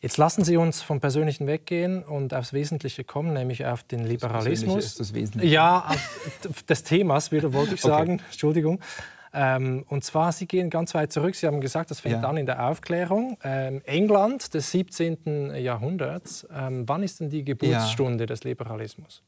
Jetzt 0.00 0.16
lassen 0.16 0.42
Sie 0.42 0.56
uns 0.56 0.82
vom 0.82 1.00
Persönlichen 1.00 1.46
weggehen 1.46 2.02
und 2.02 2.34
aufs 2.34 2.52
Wesentliche 2.52 3.04
kommen, 3.04 3.32
nämlich 3.34 3.66
auf 3.66 3.84
den 3.84 4.04
Liberalismus. 4.04 4.74
Das 4.74 4.84
ist 4.84 5.00
das 5.00 5.14
Wesentliche. 5.14 5.54
Ja, 5.54 5.88
des 6.68 6.82
Themas, 6.82 7.30
wieder 7.30 7.52
wollte 7.52 7.74
ich 7.74 7.80
sagen. 7.80 8.14
Okay. 8.14 8.24
Entschuldigung. 8.32 8.80
Ähm, 9.34 9.84
und 9.88 10.04
zwar, 10.04 10.32
Sie 10.32 10.46
gehen 10.46 10.70
ganz 10.70 10.94
weit 10.94 11.12
zurück. 11.12 11.34
Sie 11.36 11.46
haben 11.46 11.60
gesagt, 11.60 11.90
das 11.90 12.00
fängt 12.00 12.22
ja. 12.22 12.28
an 12.28 12.36
in 12.36 12.46
der 12.46 12.66
Aufklärung. 12.66 13.38
Ähm, 13.44 13.80
England 13.84 14.54
des 14.54 14.72
17. 14.72 15.54
Jahrhunderts. 15.54 16.46
Ähm, 16.52 16.82
wann 16.86 17.02
ist 17.02 17.20
denn 17.20 17.30
die 17.30 17.44
Geburtsstunde 17.44 18.24
ja. 18.24 18.26
des 18.26 18.44
Liberalismus? 18.44 19.22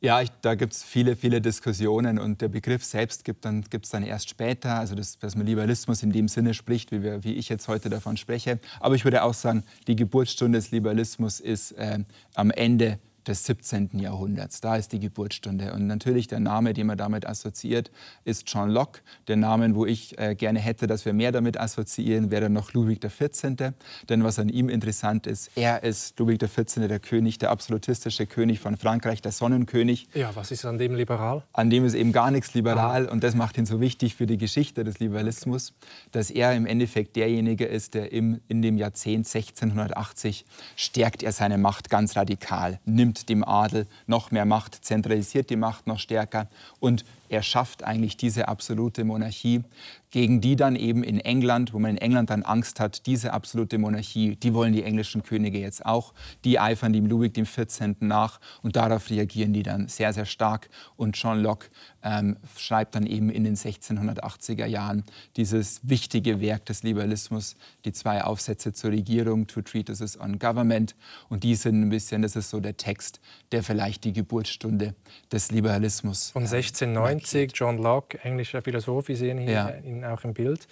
Ja, 0.00 0.22
ich, 0.22 0.30
da 0.42 0.54
gibt 0.54 0.74
es 0.74 0.84
viele, 0.84 1.16
viele 1.16 1.40
Diskussionen 1.40 2.20
und 2.20 2.40
der 2.40 2.46
Begriff 2.46 2.84
selbst 2.84 3.24
gibt 3.24 3.44
es 3.44 3.50
dann, 3.50 3.64
dann 3.90 4.02
erst 4.04 4.30
später, 4.30 4.78
also 4.78 4.94
das, 4.94 5.18
dass 5.18 5.34
man 5.34 5.44
Liberalismus 5.44 6.04
in 6.04 6.12
dem 6.12 6.28
Sinne 6.28 6.54
spricht, 6.54 6.92
wie, 6.92 7.02
wir, 7.02 7.24
wie 7.24 7.34
ich 7.34 7.48
jetzt 7.48 7.66
heute 7.66 7.88
davon 7.88 8.16
spreche. 8.16 8.60
Aber 8.78 8.94
ich 8.94 9.04
würde 9.04 9.24
auch 9.24 9.34
sagen, 9.34 9.64
die 9.88 9.96
Geburtsstunde 9.96 10.58
des 10.58 10.70
Liberalismus 10.70 11.40
ist 11.40 11.72
äh, 11.72 11.98
am 12.34 12.52
Ende 12.52 13.00
des 13.28 13.44
17. 13.44 13.90
Jahrhunderts. 13.98 14.60
Da 14.60 14.76
ist 14.76 14.92
die 14.92 14.98
Geburtsstunde. 14.98 15.72
Und 15.72 15.86
natürlich 15.86 16.26
der 16.26 16.40
Name, 16.40 16.72
den 16.72 16.86
man 16.86 16.98
damit 16.98 17.26
assoziiert, 17.26 17.90
ist 18.24 18.44
John 18.46 18.70
Locke. 18.70 19.00
Der 19.28 19.36
Name, 19.36 19.74
wo 19.74 19.86
ich 19.86 20.18
äh, 20.18 20.34
gerne 20.34 20.58
hätte, 20.58 20.86
dass 20.86 21.04
wir 21.04 21.12
mehr 21.12 21.30
damit 21.32 21.60
assoziieren, 21.60 22.30
wäre 22.30 22.48
noch 22.50 22.72
Ludwig 22.72 23.00
XIV. 23.00 23.72
Denn 24.08 24.24
was 24.24 24.38
an 24.38 24.48
ihm 24.48 24.68
interessant 24.68 25.26
ist, 25.26 25.50
er 25.54 25.82
ist 25.82 26.18
Ludwig 26.18 26.40
XIV. 26.40 26.88
der 26.88 27.00
König, 27.00 27.38
der 27.38 27.50
absolutistische 27.50 28.26
König 28.26 28.60
von 28.60 28.76
Frankreich, 28.76 29.20
der 29.20 29.32
Sonnenkönig. 29.32 30.08
Ja, 30.14 30.34
was 30.34 30.50
ist 30.50 30.64
an 30.64 30.78
dem 30.78 30.94
liberal? 30.94 31.44
An 31.52 31.70
dem 31.70 31.84
ist 31.84 31.94
eben 31.94 32.12
gar 32.12 32.30
nichts 32.30 32.54
liberal. 32.54 33.08
Ah. 33.08 33.12
Und 33.12 33.22
das 33.22 33.34
macht 33.34 33.58
ihn 33.58 33.66
so 33.66 33.80
wichtig 33.80 34.14
für 34.14 34.26
die 34.26 34.38
Geschichte 34.38 34.84
des 34.84 34.98
Liberalismus, 34.98 35.74
dass 36.12 36.30
er 36.30 36.54
im 36.54 36.66
Endeffekt 36.66 37.16
derjenige 37.16 37.66
ist, 37.66 37.94
der 37.94 38.12
im, 38.12 38.40
in 38.48 38.62
dem 38.62 38.78
Jahrzehnt 38.78 39.26
1680 39.26 40.46
stärkt 40.76 41.22
er 41.22 41.32
seine 41.32 41.58
Macht 41.58 41.90
ganz 41.90 42.16
radikal, 42.16 42.80
nimmt 42.84 43.17
dem 43.26 43.44
Adel 43.44 43.86
noch 44.06 44.30
mehr 44.30 44.44
Macht, 44.44 44.84
zentralisiert 44.84 45.50
die 45.50 45.56
Macht 45.56 45.86
noch 45.86 45.98
stärker 45.98 46.48
und 46.80 47.04
er 47.28 47.42
schafft 47.42 47.84
eigentlich 47.84 48.16
diese 48.16 48.48
absolute 48.48 49.04
Monarchie, 49.04 49.62
gegen 50.10 50.40
die 50.40 50.56
dann 50.56 50.76
eben 50.76 51.02
in 51.02 51.20
England, 51.20 51.74
wo 51.74 51.78
man 51.78 51.92
in 51.92 51.98
England 51.98 52.30
dann 52.30 52.42
Angst 52.42 52.80
hat, 52.80 53.06
diese 53.06 53.32
absolute 53.32 53.78
Monarchie, 53.78 54.36
die 54.36 54.54
wollen 54.54 54.72
die 54.72 54.82
englischen 54.82 55.22
Könige 55.22 55.58
jetzt 55.58 55.84
auch, 55.84 56.14
die 56.44 56.58
eifern 56.58 56.92
dem 56.92 57.06
Ludwig 57.06 57.34
XIV. 57.34 57.96
nach 58.00 58.40
und 58.62 58.76
darauf 58.76 59.10
reagieren 59.10 59.52
die 59.52 59.62
dann 59.62 59.88
sehr, 59.88 60.12
sehr 60.12 60.24
stark. 60.24 60.68
Und 60.96 61.16
John 61.16 61.40
Locke 61.42 61.68
ähm, 62.02 62.36
schreibt 62.56 62.94
dann 62.94 63.06
eben 63.06 63.30
in 63.30 63.44
den 63.44 63.56
1680er 63.56 64.66
Jahren 64.66 65.04
dieses 65.36 65.80
wichtige 65.82 66.40
Werk 66.40 66.64
des 66.66 66.82
Liberalismus, 66.82 67.56
die 67.84 67.92
zwei 67.92 68.22
Aufsätze 68.22 68.72
zur 68.72 68.90
Regierung, 68.90 69.46
Two 69.46 69.62
Treatises 69.62 70.18
on 70.18 70.38
Government. 70.38 70.94
Und 71.28 71.44
die 71.44 71.54
sind 71.54 71.82
ein 71.82 71.88
bisschen, 71.88 72.22
das 72.22 72.36
ist 72.36 72.50
so 72.50 72.60
der 72.60 72.76
Text, 72.76 73.20
der 73.52 73.62
vielleicht 73.62 74.04
die 74.04 74.12
Geburtsstunde 74.12 74.94
des 75.32 75.50
Liberalismus. 75.50 76.30
Von 76.30 76.42
1690, 76.42 77.52
John 77.54 77.78
Locke, 77.78 78.18
englischer 78.22 78.62
Philosoph, 78.62 79.08
wir 79.08 79.16
sehen 79.16 79.38
hier 79.38 79.50
ja. 79.50 79.68
Auch 80.04 80.24
im 80.24 80.34
Bild. 80.34 80.66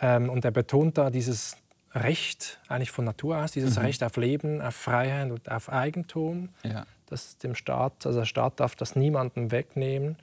Ähm, 0.00 0.30
und 0.30 0.44
er 0.44 0.50
betont 0.50 0.98
da 0.98 1.10
dieses 1.10 1.56
Recht 1.94 2.60
eigentlich 2.68 2.90
von 2.90 3.04
Natur 3.04 3.38
aus, 3.38 3.52
dieses 3.52 3.76
mhm. 3.76 3.84
Recht 3.84 4.04
auf 4.04 4.16
Leben, 4.16 4.60
auf 4.60 4.74
Freiheit 4.74 5.30
und 5.30 5.50
auf 5.50 5.70
Eigentum. 5.70 6.50
Ja. 6.62 6.86
Das 7.06 7.38
dem 7.38 7.54
Staat, 7.56 8.06
also 8.06 8.20
der 8.20 8.26
Staat 8.26 8.60
darf 8.60 8.76
das 8.76 8.94
niemandem 8.94 9.50
wegnehmen. 9.50 10.16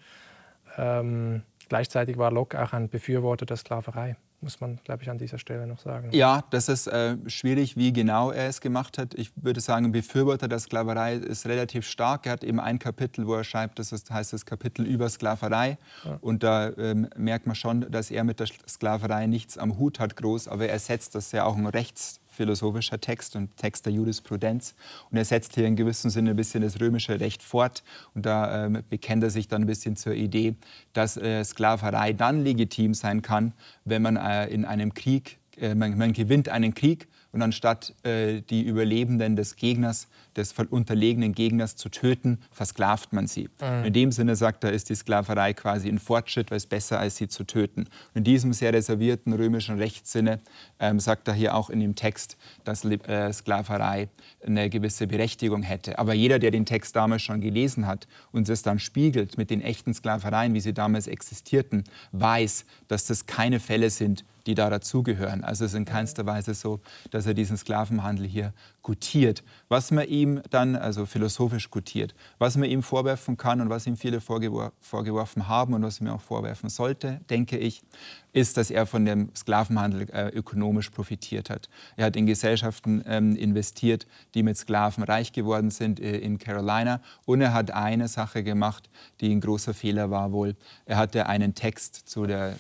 Ähm, 0.78 1.44
gleichzeitig 1.68 2.18
war 2.18 2.32
Locke 2.32 2.62
auch 2.64 2.72
ein 2.72 2.88
Befürworter 2.88 3.46
der 3.46 3.58
Sklaverei 3.58 4.16
muss 4.42 4.62
man, 4.62 4.80
glaube 4.84 5.04
ich, 5.04 5.10
an 5.10 5.18
dieser 5.18 5.40
Stelle 5.40 5.66
noch 5.66 5.80
sagen. 5.80 6.10
Ja, 6.12 6.44
das 6.52 6.70
ist 6.70 6.88
äh, 6.88 7.18
schwierig, 7.28 7.76
wie 7.76 7.92
genau 7.92 8.32
er 8.32 8.48
es 8.48 8.62
gemacht 8.62 8.98
hat. 8.98 9.16
Ich 9.16 9.32
würde 9.36 9.62
sagen, 9.62 9.92
Befürworter 9.92 10.48
der 10.48 10.60
Sklaverei 10.60 11.16
ist 11.16 11.48
relativ 11.48 11.88
stark. 11.88 12.26
Er 12.28 12.34
hat 12.34 12.44
eben 12.44 12.60
ein 12.60 12.78
Kapitel, 12.78 13.26
wo 13.26 13.34
er 13.34 13.44
schreibt, 13.44 13.80
das 13.80 13.92
heißt 13.92 14.34
das 14.34 14.46
Kapitel 14.46 14.86
über 14.86 15.10
Sklaverei. 15.10 15.78
Ja. 16.06 16.18
Und 16.22 16.44
da 16.44 16.70
ähm, 16.78 17.10
merkt 17.16 17.48
man 17.48 17.56
schon, 17.56 17.90
dass 17.92 18.12
er 18.12 18.24
mit 18.24 18.40
der 18.40 18.48
Sklaverei 18.68 19.26
nichts 19.26 19.58
am 19.58 19.78
Hut 19.80 20.00
hat, 20.00 20.16
groß, 20.16 20.48
aber 20.48 20.68
er 20.68 20.80
setzt 20.80 21.16
das 21.16 21.32
ja 21.32 21.44
auch 21.46 21.56
ein 21.56 21.66
Rechts 21.66 22.20
philosophischer 22.38 23.02
Text 23.02 23.36
und 23.36 23.58
Text 23.58 23.86
der 23.86 23.94
Jurisprudenz. 23.94 24.76
Und 25.12 25.18
er 25.18 25.26
setzt 25.26 25.56
hier 25.56 25.66
in 25.66 25.76
gewissem 25.76 26.10
Sinne 26.10 26.30
ein 26.30 26.36
bisschen 26.36 26.62
das 26.62 26.80
römische 26.80 27.20
Recht 27.20 27.44
fort. 27.44 27.84
Und 28.14 28.26
da 28.26 28.66
ähm, 28.66 28.84
bekennt 28.90 29.24
er 29.24 29.30
sich 29.30 29.48
dann 29.48 29.64
ein 29.64 29.68
bisschen 29.68 29.96
zur 29.96 30.14
Idee, 30.14 30.56
dass 30.94 31.18
äh, 31.18 31.44
Sklaverei 31.44 32.14
dann 32.14 32.44
legitim 32.44 32.94
sein 32.94 33.22
kann, 33.22 33.54
wenn 33.84 34.02
man 34.02 34.16
äh, 34.16 34.48
in 34.48 34.64
einem 34.64 34.94
Krieg, 34.94 35.40
äh, 35.58 35.76
man, 35.76 35.98
man 35.98 36.14
gewinnt 36.14 36.48
einen 36.48 36.74
Krieg 36.74 37.08
und 37.38 37.44
anstatt 37.44 37.94
äh, 38.02 38.42
die 38.42 38.64
Überlebenden 38.64 39.36
des 39.36 39.58
Gegners, 39.58 40.08
des 40.36 40.56
unterlegenen 40.72 41.36
Gegners 41.36 41.76
zu 41.76 41.90
töten, 41.90 42.40
versklavt 42.52 43.14
man 43.14 43.28
sie. 43.28 43.48
Mhm. 43.62 43.86
In 43.86 43.94
dem 43.94 44.12
Sinne 44.12 44.36
sagt 44.36 44.64
er, 44.64 44.72
ist 44.72 44.90
die 44.90 44.96
Sklaverei 44.96 45.54
quasi 45.54 45.88
ein 45.88 46.00
Fortschritt, 46.00 46.50
weil 46.50 46.58
es 46.58 46.66
besser 46.66 47.00
als 47.00 47.18
sie 47.18 47.28
zu 47.28 47.44
töten. 47.44 47.82
Und 47.82 48.16
in 48.16 48.24
diesem 48.24 48.54
sehr 48.54 48.74
reservierten 48.74 49.34
römischen 49.34 49.78
Rechtssinne 49.78 50.40
ähm, 50.80 51.00
sagt 51.00 51.28
er 51.28 51.36
hier 51.36 51.54
auch 51.54 51.70
in 51.70 51.80
dem 51.80 51.94
Text, 51.94 52.38
dass 52.64 52.84
äh, 52.84 53.32
Sklaverei 53.32 54.10
eine 54.44 54.72
gewisse 54.72 55.06
Berechtigung 55.06 55.62
hätte. 55.62 56.00
Aber 56.00 56.16
jeder, 56.16 56.40
der 56.40 56.50
den 56.50 56.66
Text 56.66 56.96
damals 56.96 57.22
schon 57.22 57.40
gelesen 57.40 57.86
hat 57.86 58.08
und 58.32 58.50
es 58.50 58.64
dann 58.64 58.80
spiegelt 58.80 59.38
mit 59.38 59.52
den 59.52 59.62
echten 59.62 59.94
Sklavereien, 59.94 60.56
wie 60.56 60.60
sie 60.60 60.74
damals 60.74 61.06
existierten, 61.06 61.84
weiß, 62.14 62.66
dass 62.88 63.06
das 63.06 63.28
keine 63.28 63.60
Fälle 63.60 63.92
sind, 63.92 64.26
die 64.48 64.56
da 64.56 64.70
dazugehören. 64.70 65.44
Also 65.44 65.66
es 65.66 65.72
ist 65.74 65.78
in 65.78 65.86
keinster 65.86 66.26
Weise 66.26 66.54
so, 66.54 66.80
dass 67.12 67.26
er 67.26 67.34
diesen 67.34 67.58
Sklavenhandel 67.58 68.26
hier 68.26 68.54
gutiert. 68.88 69.44
Was 69.68 69.92
man 69.92 70.08
ihm 70.08 70.42
dann, 70.50 70.78
also 70.78 71.06
philosophisch 71.06 71.70
gutiert, 71.70 72.16
was 72.40 72.56
man 72.56 72.70
ihm 72.70 72.82
vorwerfen 72.82 73.36
kann 73.36 73.60
und 73.60 73.70
was 73.70 73.86
ihm 73.86 73.98
viele 73.98 74.22
vorgewor 74.22 74.72
vorgeworfen 74.80 75.50
haben 75.50 75.74
und 75.74 75.84
was 75.84 76.00
man 76.00 76.14
auch 76.14 76.22
vorwerfen 76.22 76.70
sollte, 76.70 77.20
denke 77.30 77.58
ich, 77.58 77.82
ist, 78.32 78.56
dass 78.56 78.72
er 78.72 78.86
von 78.86 79.04
dem 79.04 79.30
Sklavenhandel 79.36 80.10
äh, 80.12 80.30
ökonomisch 80.30 80.90
profitiert 80.90 81.50
hat. 81.50 81.68
Er 81.98 82.06
hat 82.06 82.16
in 82.16 82.28
Gesellschaften 82.28 83.04
ähm, 83.06 83.36
investiert, 83.36 84.08
die 84.36 84.44
mit 84.44 84.56
Sklaven 84.56 85.04
reich 85.04 85.34
geworden 85.34 85.70
sind 85.70 86.00
äh, 86.00 86.20
in 86.20 86.38
Carolina. 86.38 87.02
Und 87.26 87.42
er 87.42 87.54
hat 87.54 87.72
eine 87.72 88.08
Sache 88.08 88.42
gemacht, 88.42 88.90
die 89.20 89.36
ein 89.36 89.42
großer 89.42 89.74
Fehler 89.74 90.12
war 90.12 90.32
wohl. 90.32 90.56
Er 90.86 90.96
hatte 90.96 91.26
einen 91.26 91.56
Text 91.56 92.08
zu 92.08 92.26
der 92.26 92.56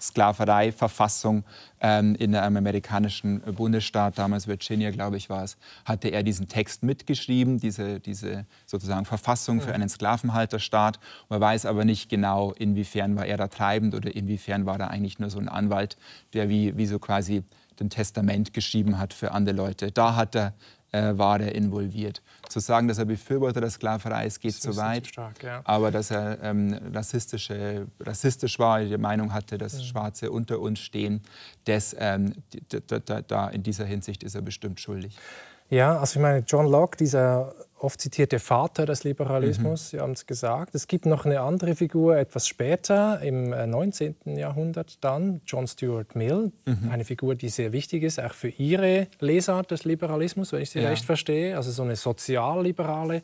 Sklaverei-Verfassung 0.00 1.42
in 1.78 2.34
einem 2.34 2.56
amerikanischen 2.56 3.40
Bundesstaat, 3.40 4.18
damals 4.18 4.46
Virginia, 4.46 4.90
glaube 4.90 5.18
ich, 5.18 5.28
war 5.28 5.44
es, 5.44 5.58
hatte 5.84 6.08
er 6.08 6.22
diesen 6.22 6.48
Text 6.48 6.82
mitgeschrieben, 6.82 7.58
diese, 7.58 8.00
diese 8.00 8.46
sozusagen 8.64 9.04
Verfassung 9.04 9.60
für 9.60 9.74
einen 9.74 9.88
Sklavenhalterstaat. 9.88 10.98
Man 11.28 11.40
weiß 11.40 11.66
aber 11.66 11.84
nicht 11.84 12.08
genau, 12.08 12.52
inwiefern 12.52 13.14
war 13.16 13.26
er 13.26 13.36
da 13.36 13.48
treibend 13.48 13.94
oder 13.94 14.14
inwiefern 14.14 14.64
war 14.64 14.80
er 14.80 14.90
eigentlich 14.90 15.18
nur 15.18 15.28
so 15.28 15.38
ein 15.38 15.48
Anwalt, 15.48 15.98
der 16.32 16.48
wie, 16.48 16.76
wie 16.78 16.86
so 16.86 16.98
quasi 16.98 17.44
ein 17.80 17.90
Testament 17.90 18.54
geschrieben 18.54 18.98
hat 18.98 19.12
für 19.12 19.32
andere 19.32 19.54
Leute. 19.54 19.92
Da 19.92 20.16
hat 20.16 20.34
er 20.34 20.54
äh, 20.96 21.18
war 21.18 21.40
er 21.40 21.54
involviert. 21.54 22.22
Zu 22.48 22.60
sagen, 22.60 22.88
dass 22.88 22.98
er 22.98 23.04
Befürworter 23.04 23.60
der 23.60 23.70
Sklaverei 23.70 24.26
ist, 24.26 24.40
geht 24.40 24.54
zu 24.54 24.76
weit. 24.76 25.06
Stark, 25.06 25.42
ja. 25.42 25.60
Aber 25.64 25.90
dass 25.90 26.10
er 26.10 26.42
ähm, 26.42 26.78
rassistische, 26.94 27.86
rassistisch 28.00 28.58
war, 28.58 28.80
die 28.80 28.96
Meinung 28.96 29.32
hatte, 29.32 29.58
dass 29.58 29.74
ja. 29.74 29.84
Schwarze 29.84 30.30
unter 30.30 30.60
uns 30.60 30.78
stehen, 30.78 31.22
das, 31.64 31.94
ähm, 31.98 32.34
da, 32.68 32.98
da, 32.98 33.22
da, 33.22 33.48
in 33.48 33.62
dieser 33.62 33.84
Hinsicht 33.84 34.22
ist 34.22 34.34
er 34.34 34.42
bestimmt 34.42 34.80
schuldig. 34.80 35.16
Ja, 35.68 35.98
also 35.98 36.18
ich 36.18 36.22
meine, 36.22 36.44
John 36.46 36.66
Locke, 36.66 36.96
dieser 36.96 37.52
oft 37.78 38.00
zitierte 38.00 38.38
Vater 38.38 38.86
des 38.86 39.04
Liberalismus, 39.04 39.92
mhm. 39.92 39.96
Sie 39.96 40.00
haben 40.02 40.12
es 40.12 40.26
gesagt. 40.26 40.74
Es 40.74 40.86
gibt 40.86 41.06
noch 41.06 41.24
eine 41.24 41.40
andere 41.40 41.74
Figur 41.74 42.16
etwas 42.16 42.48
später, 42.48 43.20
im 43.20 43.50
19. 43.50 44.14
Äh, 44.24 44.40
Jahrhundert 44.40 45.02
dann, 45.04 45.40
John 45.46 45.66
Stuart 45.66 46.14
Mill. 46.14 46.52
Mhm. 46.64 46.90
Eine 46.90 47.04
Figur, 47.04 47.34
die 47.34 47.48
sehr 47.48 47.72
wichtig 47.72 48.02
ist, 48.02 48.20
auch 48.20 48.32
für 48.32 48.48
Ihre 48.48 49.08
Lesart 49.20 49.70
des 49.70 49.84
Liberalismus, 49.84 50.52
wenn 50.52 50.62
ich 50.62 50.70
Sie 50.70 50.80
ja. 50.80 50.88
recht 50.88 51.04
verstehe. 51.04 51.56
Also 51.56 51.70
so 51.70 51.82
eine 51.82 51.96
sozialliberale 51.96 53.22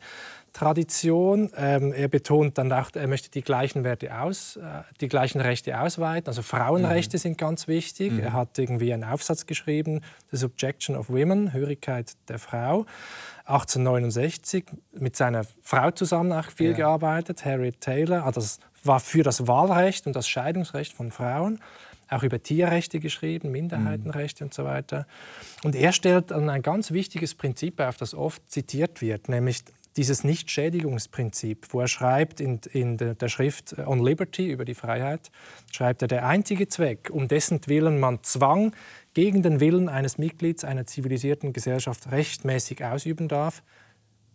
Tradition. 0.53 1.49
Ähm, 1.57 1.91
er 1.93 2.07
betont 2.07 2.57
dann 2.57 2.71
auch, 2.71 2.91
er 2.93 3.07
möchte 3.07 3.29
die 3.31 3.41
gleichen 3.41 3.83
Werte 3.83 4.17
aus, 4.19 4.57
äh, 4.57 4.61
die 5.01 5.07
gleichen 5.07 5.41
Rechte 5.41 5.79
ausweiten. 5.79 6.27
Also 6.27 6.43
Frauenrechte 6.43 7.17
mhm. 7.17 7.21
sind 7.21 7.37
ganz 7.37 7.67
wichtig. 7.67 8.13
Mhm. 8.13 8.19
Er 8.19 8.33
hat 8.33 8.57
irgendwie 8.59 8.93
einen 8.93 9.03
Aufsatz 9.03 9.47
geschrieben, 9.47 10.01
The 10.31 10.37
Subjection 10.37 10.95
of 10.95 11.09
Women, 11.09 11.53
Hörigkeit 11.53 12.13
der 12.27 12.39
Frau. 12.39 12.85
1869 13.45 14.65
mit 14.93 15.15
seiner 15.17 15.43
Frau 15.61 15.91
zusammen 15.91 16.31
auch 16.31 16.49
viel 16.49 16.71
ja. 16.71 16.77
gearbeitet, 16.77 17.43
Harriet 17.43 17.81
Taylor. 17.81 18.23
Also 18.25 18.39
das 18.39 18.59
war 18.83 18.99
für 18.99 19.23
das 19.23 19.47
Wahlrecht 19.47 20.07
und 20.07 20.15
das 20.15 20.29
Scheidungsrecht 20.29 20.93
von 20.93 21.11
Frauen 21.11 21.59
auch 22.09 22.21
über 22.21 22.41
Tierrechte 22.43 22.99
geschrieben, 22.99 23.49
Minderheitenrechte 23.51 24.43
mhm. 24.43 24.47
und 24.47 24.53
so 24.53 24.65
weiter. 24.65 25.07
Und 25.63 25.75
er 25.75 25.91
stellt 25.93 26.29
dann 26.29 26.49
ein 26.49 26.61
ganz 26.61 26.91
wichtiges 26.91 27.33
Prinzip 27.33 27.79
auf, 27.79 27.97
das 27.97 28.13
oft 28.13 28.51
zitiert 28.51 29.01
wird, 29.01 29.29
nämlich 29.29 29.63
dieses 29.97 30.23
Nichtschädigungsprinzip, 30.23 31.67
wo 31.71 31.81
er 31.81 31.87
schreibt 31.87 32.39
in, 32.39 32.59
in 32.71 32.97
der 32.97 33.29
Schrift 33.29 33.77
On 33.77 34.03
Liberty 34.03 34.49
über 34.49 34.65
die 34.65 34.73
Freiheit, 34.73 35.31
schreibt 35.71 36.01
er, 36.01 36.07
der 36.07 36.27
einzige 36.27 36.67
Zweck, 36.67 37.09
um 37.11 37.27
dessen 37.27 37.59
Willen 37.67 37.99
man 37.99 38.23
Zwang 38.23 38.75
gegen 39.13 39.43
den 39.43 39.59
Willen 39.59 39.89
eines 39.89 40.17
Mitglieds 40.17 40.63
einer 40.63 40.85
zivilisierten 40.85 41.53
Gesellschaft 41.53 42.11
rechtmäßig 42.11 42.83
ausüben 42.83 43.27
darf, 43.27 43.61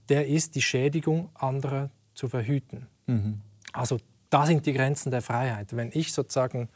der 0.09 0.29
ist, 0.29 0.55
die 0.55 0.63
Schädigung 0.63 1.31
anderer 1.35 1.91
zu 2.15 2.29
verhüten. 2.29 2.87
Mhm. 3.07 3.41
Also 3.73 3.99
da 4.31 4.47
sind 4.47 4.65
die 4.67 4.73
Grenzen 4.73 5.11
der 5.11 5.23
Freiheit. 5.23 5.75
Wenn 5.77 5.91
ich 5.93 6.13
sozusagen 6.13 6.69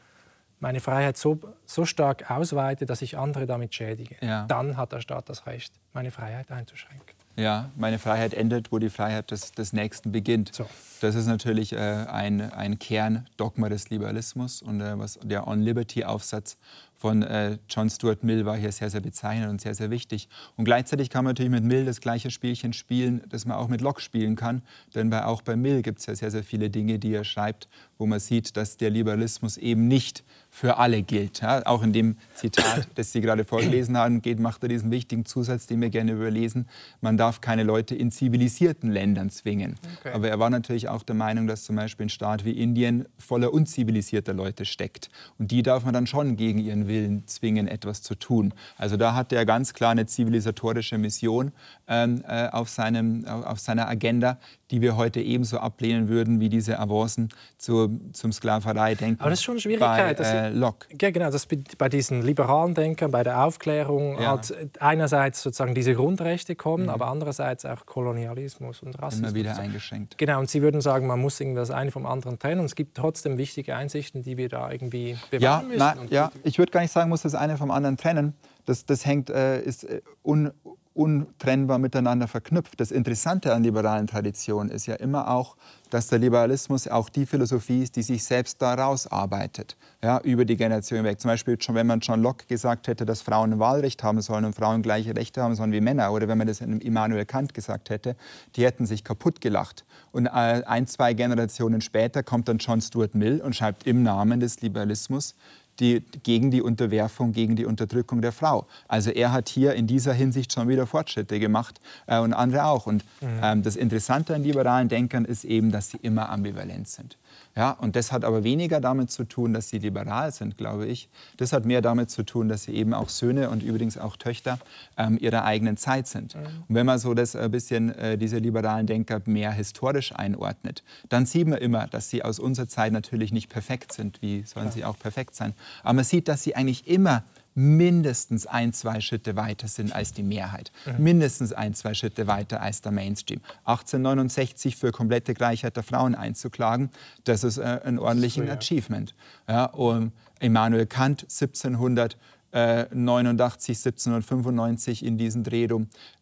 meine 0.59 0.79
Freiheit 0.79 1.17
so, 1.17 1.39
so 1.65 1.85
stark 1.85 2.29
ausweite, 2.31 2.85
dass 2.85 3.01
ich 3.01 3.17
andere 3.17 3.45
damit 3.45 3.73
schädige, 3.75 4.15
Ja. 4.21 4.45
dann 4.47 4.77
hat 4.77 4.91
der 4.91 5.01
Staat 5.01 5.29
das 5.29 5.45
Recht, 5.45 5.73
meine 5.93 6.11
Freiheit 6.11 6.51
einzuschränken. 6.51 7.12
Ja, 7.35 7.71
meine 7.75 7.97
Freiheit 7.97 8.33
endet, 8.33 8.71
wo 8.71 8.79
die 8.79 8.89
Freiheit 8.89 9.31
des, 9.31 9.51
des 9.53 9.73
Nächsten 9.73 10.11
beginnt. 10.11 10.53
So. 10.53 10.67
Das 11.01 11.15
ist 11.15 11.25
natürlich 11.25 11.73
äh, 11.73 11.77
ein, 11.77 12.41
ein 12.41 12.79
Kerndogma 12.79 13.69
des 13.69 13.89
Liberalismus 13.89 14.61
und 14.61 14.81
äh, 14.81 14.97
was 14.97 15.19
der 15.23 15.47
On 15.47 15.61
Liberty-Aufsatz 15.61 16.57
von 17.03 17.21
äh, 17.21 17.57
John 17.67 17.89
Stuart 17.89 18.23
Mill 18.23 18.45
war 18.45 18.55
hier 18.55 18.71
sehr, 18.71 18.89
sehr 18.89 19.01
bezeichnend 19.01 19.49
und 19.49 19.59
sehr, 19.59 19.75
sehr 19.75 19.89
wichtig. 19.89 20.29
Und 20.55 20.63
gleichzeitig 20.63 21.09
kann 21.09 21.25
man 21.25 21.31
natürlich 21.31 21.51
mit 21.51 21.65
Mill 21.65 21.83
das 21.83 21.99
gleiche 21.99 22.31
Spielchen 22.31 22.71
spielen, 22.71 23.21
das 23.27 23.45
man 23.45 23.57
auch 23.57 23.67
mit 23.67 23.81
Locke 23.81 23.99
spielen 23.99 24.37
kann. 24.37 24.61
Denn 24.95 25.09
bei, 25.09 25.25
auch 25.25 25.41
bei 25.41 25.57
Mill 25.57 25.81
gibt 25.81 25.99
es 25.99 26.05
ja 26.05 26.15
sehr, 26.15 26.31
sehr 26.31 26.45
viele 26.45 26.69
Dinge, 26.69 26.99
die 26.99 27.13
er 27.13 27.25
schreibt, 27.25 27.67
wo 27.97 28.05
man 28.05 28.19
sieht, 28.19 28.57
dass 28.57 28.77
der 28.77 28.89
Liberalismus 28.89 29.57
eben 29.57 29.87
nicht 29.87 30.23
für 30.53 30.77
alle 30.77 31.01
gilt. 31.01 31.41
Ja, 31.41 31.65
auch 31.65 31.81
in 31.81 31.93
dem 31.93 32.15
Zitat, 32.35 32.87
das 32.95 33.11
Sie 33.11 33.21
gerade 33.21 33.43
vorgelesen 33.43 33.97
haben, 33.97 34.21
geht, 34.21 34.39
macht 34.39 34.61
er 34.61 34.69
diesen 34.69 34.91
wichtigen 34.91 35.25
Zusatz, 35.25 35.65
den 35.65 35.81
wir 35.81 35.89
gerne 35.89 36.11
überlesen. 36.11 36.67
Man 37.01 37.17
darf 37.17 37.41
keine 37.41 37.63
Leute 37.63 37.95
in 37.95 38.11
zivilisierten 38.11 38.91
Ländern 38.91 39.31
zwingen. 39.31 39.75
Okay. 39.99 40.13
Aber 40.13 40.29
er 40.29 40.37
war 40.37 40.51
natürlich 40.51 40.89
auch 40.89 41.01
der 41.01 41.15
Meinung, 41.15 41.47
dass 41.47 41.63
zum 41.63 41.75
Beispiel 41.75 42.05
ein 42.05 42.09
Staat 42.09 42.45
wie 42.45 42.51
Indien 42.51 43.07
voller 43.17 43.51
unzivilisierter 43.51 44.35
Leute 44.35 44.65
steckt. 44.65 45.09
Und 45.39 45.49
die 45.49 45.63
darf 45.63 45.85
man 45.85 45.93
dann 45.95 46.05
schon 46.05 46.35
gegen 46.35 46.59
ihren 46.59 46.87
Willen 46.87 47.25
zwingen, 47.25 47.67
etwas 47.67 48.03
zu 48.03 48.13
tun. 48.13 48.53
Also 48.77 48.95
da 48.95 49.15
hat 49.15 49.33
er 49.33 49.47
ganz 49.47 49.73
klar 49.73 49.89
eine 49.89 50.05
zivilisatorische 50.05 50.99
Mission 50.99 51.51
ähm, 51.87 52.23
äh, 52.27 52.49
auf, 52.49 52.69
seinem, 52.69 53.25
auf 53.25 53.59
seiner 53.59 53.87
Agenda, 53.87 54.37
die 54.69 54.81
wir 54.81 54.97
heute 54.97 55.19
ebenso 55.19 55.57
ablehnen 55.57 56.09
würden 56.09 56.39
wie 56.39 56.49
diese 56.49 56.79
Avancen 56.79 57.29
zu, 57.57 57.82
zum 58.13 58.31
Sklaverei-Denken. 58.31 59.19
Aber 59.21 59.29
das 59.29 59.39
ist 59.39 59.43
schon 59.43 59.53
eine 59.53 59.61
Schwierigkeit, 59.61 60.17
Bei, 60.17 60.23
dass 60.23 60.31
äh, 60.33 60.49
Locke. 60.49 60.87
Ja, 61.01 61.11
genau, 61.11 61.29
das 61.31 61.47
bei- 61.77 61.89
diesen 61.89 62.21
liberalen 62.21 62.73
Denkern, 62.73 63.11
bei 63.11 63.23
der 63.23 63.43
Aufklärung, 63.45 64.19
Ja. 64.19 64.31
halt 64.31 64.53
einerseits 64.81 65.41
sozusagen 65.43 65.73
diese 65.75 65.93
Grundrechte 65.95 66.55
kommen, 66.55 66.89
aber 66.89 67.07
andererseits 67.07 67.65
auch 67.65 67.85
Kolonialismus 67.85 68.81
und 68.83 69.01
Rassismus. 69.01 69.29
Immer 69.31 69.35
wieder 69.39 69.57
eingeschränkt. 69.57 70.17
Genau, 70.17 70.39
und 70.39 70.49
Sie 70.49 70.61
würden 70.61 70.81
sagen, 70.81 71.07
man 71.07 71.19
muss 71.19 71.39
irgendwie 71.39 71.59
das 71.59 71.71
eine 71.71 71.91
vom 71.91 72.05
anderen 72.05 72.39
trennen. 72.39 72.59
Und 72.59 72.65
es 72.65 72.75
gibt 72.75 72.95
trotzdem 72.97 73.37
wichtige 73.37 73.75
Einsichten, 73.75 74.23
die 74.23 74.37
wir 74.37 74.49
da 74.49 74.71
irgendwie 74.71 75.17
bewahren 75.31 75.41
Ja, 75.71 75.93
müssen. 75.93 76.07
na, 76.09 76.15
ja, 76.15 76.31
ich 76.43 76.57
würde 76.59 76.71
gar 76.71 76.81
nicht 76.81 76.91
sagen, 76.91 77.09
muss 77.09 77.21
das 77.23 77.35
eine 77.35 77.57
vom 77.57 77.71
anderen 77.71 77.97
trennen. 77.97 78.33
Das, 78.65 78.85
das 78.85 79.05
hängt, 79.05 79.29
äh, 79.29 79.61
ist 79.61 79.83
äh, 79.83 80.01
un, 80.23 80.51
untrennbar 80.93 81.79
miteinander 81.79 82.27
verknüpft. 82.27 82.79
Das 82.79 82.91
Interessante 82.91 83.53
an 83.53 83.63
liberalen 83.63 84.07
Traditionen 84.07 84.69
ist 84.71 84.85
ja 84.85 84.95
immer 84.95 85.29
auch, 85.29 85.55
dass 85.89 86.07
der 86.07 86.19
Liberalismus 86.19 86.87
auch 86.87 87.09
die 87.09 87.25
Philosophie 87.25 87.83
ist, 87.83 87.95
die 87.95 88.03
sich 88.03 88.23
selbst 88.23 88.61
da 88.61 88.73
rausarbeitet, 88.73 89.77
ja, 90.03 90.19
über 90.21 90.45
die 90.45 90.55
Generation 90.55 90.97
hinweg. 90.97 91.19
Zum 91.19 91.29
Beispiel, 91.29 91.61
schon 91.61 91.75
wenn 91.75 91.87
man 91.87 91.99
John 91.99 92.21
Locke 92.21 92.45
gesagt 92.47 92.87
hätte, 92.87 93.05
dass 93.05 93.21
Frauen 93.21 93.53
ein 93.53 93.59
Wahlrecht 93.59 94.03
haben 94.03 94.21
sollen 94.21 94.45
und 94.45 94.55
Frauen 94.55 94.81
gleiche 94.81 95.15
Rechte 95.15 95.41
haben 95.41 95.55
sollen 95.55 95.71
wie 95.71 95.81
Männer, 95.81 96.11
oder 96.11 96.27
wenn 96.27 96.37
man 96.37 96.47
das 96.47 96.61
Immanuel 96.61 97.25
Kant 97.25 97.53
gesagt 97.53 97.89
hätte, 97.89 98.15
die 98.55 98.65
hätten 98.65 98.85
sich 98.85 99.03
kaputt 99.03 99.41
gelacht. 99.41 99.85
Und 100.11 100.27
äh, 100.27 100.29
ein, 100.29 100.87
zwei 100.87 101.13
Generationen 101.13 101.81
später 101.81 102.23
kommt 102.23 102.47
dann 102.47 102.57
John 102.57 102.81
Stuart 102.81 103.13
Mill 103.15 103.41
und 103.41 103.55
schreibt 103.55 103.85
im 103.85 104.03
Namen 104.03 104.39
des 104.39 104.61
Liberalismus 104.61 105.35
die, 105.79 106.03
gegen 106.23 106.51
die 106.51 106.61
Unterwerfung, 106.61 107.31
gegen 107.31 107.55
die 107.55 107.65
Unterdrückung 107.65 108.21
der 108.21 108.31
Frau. 108.31 108.67
Also 108.87 109.09
er 109.09 109.31
hat 109.31 109.49
hier 109.49 109.73
in 109.73 109.87
dieser 109.87 110.13
Hinsicht 110.13 110.53
schon 110.53 110.67
wieder 110.67 110.87
Fortschritte 110.87 111.39
gemacht 111.39 111.79
äh, 112.07 112.19
und 112.19 112.33
andere 112.33 112.65
auch. 112.65 112.85
Und 112.85 113.03
ähm, 113.41 113.63
das 113.63 113.75
Interessante 113.75 114.35
an 114.35 114.43
liberalen 114.43 114.89
Denkern 114.89 115.25
ist 115.25 115.43
eben, 115.43 115.71
dass 115.71 115.89
sie 115.89 115.97
immer 116.01 116.29
ambivalent 116.29 116.87
sind. 116.87 117.17
Ja, 117.55 117.71
und 117.71 117.95
das 117.95 118.11
hat 118.11 118.25
aber 118.25 118.43
weniger 118.43 118.81
damit 118.81 119.11
zu 119.11 119.25
tun, 119.25 119.53
dass 119.53 119.69
sie 119.69 119.77
liberal 119.77 120.31
sind, 120.31 120.57
glaube 120.57 120.87
ich. 120.87 121.07
Das 121.37 121.53
hat 121.53 121.65
mehr 121.65 121.81
damit 121.81 122.09
zu 122.09 122.23
tun, 122.23 122.49
dass 122.49 122.63
sie 122.63 122.73
eben 122.73 122.95
auch 122.95 123.09
Söhne 123.09 123.49
und 123.51 123.61
übrigens 123.61 123.97
auch 123.97 124.17
Töchter 124.17 124.57
ähm, 124.97 125.19
ihrer 125.21 125.45
eigenen 125.45 125.77
Zeit 125.77 126.07
sind. 126.07 126.35
Und 126.35 126.75
wenn 126.75 126.85
man 126.87 126.97
so 126.97 127.13
das 127.13 127.35
ein 127.35 127.51
bisschen 127.51 127.93
äh, 127.95 128.17
diese 128.17 128.39
liberalen 128.39 128.87
Denker 128.87 129.21
mehr 129.25 129.51
historisch 129.51 130.15
einordnet, 130.15 130.83
dann 131.09 131.27
sieht 131.27 131.47
man 131.47 131.59
immer, 131.59 131.85
dass 131.85 132.09
sie 132.09 132.23
aus 132.23 132.39
unserer 132.39 132.67
Zeit 132.67 132.91
natürlich 132.91 133.31
nicht 133.31 133.49
perfekt 133.49 133.93
sind. 133.93 134.21
Wie 134.23 134.43
sollen 134.43 134.71
sie 134.71 134.83
auch 134.83 134.97
perfekt 134.97 135.35
sein? 135.35 135.53
Aber 135.83 135.93
man 135.93 136.05
sieht, 136.05 136.27
dass 136.27 136.41
sie 136.41 136.55
eigentlich 136.55 136.87
immer 136.87 137.23
mindestens 137.55 138.47
ein, 138.47 138.73
zwei 138.73 139.01
Schritte 139.01 139.35
weiter 139.35 139.67
sind 139.67 139.93
als 139.93 140.13
die 140.13 140.23
Mehrheit. 140.23 140.71
Mindestens 140.97 141.53
ein, 141.53 141.73
zwei 141.73 141.93
Schritte 141.93 142.27
weiter 142.27 142.61
als 142.61 142.81
der 142.81 142.91
Mainstream. 142.91 143.41
1869 143.65 144.75
für 144.75 144.91
komplette 144.91 145.33
Gleichheit 145.33 145.75
der 145.75 145.83
Frauen 145.83 146.15
einzuklagen, 146.15 146.89
das 147.23 147.43
ist 147.43 147.57
äh, 147.57 147.81
ein 147.83 147.99
ordentliches 147.99 148.49
Achievement. 148.49 149.13
Ja, 149.47 149.65
und 149.65 150.11
Immanuel 150.39 150.85
Kant 150.85 151.23
1789, 151.23 153.77
1795 153.77 155.05
in 155.05 155.17
diesen 155.17 155.43
Dreh 155.43 155.67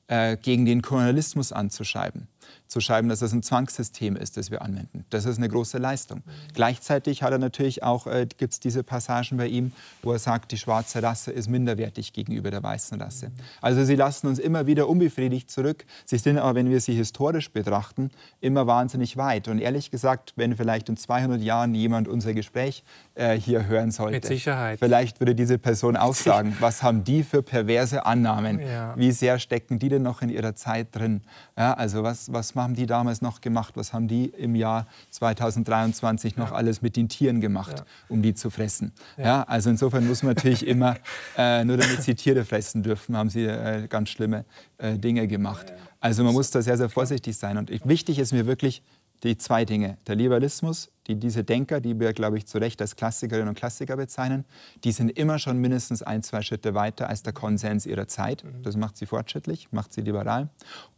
äh, 0.07 0.37
gegen 0.37 0.65
den 0.65 0.81
Kolonialismus 0.81 1.51
anzuschreiben. 1.51 2.27
Zu 2.71 2.79
schreiben, 2.79 3.09
dass 3.09 3.21
es 3.21 3.33
ein 3.33 3.43
Zwangssystem 3.43 4.15
ist, 4.15 4.37
das 4.37 4.49
wir 4.49 4.61
anwenden. 4.61 5.03
Das 5.09 5.25
ist 5.25 5.37
eine 5.37 5.49
große 5.49 5.77
Leistung. 5.77 6.23
Gleichzeitig 6.53 7.21
hat 7.21 7.33
er 7.33 7.37
natürlich 7.37 7.83
auch, 7.83 8.07
äh, 8.07 8.25
gibt 8.37 8.53
es 8.53 8.61
diese 8.61 8.81
Passagen 8.81 9.35
bei 9.35 9.47
ihm, 9.47 9.73
wo 10.03 10.13
er 10.13 10.19
sagt, 10.19 10.53
die 10.53 10.57
schwarze 10.57 11.03
Rasse 11.03 11.33
ist 11.33 11.49
minderwertig 11.49 12.13
gegenüber 12.13 12.49
der 12.49 12.63
weißen 12.63 13.01
Rasse. 13.01 13.31
Also 13.59 13.83
sie 13.83 13.95
lassen 13.95 14.27
uns 14.27 14.39
immer 14.39 14.67
wieder 14.67 14.87
unbefriedigt 14.87 15.51
zurück. 15.51 15.83
Sie 16.05 16.17
sind 16.17 16.37
aber, 16.37 16.55
wenn 16.55 16.69
wir 16.69 16.79
sie 16.79 16.93
historisch 16.93 17.51
betrachten, 17.51 18.09
immer 18.39 18.67
wahnsinnig 18.67 19.17
weit. 19.17 19.49
Und 19.49 19.59
ehrlich 19.59 19.91
gesagt, 19.91 20.31
wenn 20.37 20.55
vielleicht 20.55 20.87
in 20.87 20.95
200 20.95 21.41
Jahren 21.41 21.75
jemand 21.75 22.07
unser 22.07 22.33
Gespräch 22.33 22.85
äh, 23.15 23.35
hier 23.37 23.67
hören 23.67 23.91
sollte, 23.91 24.15
Mit 24.15 24.25
Sicherheit. 24.25 24.79
vielleicht 24.79 25.19
würde 25.19 25.35
diese 25.35 25.57
Person 25.57 25.97
auch 25.97 26.15
sagen, 26.15 26.55
was 26.61 26.83
haben 26.83 27.03
die 27.03 27.23
für 27.23 27.43
perverse 27.43 28.05
Annahmen? 28.05 28.61
Ja. 28.61 28.93
Wie 28.95 29.11
sehr 29.11 29.39
stecken 29.39 29.77
die 29.77 29.89
denn 29.89 30.03
noch 30.03 30.21
in 30.21 30.29
ihrer 30.29 30.55
Zeit 30.55 30.95
drin? 30.95 31.21
Ja, 31.57 31.73
also 31.73 32.03
was, 32.03 32.31
was 32.31 32.55
haben 32.61 32.75
die 32.75 32.85
damals 32.85 33.21
noch 33.21 33.41
gemacht? 33.41 33.73
Was 33.75 33.93
haben 33.93 34.07
die 34.07 34.25
im 34.25 34.55
Jahr 34.55 34.87
2023 35.09 36.37
noch 36.37 36.51
alles 36.51 36.81
mit 36.81 36.95
den 36.95 37.09
Tieren 37.09 37.41
gemacht, 37.41 37.83
um 38.09 38.21
die 38.21 38.33
zu 38.33 38.49
fressen? 38.49 38.91
Ja. 39.17 39.43
also 39.43 39.69
insofern 39.69 40.07
muss 40.07 40.23
man 40.23 40.35
natürlich 40.35 40.65
immer, 40.65 40.97
äh, 41.37 41.63
nur 41.63 41.77
damit 41.77 42.03
sie 42.03 42.15
Tiere 42.15 42.45
fressen 42.45 42.83
dürfen, 42.83 43.17
haben 43.17 43.29
sie 43.29 43.45
äh, 43.45 43.87
ganz 43.87 44.09
schlimme 44.09 44.45
äh, 44.77 44.97
Dinge 44.97 45.27
gemacht. 45.27 45.73
Also 45.99 46.23
man 46.23 46.33
muss 46.33 46.49
da 46.49 46.61
sehr, 46.61 46.77
sehr 46.77 46.89
vorsichtig 46.89 47.37
sein. 47.37 47.57
Und 47.57 47.69
ich, 47.69 47.85
wichtig 47.85 48.17
ist 48.17 48.31
mir 48.31 48.45
wirklich 48.45 48.81
die 49.23 49.37
zwei 49.37 49.65
Dinge. 49.65 49.97
Der 50.07 50.15
Liberalismus, 50.15 50.89
die, 51.07 51.15
diese 51.15 51.43
Denker, 51.43 51.79
die 51.79 51.99
wir, 51.99 52.13
glaube 52.13 52.37
ich, 52.37 52.47
zu 52.47 52.57
Recht 52.57 52.81
als 52.81 52.95
Klassikerinnen 52.95 53.49
und 53.49 53.55
Klassiker 53.55 53.97
bezeichnen, 53.97 54.45
die 54.83 54.91
sind 54.91 55.09
immer 55.09 55.39
schon 55.39 55.57
mindestens 55.59 56.01
ein, 56.01 56.23
zwei 56.23 56.41
Schritte 56.41 56.73
weiter 56.73 57.09
als 57.09 57.23
der 57.23 57.33
Konsens 57.33 57.85
ihrer 57.85 58.07
Zeit. 58.07 58.43
Das 58.63 58.75
macht 58.75 58.97
sie 58.97 59.05
fortschrittlich, 59.05 59.67
macht 59.71 59.93
sie 59.93 60.01
liberal. 60.01 60.49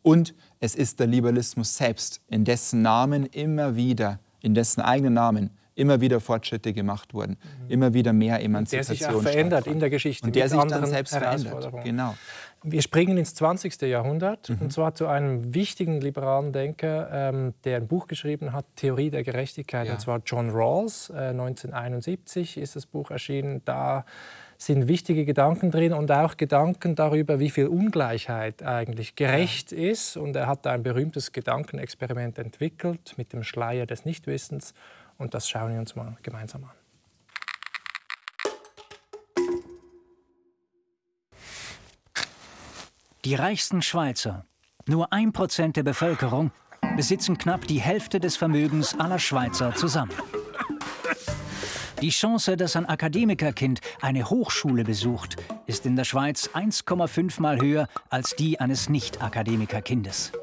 Und 0.01 0.33
es 0.59 0.75
ist 0.75 0.99
der 0.99 1.07
Liberalismus 1.07 1.75
selbst, 1.75 2.21
in 2.27 2.45
dessen 2.45 2.81
Namen 2.81 3.25
immer 3.25 3.75
wieder, 3.75 4.19
in 4.41 4.53
dessen 4.53 4.81
eigenen 4.81 5.13
Namen, 5.13 5.49
immer 5.75 6.01
wieder 6.01 6.19
Fortschritte 6.19 6.73
gemacht 6.73 7.13
wurden, 7.13 7.37
immer 7.67 7.93
wieder 7.93 8.13
mehr 8.13 8.37
der 8.37 8.45
Emanzipation 8.45 8.97
sich 8.97 9.07
auch 9.07 9.21
verändert 9.21 9.67
in 9.67 9.79
der 9.79 9.89
Geschichte 9.89 10.27
Und 10.27 10.35
der 10.35 10.49
sich 10.49 10.59
dann 10.59 10.85
selbst 10.85 11.15
verändert. 11.15 11.83
Genau. 11.83 12.15
Wir 12.65 12.81
springen 12.81 13.17
ins 13.17 13.35
20. 13.35 13.81
Jahrhundert 13.87 14.49
Mhm. 14.49 14.57
und 14.61 14.73
zwar 14.73 14.95
zu 14.95 15.07
einem 15.07 15.53
wichtigen 15.53 15.99
liberalen 15.99 16.53
Denker, 16.53 17.09
ähm, 17.11 17.53
der 17.65 17.77
ein 17.77 17.87
Buch 17.87 18.07
geschrieben 18.07 18.53
hat, 18.53 18.65
Theorie 18.77 19.09
der 19.09 19.23
Gerechtigkeit, 19.23 19.87
Ja. 19.87 19.93
und 19.93 19.99
zwar 19.99 20.21
John 20.25 20.49
Rawls. 20.49 21.09
Äh, 21.09 21.33
1971 21.33 22.57
ist 22.57 22.75
das 22.75 22.85
Buch 22.85 23.11
erschienen. 23.11 23.61
Da 23.65 24.05
sind 24.57 24.87
wichtige 24.87 25.25
Gedanken 25.25 25.71
drin 25.71 25.91
und 25.91 26.09
auch 26.11 26.37
Gedanken 26.37 26.95
darüber, 26.95 27.39
wie 27.39 27.49
viel 27.49 27.67
Ungleichheit 27.67 28.63
eigentlich 28.63 29.15
gerecht 29.15 29.73
ist. 29.73 30.15
Und 30.15 30.35
er 30.37 30.47
hat 30.47 30.65
da 30.65 30.71
ein 30.71 30.83
berühmtes 30.83 31.33
Gedankenexperiment 31.33 32.39
entwickelt 32.39 33.13
mit 33.17 33.33
dem 33.33 33.43
Schleier 33.43 33.85
des 33.85 34.05
Nichtwissens. 34.05 34.73
Und 35.17 35.33
das 35.33 35.49
schauen 35.49 35.73
wir 35.73 35.79
uns 35.79 35.95
mal 35.97 36.15
gemeinsam 36.23 36.63
an. 36.63 36.82
Die 43.25 43.35
reichsten 43.35 43.81
Schweizer, 43.81 44.45
nur 44.85 45.13
ein 45.13 45.31
Prozent 45.31 45.77
der 45.77 45.83
Bevölkerung, 45.83 46.51
besitzen 46.97 47.37
knapp 47.37 47.65
die 47.67 47.79
Hälfte 47.79 48.19
des 48.19 48.35
Vermögens 48.35 48.99
aller 48.99 49.17
Schweizer 49.17 49.73
zusammen. 49.73 50.11
Die 52.01 52.09
Chance, 52.09 52.57
dass 52.57 52.75
ein 52.75 52.85
Akademikerkind 52.85 53.79
eine 54.01 54.29
Hochschule 54.29 54.83
besucht, 54.83 55.37
ist 55.67 55.85
in 55.85 55.95
der 55.95 56.03
Schweiz 56.03 56.49
1,5 56.53 57.41
Mal 57.41 57.61
höher 57.61 57.87
als 58.09 58.35
die 58.35 58.59
eines 58.59 58.89
Nicht-Akademikerkindes. 58.89 60.33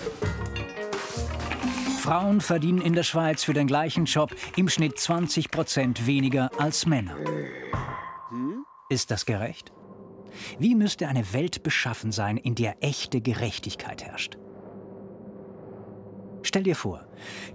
Frauen 1.98 2.40
verdienen 2.40 2.80
in 2.80 2.94
der 2.94 3.02
Schweiz 3.02 3.44
für 3.44 3.52
den 3.52 3.66
gleichen 3.66 4.06
Job 4.06 4.34
im 4.56 4.70
Schnitt 4.70 4.98
20 4.98 5.50
Prozent 5.50 6.06
weniger 6.06 6.50
als 6.58 6.86
Männer. 6.86 7.14
Ist 8.88 9.10
das 9.10 9.26
gerecht? 9.26 9.70
Wie 10.58 10.74
müsste 10.74 11.08
eine 11.08 11.32
Welt 11.32 11.62
beschaffen 11.62 12.12
sein, 12.12 12.36
in 12.36 12.54
der 12.54 12.82
echte 12.82 13.20
Gerechtigkeit 13.20 14.04
herrscht? 14.04 14.36
Stell 16.42 16.62
dir 16.62 16.76
vor, 16.76 17.06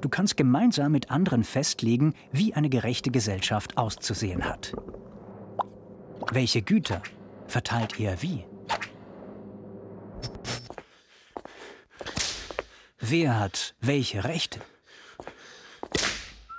du 0.01 0.09
kannst 0.09 0.37
gemeinsam 0.37 0.91
mit 0.91 1.09
anderen 1.09 1.43
festlegen, 1.43 2.13
wie 2.31 2.53
eine 2.53 2.69
gerechte 2.69 3.11
Gesellschaft 3.11 3.77
auszusehen 3.77 4.45
hat. 4.45 4.73
Welche 6.31 6.61
Güter 6.61 7.01
verteilt 7.47 7.99
ihr 7.99 8.21
wie? 8.21 8.45
Wer 12.99 13.39
hat 13.39 13.75
welche 13.81 14.23
Rechte? 14.23 14.59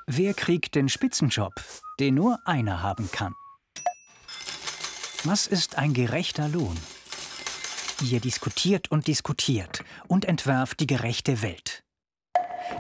Wer 0.07 0.35
kriegt 0.35 0.75
den 0.77 0.89
Spitzenjob, 0.89 1.55
den 1.99 2.15
nur 2.15 2.39
einer 2.45 2.83
haben 2.83 3.11
kann? 3.11 3.35
Was 5.29 5.49
ist 5.49 5.77
ein 5.77 5.93
gerechter 5.93 6.47
Lohn? 6.47 6.77
Ihr 8.01 8.21
diskutiert 8.21 8.93
und 8.93 9.09
diskutiert 9.09 9.83
und 10.07 10.25
entwerft 10.25 10.79
die 10.79 10.87
gerechte 10.87 11.43
Welt. 11.43 11.83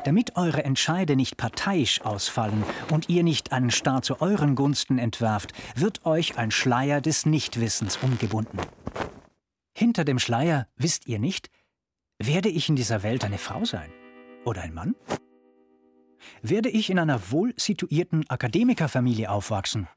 Damit 0.04 0.36
eure 0.36 0.62
Entscheide 0.62 1.16
nicht 1.16 1.38
parteiisch 1.38 2.02
ausfallen 2.02 2.62
und 2.92 3.08
ihr 3.08 3.24
nicht 3.24 3.50
einen 3.50 3.72
Staat 3.72 4.04
zu 4.04 4.20
euren 4.20 4.54
Gunsten 4.54 4.98
entwerft, 4.98 5.54
wird 5.74 6.06
euch 6.06 6.38
ein 6.38 6.52
Schleier 6.52 7.00
des 7.00 7.26
Nichtwissens 7.26 7.96
umgebunden. 7.96 8.60
Hinter 9.76 10.04
dem 10.04 10.20
Schleier 10.20 10.68
wisst 10.76 11.08
ihr 11.08 11.18
nicht, 11.18 11.50
werde 12.20 12.48
ich 12.48 12.68
in 12.68 12.76
dieser 12.76 13.02
Welt 13.02 13.24
eine 13.24 13.38
Frau 13.38 13.64
sein 13.64 13.90
oder 14.44 14.62
ein 14.62 14.72
Mann? 14.72 14.94
Werde 16.42 16.68
ich 16.68 16.90
in 16.90 17.00
einer 17.00 17.32
wohl 17.32 17.54
situierten 17.56 18.30
Akademikerfamilie 18.30 19.32
aufwachsen? 19.32 19.88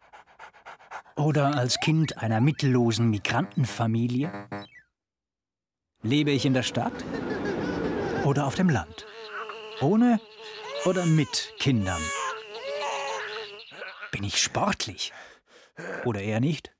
Oder 1.20 1.58
als 1.58 1.82
Kind 1.82 2.18
einer 2.20 2.40
mittellosen 2.40 3.10
Migrantenfamilie? 3.10 4.32
Lebe 6.02 6.32
ich 6.32 6.46
in 6.46 6.54
der 6.54 6.64
Stadt 6.64 6.94
oder 8.24 8.48
auf 8.48 8.56
dem 8.56 8.70
Land? 8.70 9.06
Ohne 9.82 10.22
oder 10.86 11.06
mit 11.06 11.54
Kindern? 11.60 12.02
Bin 14.14 14.24
ich 14.24 14.42
sportlich 14.42 15.12
oder 16.06 16.22
eher 16.22 16.40
nicht? 16.40 16.72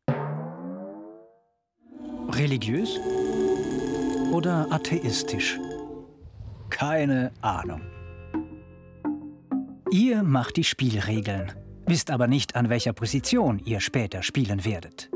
Religiös 2.30 2.98
oder 4.32 4.68
atheistisch? 4.72 5.60
Keine 6.70 7.34
Ahnung. 7.42 7.82
Ihr 9.92 10.24
macht 10.24 10.56
die 10.56 10.64
Spielregeln, 10.64 11.52
wisst 11.90 12.12
aber 12.12 12.28
nicht, 12.28 12.56
an 12.56 12.70
welcher 12.70 12.94
Position 12.94 13.60
ihr 13.60 13.80
später 13.80 14.24
spielen 14.24 14.66
werdet. 14.66 15.10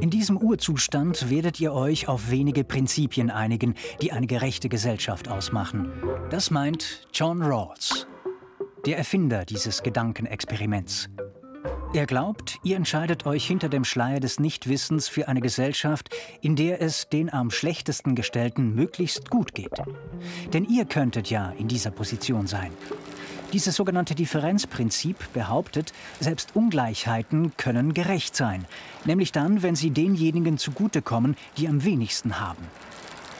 In 0.00 0.10
diesem 0.10 0.36
Urzustand 0.36 1.28
werdet 1.28 1.58
ihr 1.58 1.72
euch 1.72 2.06
auf 2.06 2.30
wenige 2.30 2.62
Prinzipien 2.62 3.30
einigen, 3.30 3.74
die 4.00 4.12
eine 4.12 4.28
gerechte 4.28 4.68
Gesellschaft 4.68 5.28
ausmachen. 5.28 5.90
Das 6.30 6.52
meint 6.52 7.08
John 7.12 7.42
Rawls, 7.42 8.06
der 8.86 8.96
Erfinder 8.96 9.44
dieses 9.44 9.82
Gedankenexperiments. 9.82 11.08
Er 11.94 12.06
glaubt, 12.06 12.58
ihr 12.62 12.76
entscheidet 12.76 13.26
euch 13.26 13.46
hinter 13.46 13.68
dem 13.68 13.82
Schleier 13.82 14.20
des 14.20 14.38
Nichtwissens 14.38 15.08
für 15.08 15.26
eine 15.26 15.40
Gesellschaft, 15.40 16.14
in 16.42 16.54
der 16.54 16.80
es 16.80 17.08
den 17.08 17.32
am 17.32 17.50
schlechtesten 17.50 18.14
Gestellten 18.14 18.74
möglichst 18.74 19.30
gut 19.30 19.54
geht. 19.54 19.82
Denn 20.52 20.64
ihr 20.64 20.84
könntet 20.84 21.30
ja 21.30 21.50
in 21.50 21.66
dieser 21.66 21.90
Position 21.90 22.46
sein. 22.46 22.70
Dieses 23.52 23.76
sogenannte 23.76 24.14
Differenzprinzip 24.14 25.32
behauptet, 25.32 25.94
selbst 26.20 26.54
Ungleichheiten 26.54 27.56
können 27.56 27.94
gerecht 27.94 28.36
sein, 28.36 28.66
nämlich 29.06 29.32
dann, 29.32 29.62
wenn 29.62 29.74
sie 29.74 29.90
denjenigen 29.90 30.58
zugutekommen, 30.58 31.34
die 31.56 31.66
am 31.66 31.82
wenigsten 31.82 32.40
haben. 32.40 32.62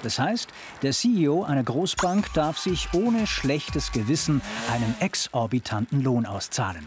Das 0.02 0.18
heißt, 0.18 0.48
der 0.82 0.92
CEO 0.92 1.44
einer 1.44 1.62
Großbank 1.62 2.32
darf 2.32 2.58
sich 2.58 2.88
ohne 2.94 3.26
schlechtes 3.26 3.92
Gewissen 3.92 4.40
einen 4.72 4.94
exorbitanten 5.00 6.02
Lohn 6.02 6.24
auszahlen, 6.24 6.86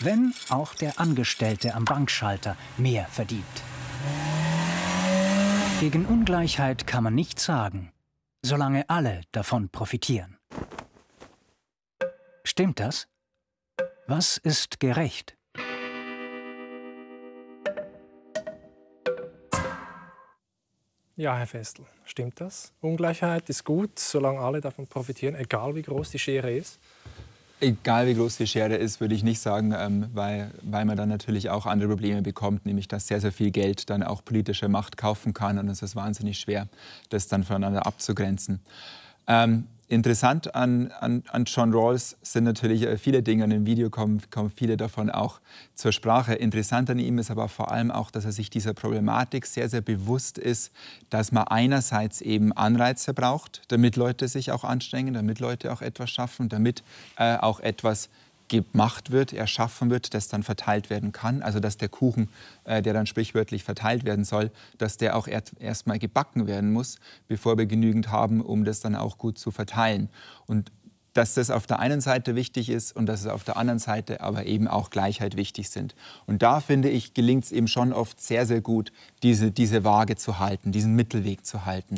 wenn 0.00 0.32
auch 0.48 0.74
der 0.74 0.98
Angestellte 0.98 1.74
am 1.74 1.84
Bankschalter 1.84 2.56
mehr 2.76 3.06
verdient. 3.06 3.44
Gegen 5.78 6.06
Ungleichheit 6.06 6.88
kann 6.88 7.04
man 7.04 7.14
nichts 7.14 7.44
sagen, 7.44 7.92
solange 8.42 8.88
alle 8.90 9.20
davon 9.30 9.68
profitieren. 9.68 10.38
Stimmt 12.50 12.80
das? 12.80 13.08
Was 14.06 14.38
ist 14.38 14.80
gerecht? 14.80 15.36
Ja, 21.14 21.36
Herr 21.36 21.46
Festel, 21.46 21.84
stimmt 22.06 22.40
das? 22.40 22.72
Ungleichheit 22.80 23.50
ist 23.50 23.64
gut, 23.64 23.98
solange 23.98 24.40
alle 24.40 24.62
davon 24.62 24.86
profitieren, 24.86 25.34
egal 25.34 25.74
wie 25.74 25.82
groß 25.82 26.12
die 26.12 26.18
Schere 26.18 26.50
ist? 26.50 26.78
Egal 27.60 28.06
wie 28.06 28.14
groß 28.14 28.38
die 28.38 28.46
Schere 28.46 28.76
ist, 28.76 29.02
würde 29.02 29.14
ich 29.14 29.22
nicht 29.22 29.40
sagen, 29.40 29.74
ähm, 29.76 30.08
weil, 30.14 30.50
weil 30.62 30.86
man 30.86 30.96
dann 30.96 31.10
natürlich 31.10 31.50
auch 31.50 31.66
andere 31.66 31.90
Probleme 31.90 32.22
bekommt, 32.22 32.64
nämlich 32.64 32.88
dass 32.88 33.08
sehr, 33.08 33.20
sehr 33.20 33.32
viel 33.32 33.50
Geld 33.50 33.90
dann 33.90 34.02
auch 34.02 34.24
politische 34.24 34.70
Macht 34.70 34.96
kaufen 34.96 35.34
kann 35.34 35.58
und 35.58 35.68
es 35.68 35.82
ist 35.82 35.96
wahnsinnig 35.96 36.40
schwer, 36.40 36.66
das 37.10 37.28
dann 37.28 37.44
voneinander 37.44 37.84
abzugrenzen. 37.84 38.60
Ähm, 39.26 39.66
Interessant 39.90 40.54
an, 40.54 40.92
an, 41.00 41.22
an 41.28 41.46
John 41.46 41.72
Rawls 41.72 42.18
sind 42.20 42.44
natürlich 42.44 42.82
äh, 42.82 42.98
viele 42.98 43.22
Dinge. 43.22 43.44
In 43.44 43.50
dem 43.50 43.66
Video 43.66 43.88
kommen, 43.88 44.20
kommen 44.30 44.50
viele 44.50 44.76
davon 44.76 45.08
auch 45.08 45.40
zur 45.74 45.92
Sprache. 45.92 46.34
Interessant 46.34 46.90
an 46.90 46.98
ihm 46.98 47.18
ist 47.18 47.30
aber 47.30 47.48
vor 47.48 47.70
allem 47.72 47.90
auch, 47.90 48.10
dass 48.10 48.26
er 48.26 48.32
sich 48.32 48.50
dieser 48.50 48.74
Problematik 48.74 49.46
sehr, 49.46 49.70
sehr 49.70 49.80
bewusst 49.80 50.36
ist, 50.36 50.72
dass 51.08 51.32
man 51.32 51.44
einerseits 51.44 52.20
eben 52.20 52.52
Anreize 52.52 53.14
braucht, 53.14 53.62
damit 53.68 53.96
Leute 53.96 54.28
sich 54.28 54.52
auch 54.52 54.62
anstrengen, 54.62 55.14
damit 55.14 55.40
Leute 55.40 55.72
auch 55.72 55.80
etwas 55.80 56.10
schaffen, 56.10 56.50
damit 56.50 56.82
äh, 57.16 57.38
auch 57.38 57.60
etwas 57.60 58.10
gemacht 58.48 59.10
wird, 59.10 59.32
erschaffen 59.32 59.90
wird, 59.90 60.14
das 60.14 60.28
dann 60.28 60.42
verteilt 60.42 60.90
werden 60.90 61.12
kann. 61.12 61.42
Also 61.42 61.60
dass 61.60 61.76
der 61.76 61.88
Kuchen, 61.88 62.28
äh, 62.64 62.82
der 62.82 62.92
dann 62.94 63.06
sprichwörtlich 63.06 63.64
verteilt 63.64 64.04
werden 64.04 64.24
soll, 64.24 64.50
dass 64.78 64.96
der 64.96 65.16
auch 65.16 65.28
erst 65.28 65.86
mal 65.86 65.98
gebacken 65.98 66.46
werden 66.46 66.72
muss, 66.72 66.98
bevor 67.28 67.58
wir 67.58 67.66
genügend 67.66 68.10
haben, 68.10 68.40
um 68.40 68.64
das 68.64 68.80
dann 68.80 68.94
auch 68.94 69.18
gut 69.18 69.38
zu 69.38 69.50
verteilen. 69.50 70.08
Und 70.46 70.70
dass 71.18 71.34
das 71.34 71.50
auf 71.50 71.66
der 71.66 71.80
einen 71.80 72.00
Seite 72.00 72.36
wichtig 72.36 72.68
ist 72.68 72.94
und 72.94 73.06
dass 73.06 73.22
es 73.22 73.26
auf 73.26 73.42
der 73.42 73.56
anderen 73.56 73.80
Seite 73.80 74.20
aber 74.20 74.46
eben 74.46 74.68
auch 74.68 74.90
Gleichheit 74.90 75.36
wichtig 75.36 75.68
sind. 75.68 75.96
Und 76.26 76.42
da 76.42 76.60
finde 76.60 76.90
ich, 76.90 77.12
gelingt 77.12 77.44
es 77.44 77.50
eben 77.50 77.66
schon 77.66 77.92
oft 77.92 78.20
sehr, 78.20 78.46
sehr 78.46 78.60
gut, 78.60 78.92
diese, 79.24 79.50
diese 79.50 79.82
Waage 79.82 80.14
zu 80.14 80.38
halten, 80.38 80.70
diesen 80.70 80.94
Mittelweg 80.94 81.44
zu 81.44 81.66
halten. 81.66 81.96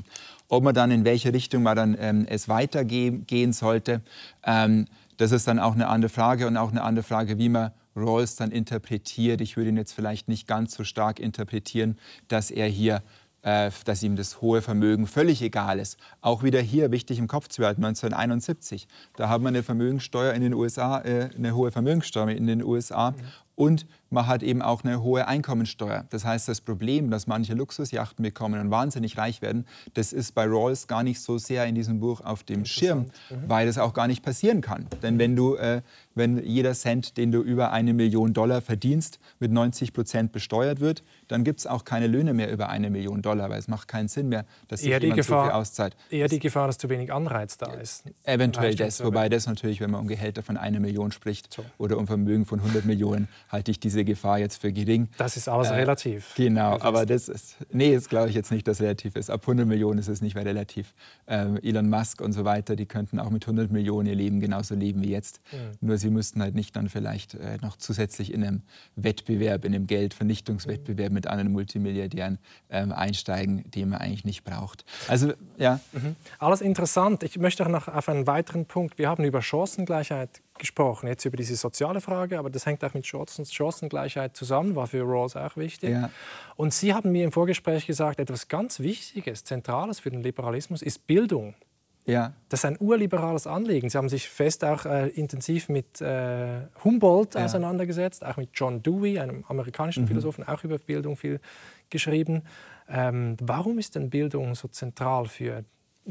Ob 0.49 0.65
man 0.65 0.75
dann 0.75 0.91
in 0.91 1.05
welche 1.05 1.35
Richtung 1.35 1.63
man 1.63 1.77
dann 1.77 1.97
ähm, 2.01 2.27
es 2.29 2.49
weitergehen 2.49 3.53
sollte, 3.53 4.01
ähm, 4.43 4.87
das 5.21 5.33
ist 5.33 5.47
dann 5.47 5.59
auch 5.59 5.75
eine 5.75 5.89
andere 5.89 6.09
Frage 6.09 6.47
und 6.47 6.57
auch 6.57 6.71
eine 6.71 6.83
andere 6.83 7.03
Frage, 7.03 7.37
wie 7.37 7.51
man 7.51 7.73
Rawls 7.95 8.37
dann 8.37 8.51
interpretiert. 8.51 9.43
Ich 9.43 9.57
würde 9.57 9.69
ihn 9.69 9.77
jetzt 9.77 9.93
vielleicht 9.93 10.29
nicht 10.29 10.47
ganz 10.47 10.75
so 10.75 10.83
stark 10.83 11.21
interpretieren, 11.21 11.99
dass 12.29 12.51
er 12.51 12.67
hier 12.67 13.03
äh, 13.43 13.71
dass 13.85 14.03
ihm 14.03 14.17
das 14.17 14.41
hohe 14.41 14.61
Vermögen 14.63 15.07
völlig 15.07 15.43
egal 15.43 15.79
ist. 15.79 15.99
Auch 16.21 16.43
wieder 16.43 16.61
hier 16.61 16.91
wichtig 16.91 17.19
im 17.19 17.27
Kopf 17.27 17.49
zu 17.49 17.65
halten, 17.65 17.85
1971. 17.85 18.87
Da 19.17 19.29
haben 19.29 19.45
wir 19.45 19.49
eine 19.49 19.63
Vermögenssteuer 19.63 20.35
in 20.35 20.43
den 20.43 20.55
USA, 20.55 21.01
äh, 21.01 21.31
eine 21.37 21.55
hohe 21.55 21.71
Vermögenssteuer 21.71 22.31
in 22.31 22.47
den 22.47 22.63
USA. 22.63 23.13
Mhm. 23.13 23.17
Und 23.55 23.87
man 24.11 24.27
hat 24.27 24.43
eben 24.43 24.61
auch 24.61 24.85
eine 24.85 25.03
hohe 25.03 25.27
Einkommensteuer. 25.27 26.05
Das 26.11 26.25
heißt, 26.25 26.49
das 26.49 26.61
Problem, 26.61 27.11
dass 27.11 27.27
manche 27.27 27.55
Luxusjachten 27.55 28.23
bekommen 28.23 28.61
und 28.61 28.71
wahnsinnig 28.71 29.17
reich 29.17 29.41
werden, 29.41 29.67
das 29.95 30.13
ist 30.13 30.33
bei 30.35 30.45
Rawls 30.45 30.87
gar 30.89 31.03
nicht 31.03 31.21
so 31.21 31.39
sehr 31.39 31.67
in 31.67 31.75
diesem 31.75 32.01
Buch 32.01 32.21
auf 32.21 32.43
dem 32.43 32.65
Schirm, 32.65 33.07
mhm. 33.31 33.45
weil 33.47 33.67
das 33.67 33.79
auch 33.79 33.95
gar 33.95 34.09
nicht 34.09 34.23
passieren 34.23 34.61
kann. 34.61 34.87
Denn 35.03 35.19
wenn 35.19 35.37
du, 35.37 35.55
äh, 35.55 35.83
wenn 36.15 36.45
jeder 36.45 36.75
Cent, 36.75 37.17
den 37.17 37.31
du 37.31 37.41
über 37.41 37.71
eine 37.71 37.95
Million 37.95 38.33
Dollar 38.33 38.61
verdienst, 38.61 39.21
mit 39.39 39.53
90 39.53 39.93
Prozent 39.93 40.33
besteuert 40.33 40.81
wird, 40.81 41.03
dann 41.29 41.45
gibt 41.45 41.61
es 41.61 41.67
auch 41.67 41.85
keine 41.85 42.09
Löhne 42.09 42.35
mehr 42.35 42.53
über 42.53 42.69
eine 42.69 42.91
Million 42.91 43.23
Dollar, 43.23 43.49
weil 43.51 43.59
es 43.59 43.69
macht 43.69 43.87
keinen 43.87 44.09
Sinn 44.09 44.29
mehr, 44.29 44.45
dass 44.69 44.81
sich 44.81 44.91
eher 44.91 45.01
jemand 45.01 45.19
Gefahr, 45.19 45.45
so 45.45 45.51
viel 45.51 45.57
auszahlt. 45.57 45.97
Eher 46.11 46.29
die 46.29 46.41
Gefahr, 46.41 46.67
dass 46.67 46.79
zu 46.79 46.89
wenig 46.89 47.13
Anreiz 47.13 47.57
da 47.57 47.73
ist. 47.75 48.05
Eventuell 48.25 48.75
das, 48.75 49.05
wobei 49.05 49.29
das 49.29 49.47
natürlich, 49.47 49.81
wenn 49.81 49.91
man 49.91 50.01
um 50.01 50.09
Gehälter 50.09 50.43
von 50.43 50.57
einer 50.57 50.81
Million 50.81 51.13
spricht 51.13 51.53
so. 51.53 51.65
oder 51.79 51.97
um 51.99 52.07
Vermögen 52.07 52.47
von 52.47 52.59
100 52.59 52.85
Millionen, 52.85 53.29
halte 53.49 53.71
ich 53.71 53.79
diese 53.79 54.00
Gefahr 54.05 54.39
jetzt 54.39 54.61
für 54.61 54.73
gering. 54.73 55.09
Das 55.17 55.37
ist 55.37 55.49
alles 55.49 55.69
äh, 55.69 55.75
relativ. 55.75 56.35
Genau, 56.37 56.75
das 56.75 56.83
aber 56.83 57.07
das 57.07 57.29
ist, 57.29 57.57
nee, 57.73 57.95
das 57.95 58.09
glaube 58.09 58.29
ich 58.29 58.35
jetzt 58.35 58.51
nicht, 58.51 58.67
dass 58.67 58.81
relativ 58.81 59.17
ist. 59.17 59.31
Ab 59.31 59.43
100 59.43 59.67
Millionen 59.67 59.99
ist 59.99 60.09
es 60.09 60.21
nicht 60.21 60.35
mehr 60.35 60.45
relativ. 60.45 60.95
Ähm, 61.27 61.59
Elon 61.63 61.89
Musk 61.89 62.21
und 62.21 62.33
so 62.33 62.45
weiter, 62.45 62.77
die 62.77 62.87
könnten 62.87 63.19
auch 63.19 63.31
mit 63.31 63.45
100 63.45 63.71
Millionen 63.71 64.09
ihr 64.09 64.15
Leben 64.15 64.41
genauso 64.41 64.75
leben 64.75 65.03
wie 65.03 65.11
jetzt. 65.11 65.41
Mhm. 65.53 65.89
Nur 65.89 65.99
sie 65.99 66.11
müssten 66.11 66.43
halt 66.43 66.55
nicht 66.55 66.77
dann 66.77 66.89
vielleicht 66.89 67.35
äh, 67.35 67.59
noch 67.63 67.77
zusätzlich 67.77 68.33
in 68.33 68.45
einem 68.45 68.63
Wettbewerb, 68.97 69.65
in 69.65 69.75
einem 69.75 69.87
Geldvernichtungswettbewerb 69.87 71.13
mit 71.13 71.27
anderen 71.27 71.53
Multimilliardären 71.53 72.39
ähm, 72.71 72.93
einsteigen, 72.93 73.65
die 73.71 73.85
man 73.85 74.01
eigentlich 74.01 74.25
nicht 74.25 74.45
braucht. 74.45 74.85
Also, 75.09 75.33
ja. 75.57 75.81
Mhm. 75.93 76.17
Alles 76.39 76.61
interessant. 76.61 77.23
Ich 77.23 77.39
möchte 77.39 77.65
auch 77.65 77.71
noch 77.71 77.89
auf 77.89 78.09
einen 78.09 78.27
weiteren 78.27 78.67
Punkt. 78.67 78.99
Wir 78.99 79.09
haben 79.09 79.25
über 79.25 79.43
Chancengleichheit 79.43 80.41
gesprochen, 80.61 81.09
jetzt 81.09 81.25
über 81.25 81.37
diese 81.37 81.57
soziale 81.57 82.01
Frage, 82.01 82.39
aber 82.39 82.51
das 82.51 82.67
hängt 82.67 82.85
auch 82.85 82.95
mit 82.95 83.05
Chancengleichheit 83.05 84.37
zusammen, 84.37 84.77
war 84.77 84.87
für 84.87 85.03
Rawls 85.03 85.35
auch 85.35 85.57
wichtig. 85.57 85.91
Ja. 85.91 86.11
Und 86.55 86.73
Sie 86.73 86.95
haben 86.95 87.11
mir 87.11 87.25
im 87.25 87.33
Vorgespräch 87.33 87.87
gesagt, 87.87 88.21
etwas 88.21 88.47
ganz 88.47 88.79
Wichtiges, 88.79 89.43
Zentrales 89.43 89.99
für 89.99 90.11
den 90.11 90.23
Liberalismus 90.23 90.83
ist 90.83 91.07
Bildung. 91.09 91.55
Ja. 92.07 92.33
Das 92.49 92.61
ist 92.61 92.65
ein 92.65 92.77
urliberales 92.81 93.47
Anliegen. 93.47 93.91
Sie 93.91 93.99
haben 93.99 94.09
sich 94.09 94.29
fest 94.29 94.65
auch 94.65 94.87
äh, 94.87 95.09
intensiv 95.09 95.69
mit 95.69 96.01
äh, 96.01 96.63
Humboldt 96.85 97.35
ja. 97.35 97.45
auseinandergesetzt, 97.45 98.25
auch 98.25 98.37
mit 98.37 98.51
John 98.55 98.83
Dewey, 98.83 99.19
einem 99.19 99.45
amerikanischen 99.49 100.05
mhm. 100.05 100.09
Philosophen, 100.09 100.47
auch 100.47 100.65
über 100.65 100.79
Bildung 100.79 101.17
viel 101.17 101.41
geschrieben. 101.91 102.43
Ähm, 102.89 103.37
warum 103.41 103.79
ist 103.79 103.95
denn 103.95 104.11
Bildung 104.11 104.55
so 104.55 104.69
zentral 104.69 105.27
für 105.27 105.65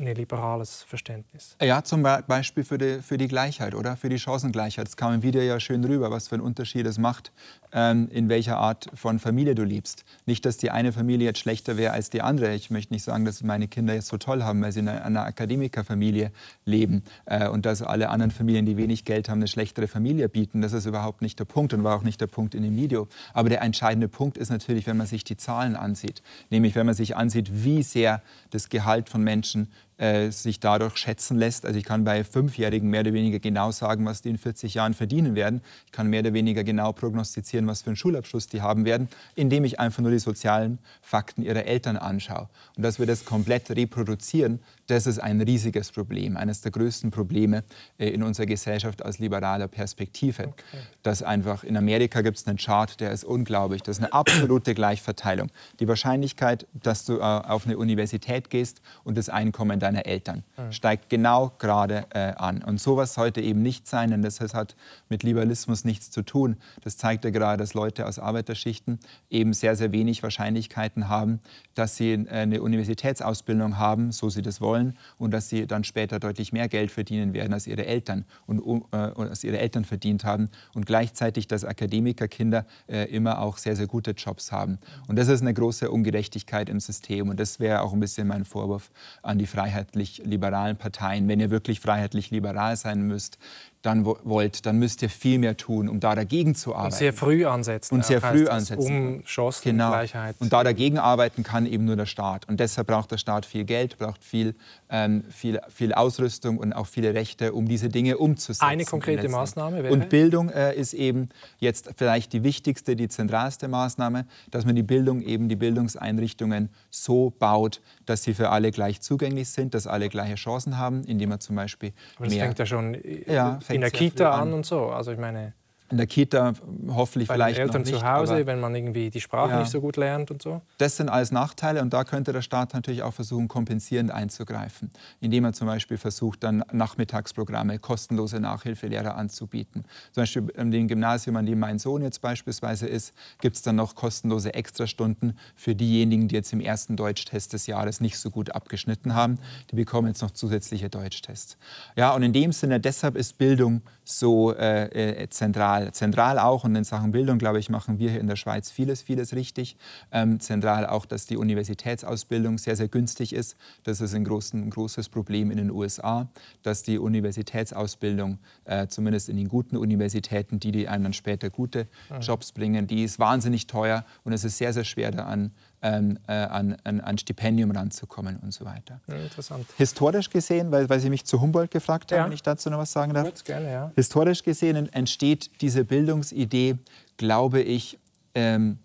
ein 0.08 0.16
liberales 0.16 0.84
Verständnis. 0.84 1.56
Ja, 1.62 1.84
zum 1.84 2.04
Beispiel 2.04 2.64
für 2.64 2.78
die, 2.78 3.02
für 3.02 3.18
die 3.18 3.28
Gleichheit 3.28 3.76
oder 3.76 3.96
für 3.98 4.10
die 4.10 4.20
Chancengleichheit. 4.20 4.88
Es 4.88 4.98
kam 4.98 5.14
im 5.14 5.24
Video 5.24 5.42
ja 5.42 5.60
schön 5.60 5.84
rüber, 5.84 6.12
was 6.12 6.28
für 6.28 6.36
einen 6.36 6.44
Unterschied 6.44 6.86
es 6.86 6.98
macht, 6.98 7.32
ähm, 7.72 8.08
in 8.12 8.30
welcher 8.30 8.58
Art 8.58 8.90
von 8.94 9.20
Familie 9.20 9.56
du 9.56 9.64
lebst. 9.64 10.06
Nicht, 10.26 10.46
dass 10.46 10.58
die 10.58 10.72
eine 10.72 10.92
Familie 10.92 11.28
jetzt 11.28 11.40
schlechter 11.40 11.78
wäre 11.78 11.94
als 11.94 12.10
die 12.10 12.22
andere. 12.22 12.54
Ich 12.56 12.72
möchte 12.72 12.94
nicht 12.94 13.04
sagen, 13.04 13.26
dass 13.26 13.44
meine 13.44 13.68
Kinder 13.68 13.94
jetzt 13.94 14.08
so 14.08 14.18
toll 14.18 14.44
haben, 14.44 14.62
weil 14.62 14.72
sie 14.72 14.80
in 14.80 14.88
einer, 14.88 15.06
einer 15.06 15.24
Akademikerfamilie 15.24 16.32
leben 16.66 17.04
äh, 17.26 17.48
und 17.48 17.66
dass 17.66 17.82
alle 17.82 18.10
anderen 18.10 18.32
Familien, 18.32 18.66
die 18.66 18.78
wenig 18.78 19.06
Geld 19.06 19.30
haben, 19.30 19.40
eine 19.40 19.48
schlechtere 19.48 19.88
Familie 19.88 20.30
bieten. 20.30 20.62
Das 20.62 20.74
ist 20.74 20.86
überhaupt 20.86 21.22
nicht 21.22 21.40
der 21.40 21.46
Punkt 21.46 21.74
und 21.74 21.84
war 21.84 21.96
auch 21.96 22.04
nicht 22.04 22.22
der 22.22 22.28
Punkt 22.28 22.56
in 22.56 22.64
dem 22.64 22.76
Video. 22.76 23.08
Aber 23.34 23.50
der 23.50 23.62
entscheidende 23.62 24.08
Punkt 24.08 24.38
ist 24.38 24.50
natürlich, 24.50 24.88
wenn 24.88 24.98
man 24.98 25.08
sich 25.08 25.24
die 25.24 25.38
Zahlen 25.38 25.76
ansieht. 25.76 26.22
Nämlich, 26.50 26.76
wenn 26.76 26.86
man 26.86 26.96
sich 26.96 27.16
ansieht, 27.16 27.64
wie 27.64 27.84
sehr 27.84 28.22
das 28.50 28.70
Gehalt 28.70 29.10
von 29.10 29.24
Menschen 29.24 29.70
äh, 30.00 30.32
sich 30.32 30.60
dadurch 30.60 30.98
schätzen 30.98 31.38
lässt. 31.38 31.66
Also 31.66 31.78
ich 31.78 31.84
kann 31.84 32.06
bei 32.06 32.24
Fünfjährigen 32.24 32.90
mehr 32.90 33.02
oder 33.02 33.14
weniger 33.14 33.40
genau 33.40 33.72
sagen, 33.72 34.06
was 34.06 34.22
die 34.22 34.30
in 34.30 34.38
40 34.38 34.74
Jahren 34.74 34.94
verdienen 34.94 35.36
werden. 35.36 35.62
Ich 35.86 35.92
kann 35.92 36.08
mehr 36.08 36.22
oder 36.22 36.34
weniger 36.34 36.64
genau 36.64 36.94
prognostizieren, 36.94 37.68
was 37.68 37.82
für 37.82 37.88
einen 37.88 37.98
Schulabschluss 37.98 38.48
die 38.48 38.62
haben 38.62 38.86
werden, 38.86 39.10
indem 39.36 39.66
ich 39.66 39.80
einfach 39.80 40.02
nur 40.02 40.12
die 40.12 40.20
sozialen 40.20 40.80
Fakten 41.02 41.44
ihrer 41.44 41.66
Eltern 41.66 41.98
anschaue. 41.98 42.48
Und 42.78 42.84
dass 42.84 42.98
wir 42.98 43.06
das 43.06 43.26
komplett 43.26 43.70
reproduzieren, 43.72 44.60
das 44.90 45.06
ist 45.06 45.20
ein 45.20 45.40
riesiges 45.42 45.92
Problem, 45.92 46.36
eines 46.36 46.62
der 46.62 46.72
größten 46.72 47.12
Probleme 47.12 47.64
äh, 48.00 48.10
in 48.10 48.24
unserer 48.24 48.48
Gesellschaft 48.48 49.06
aus 49.06 49.20
liberaler 49.20 49.68
Perspektive. 49.68 50.48
Okay. 50.48 50.78
Dass 51.04 51.22
einfach 51.22 51.64
in 51.64 51.78
Amerika 51.78 52.22
gibt 52.22 52.38
es 52.38 52.48
einen 52.48 52.58
Chart, 52.58 53.00
der 53.00 53.12
ist 53.12 53.24
unglaublich. 53.24 53.84
Das 53.84 53.98
ist 53.98 54.04
eine 54.04 54.14
absolute 54.14 54.74
Gleichverteilung. 54.74 55.52
Die 55.80 55.88
Wahrscheinlichkeit, 55.88 56.66
dass 56.74 57.06
du 57.06 57.18
äh, 57.18 57.22
auf 57.22 57.68
eine 57.68 57.78
Universität 57.78 58.50
gehst 58.50 58.82
und 59.04 59.16
das 59.16 59.30
Einkommen 59.30 59.80
deiner 59.80 60.08
Eltern 60.08 60.44
mhm. 60.58 60.72
steigt 60.72 61.10
genau 61.10 61.52
gerade 61.60 62.06
äh, 62.10 62.34
an. 62.36 62.64
Und 62.64 62.82
sowas 62.82 63.14
sollte 63.14 63.42
eben 63.42 63.62
nicht 63.62 63.88
sein, 63.88 64.10
denn 64.10 64.24
das 64.24 64.40
hat 64.40 64.76
mit 65.08 65.22
Liberalismus 65.22 65.86
nichts 65.86 66.10
zu 66.10 66.24
tun. 66.24 66.58
Das 66.84 66.98
zeigt 66.98 67.26
ja 67.26 67.30
gerade, 67.30 67.62
dass 67.62 67.76
Leute 67.76 68.08
aus 68.08 68.18
Arbeiterschichten 68.18 69.00
eben 69.30 69.54
sehr, 69.54 69.76
sehr 69.76 69.92
wenig 69.92 70.24
Wahrscheinlichkeiten 70.24 71.10
haben, 71.10 71.42
dass 71.76 71.96
sie 71.96 72.26
eine 72.30 72.62
Universitätsausbildung 72.62 73.78
haben, 73.78 74.12
so 74.12 74.30
sie 74.30 74.42
das 74.42 74.62
wollen 74.62 74.79
wollen 74.80 74.98
und 75.18 75.32
dass 75.32 75.50
sie 75.50 75.68
dann 75.68 75.84
später 75.84 76.20
deutlich 76.20 76.54
mehr 76.54 76.68
Geld 76.68 76.92
verdienen 76.92 77.34
werden 77.34 77.54
als 77.54 77.68
ihre 77.68 77.86
Eltern 77.86 78.26
und 78.48 78.62
äh, 78.92 78.96
als 78.96 79.44
ihre 79.44 79.60
Eltern 79.60 79.86
verdient 79.86 80.24
haben 80.24 80.50
und 80.74 80.86
gleichzeitig, 80.86 81.48
dass 81.48 81.66
Akademikerkinder 81.66 82.66
äh, 82.88 83.06
immer 83.06 83.40
auch 83.40 83.58
sehr 83.58 83.76
sehr 83.76 83.88
gute 83.88 84.12
Jobs 84.12 84.52
haben. 84.52 84.80
Und 85.08 85.18
das 85.18 85.28
ist 85.28 85.42
eine 85.42 85.54
große 85.54 85.90
Ungerechtigkeit 85.90 86.70
im 86.70 86.80
System 86.80 87.30
und 87.30 87.40
das 87.40 87.60
wäre 87.60 87.82
auch 87.82 87.94
ein 87.94 88.00
bisschen 88.00 88.28
mein 88.28 88.46
Vorwurf 88.46 88.92
an 89.22 89.38
die 89.38 89.48
freiheitlich-liberalen 89.48 90.78
Parteien, 90.78 91.28
wenn 91.28 91.40
ihr 91.40 91.50
wirklich 91.50 91.80
freiheitlich-liberal 91.80 92.76
sein 92.76 93.02
müsst, 93.02 93.38
dann 93.82 94.04
wollt, 94.06 94.66
dann 94.66 94.78
müsst 94.78 95.02
ihr 95.02 95.10
viel 95.10 95.40
mehr 95.40 95.56
tun, 95.56 95.88
um 95.88 96.02
da 96.02 96.14
dagegen 96.14 96.54
zu 96.54 96.76
arbeiten. 96.76 96.94
Und 96.94 96.98
sehr 96.98 97.14
früh 97.14 97.46
ansetzen. 97.46 97.96
Und 97.96 98.06
sehr 98.06 98.20
früh 98.20 98.48
ansetzen. 98.48 99.18
Um 99.18 99.24
Chancengleichheit. 99.26 100.36
Genau. 100.38 100.46
Und 100.46 100.52
da 100.52 100.64
dagegen 100.66 100.98
arbeiten 100.98 101.44
kann 101.44 101.66
eben 101.66 101.86
nur 101.86 101.96
der 101.96 102.06
Staat. 102.06 102.48
Und 102.50 102.60
deshalb 102.60 102.88
braucht 102.88 103.12
der 103.12 103.18
Staat 103.18 103.46
viel 103.46 103.64
Geld, 103.64 103.98
braucht 103.98 104.24
viel, 104.24 104.56
ähm, 104.90 105.24
viel, 105.30 105.62
viel 105.70 105.94
Ausrüstung 105.94 106.58
und 106.58 106.74
auch 106.74 106.88
viele 106.88 107.14
Rechte, 107.14 107.54
um 107.54 107.68
diese 107.70 107.88
Dinge 107.88 108.18
umzusetzen. 108.18 108.66
Eine 108.66 108.84
konkrete 108.84 109.30
Maßnahme 109.30 109.84
wäre? 109.84 109.94
Und 109.94 110.10
Bildung 110.10 110.50
äh, 110.50 110.76
ist 110.76 110.94
eben 110.94 111.30
jetzt 111.60 111.92
vielleicht 111.96 112.34
die 112.34 112.44
wichtigste, 112.44 112.98
die 112.98 113.08
zentralste 113.08 113.70
Maßnahme, 113.70 114.26
dass 114.52 114.66
man 114.66 114.76
die 114.76 114.84
Bildung 114.84 115.22
eben, 115.22 115.48
die 115.48 115.56
Bildungseinrichtungen 115.56 116.68
so 116.90 117.30
baut, 117.30 117.80
dass 118.06 118.24
sie 118.24 118.34
für 118.34 118.50
alle 118.50 118.72
gleich 118.72 119.00
zugänglich 119.00 119.50
sind, 119.50 119.74
dass 119.74 119.88
alle 119.88 120.10
gleiche 120.10 120.36
Chancen 120.36 120.78
haben, 120.78 121.06
indem 121.06 121.30
man 121.30 121.40
zum 121.40 121.56
Beispiel 121.56 121.94
Aber 122.18 122.26
das 122.26 122.34
mehr... 122.34 122.46
fängt 122.46 122.60
ja 122.60 122.66
schon 122.66 122.98
ja, 123.26 123.60
in 123.70 123.82
der 123.82 123.92
Kita 123.92 124.32
an. 124.32 124.54
und 124.54 124.66
so. 124.66 124.88
Also 124.88 125.12
ich 125.12 125.18
meine 125.18 125.54
in 125.92 125.98
der 125.98 126.08
Kita 126.08 126.54
hoffentlich 126.88 127.28
Bei 127.28 127.36
vielleicht 127.36 127.58
den 127.58 127.64
Eltern 127.64 127.82
noch 127.82 127.88
nicht, 127.88 128.00
zu 128.00 128.06
Hause, 128.06 128.46
wenn 128.46 128.60
man 128.60 128.76
irgendwie 128.76 129.10
die 129.10 129.22
Sprache 129.22 129.52
ja. 129.52 129.60
nicht 129.60 129.72
so 129.72 129.82
gut 129.82 129.98
lernt 129.98 130.32
und 130.32 130.42
so. 130.42 130.62
Das 130.78 130.98
sind 130.98 131.10
alles 131.10 131.32
Nachteile 131.32 131.82
und 131.82 131.94
da 131.94 132.04
könnte 132.04 132.32
der 132.32 132.42
Staat 132.42 132.74
natürlich 132.74 133.04
auch 133.04 133.14
versuchen, 133.14 133.48
kompensierend 133.48 134.12
einzugreifen, 134.12 134.92
indem 135.20 135.46
er 135.46 135.54
zum 135.54 135.68
Beispiel 135.68 135.98
versucht, 135.98 136.44
dann 136.44 136.64
Nachmittagsprogramme, 136.72 137.80
kostenlose 137.80 138.40
Nachhilfelehrer 138.40 139.16
anzubieten. 139.16 139.86
Zum 140.12 140.22
Beispiel 140.22 140.50
in 140.56 140.72
dem 140.72 140.88
Gymnasium, 140.88 141.36
an 141.36 141.46
dem 141.46 141.60
mein 141.60 141.80
Sohn 141.80 142.02
jetzt 142.02 142.22
beispielsweise 142.22 142.88
ist, 142.88 143.14
gibt 143.42 143.56
es 143.56 143.62
dann 143.62 143.76
noch 143.76 143.96
kostenlose 143.96 144.54
Extrastunden 144.54 145.38
für 145.56 145.76
diejenigen, 145.76 146.28
die 146.28 146.36
jetzt 146.36 146.54
im 146.54 146.62
ersten 146.62 146.96
Deutschtest 146.96 147.54
des 147.54 147.68
Jahres 147.68 148.02
nicht 148.02 148.18
so 148.18 148.30
gut 148.30 148.52
abgeschnitten 148.52 149.16
haben. 149.16 149.40
Die 149.72 149.76
bekommen 149.76 150.08
jetzt 150.08 150.22
noch 150.22 150.32
zusätzliche 150.32 150.90
Deutschtests. 150.90 151.58
Ja, 151.96 152.14
und 152.14 152.24
in 152.24 152.34
dem 152.34 152.52
Sinne, 152.52 152.80
deshalb 152.80 153.16
ist 153.16 153.38
Bildung 153.38 153.82
so 154.10 154.56
äh, 154.56 155.24
äh 155.24 155.30
zentral 155.30 155.92
zentral. 155.92 156.40
Auch 156.40 156.64
und 156.64 156.76
in 156.76 156.84
Sachen 156.84 157.12
Bildung, 157.12 157.38
glaube 157.38 157.60
ich, 157.60 157.70
machen 157.70 158.00
wir 158.00 158.10
hier 158.10 158.20
in 158.20 158.28
der 158.28 158.36
Schweiz 158.36 158.72
vieles, 158.72 159.04
vieles 159.04 159.36
richtig. 159.36 159.78
Ähm, 160.12 160.40
zentral 160.40 160.88
auch, 160.88 161.06
dass 161.06 161.28
die 161.28 161.38
Universitätsausbildung 161.38 162.58
sehr, 162.58 162.76
sehr 162.76 162.88
günstig 162.88 163.34
ist. 163.34 163.56
Das 163.84 164.02
ist 164.02 164.16
ein, 164.16 164.24
großen, 164.24 164.62
ein 164.62 164.70
großes 164.72 165.10
Problem 165.10 165.52
in 165.52 165.58
den 165.58 165.70
USA, 165.70 166.28
dass 166.64 166.82
die 166.82 166.98
Universitätsausbildung, 166.98 168.40
äh, 168.66 168.88
zumindest 168.88 169.30
in 169.30 169.38
den 169.38 169.48
guten 169.48 169.78
Universitäten, 169.78 170.60
die, 170.60 170.72
die 170.72 170.88
einem 170.88 171.04
dann 171.04 171.14
später 171.14 171.50
gute 171.50 171.88
mhm. 172.10 172.22
Jobs 172.22 172.52
bringen, 172.52 172.88
die 172.88 173.04
ist 173.04 173.20
wahnsinnig 173.20 173.68
teuer 173.68 174.06
und 174.24 174.34
es 174.34 174.44
ist 174.44 174.58
sehr, 174.58 174.74
sehr 174.74 174.86
schwer 174.86 175.12
da 175.12 175.26
an 175.26 175.52
ähm, 175.82 176.20
äh, 176.28 176.34
an, 176.34 176.76
an, 176.84 177.02
an, 177.02 177.18
Stipendium 177.18 177.72
ranzukommen 177.72 178.38
und 178.38 178.54
so 178.54 178.66
weiter. 178.66 179.00
Ja, 179.08 179.16
interessant. 179.16 179.66
Historisch 179.78 180.30
gesehen, 180.30 180.72
weil, 180.72 180.90
weil 180.90 181.00
Sie 181.00 181.10
mich 181.10 181.26
zu 181.26 181.40
Humboldt 181.40 181.72
gefragt 181.72 182.12
haben, 182.12 182.20
ja. 182.20 182.26
wenn 182.26 182.34
ich 182.34 182.44
dazu 182.44 182.70
noch 182.70 182.80
was 182.80 182.92
sagen 182.92 183.14
darf. 183.14 183.44
Gerne, 183.44 183.72
ja. 183.72 183.92
Historisch 183.96 184.44
gesehen 184.44 184.92
entsteht 184.92 185.50
diese 185.62 185.86
Bildungsidee, 185.86 186.78
glaube 187.18 187.62
ich, 187.62 187.98
ähm, 188.36 188.80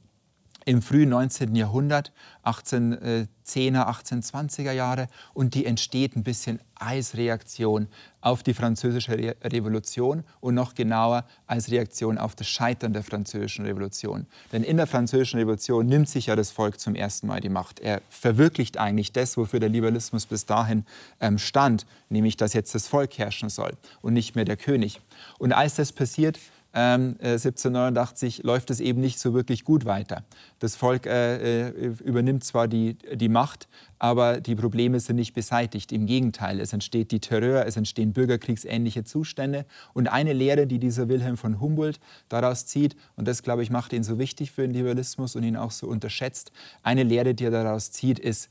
im 0.64 0.82
frühen 0.82 1.10
19. 1.10 1.54
Jahrhundert, 1.54 2.12
1810er, 2.44 3.28
1820er 3.86 4.72
Jahre. 4.72 5.08
Und 5.32 5.54
die 5.54 5.66
entsteht 5.66 6.16
ein 6.16 6.22
bisschen 6.22 6.60
als 6.74 7.16
Reaktion 7.16 7.88
auf 8.20 8.42
die 8.42 8.54
französische 8.54 9.12
Re 9.12 9.36
Revolution 9.42 10.24
und 10.40 10.54
noch 10.54 10.74
genauer 10.74 11.24
als 11.46 11.70
Reaktion 11.70 12.18
auf 12.18 12.34
das 12.34 12.48
Scheitern 12.48 12.92
der 12.92 13.02
französischen 13.02 13.64
Revolution. 13.64 14.26
Denn 14.52 14.64
in 14.64 14.76
der 14.76 14.86
französischen 14.86 15.38
Revolution 15.38 15.86
nimmt 15.86 16.08
sich 16.08 16.26
ja 16.26 16.36
das 16.36 16.50
Volk 16.50 16.80
zum 16.80 16.94
ersten 16.94 17.26
Mal 17.26 17.40
die 17.40 17.48
Macht. 17.48 17.80
Er 17.80 18.00
verwirklicht 18.08 18.78
eigentlich 18.78 19.12
das, 19.12 19.36
wofür 19.36 19.60
der 19.60 19.68
Liberalismus 19.68 20.26
bis 20.26 20.46
dahin 20.46 20.84
ähm, 21.20 21.38
stand, 21.38 21.86
nämlich 22.08 22.36
dass 22.36 22.54
jetzt 22.54 22.74
das 22.74 22.88
Volk 22.88 23.18
herrschen 23.18 23.50
soll 23.50 23.72
und 24.02 24.14
nicht 24.14 24.34
mehr 24.34 24.44
der 24.44 24.56
König. 24.56 25.00
Und 25.38 25.52
als 25.52 25.74
das 25.76 25.92
passiert, 25.92 26.38
1789 26.38 26.63
ähm, 26.74 27.16
äh, 27.20 27.38
läuft 28.42 28.70
es 28.70 28.80
eben 28.80 29.00
nicht 29.00 29.20
so 29.20 29.32
wirklich 29.32 29.64
gut 29.64 29.84
weiter. 29.84 30.24
Das 30.58 30.74
Volk 30.74 31.06
äh, 31.06 31.68
äh, 31.68 31.94
übernimmt 32.04 32.42
zwar 32.42 32.66
die, 32.66 32.98
die 33.14 33.28
Macht, 33.28 33.68
aber 34.00 34.40
die 34.40 34.56
Probleme 34.56 34.98
sind 34.98 35.16
nicht 35.16 35.34
beseitigt. 35.34 35.92
Im 35.92 36.06
Gegenteil, 36.06 36.60
es 36.60 36.72
entsteht 36.72 37.12
die 37.12 37.20
Terror, 37.20 37.64
es 37.64 37.76
entstehen 37.76 38.12
bürgerkriegsähnliche 38.12 39.04
Zustände. 39.04 39.66
Und 39.92 40.08
eine 40.08 40.32
Lehre, 40.32 40.66
die 40.66 40.80
dieser 40.80 41.08
Wilhelm 41.08 41.36
von 41.36 41.60
Humboldt 41.60 42.00
daraus 42.28 42.66
zieht, 42.66 42.96
und 43.16 43.28
das, 43.28 43.44
glaube 43.44 43.62
ich, 43.62 43.70
macht 43.70 43.92
ihn 43.92 44.02
so 44.02 44.18
wichtig 44.18 44.50
für 44.50 44.62
den 44.62 44.72
Liberalismus 44.72 45.36
und 45.36 45.44
ihn 45.44 45.56
auch 45.56 45.70
so 45.70 45.86
unterschätzt, 45.86 46.50
eine 46.82 47.04
Lehre, 47.04 47.34
die 47.34 47.44
er 47.44 47.50
daraus 47.52 47.92
zieht, 47.92 48.18
ist, 48.18 48.50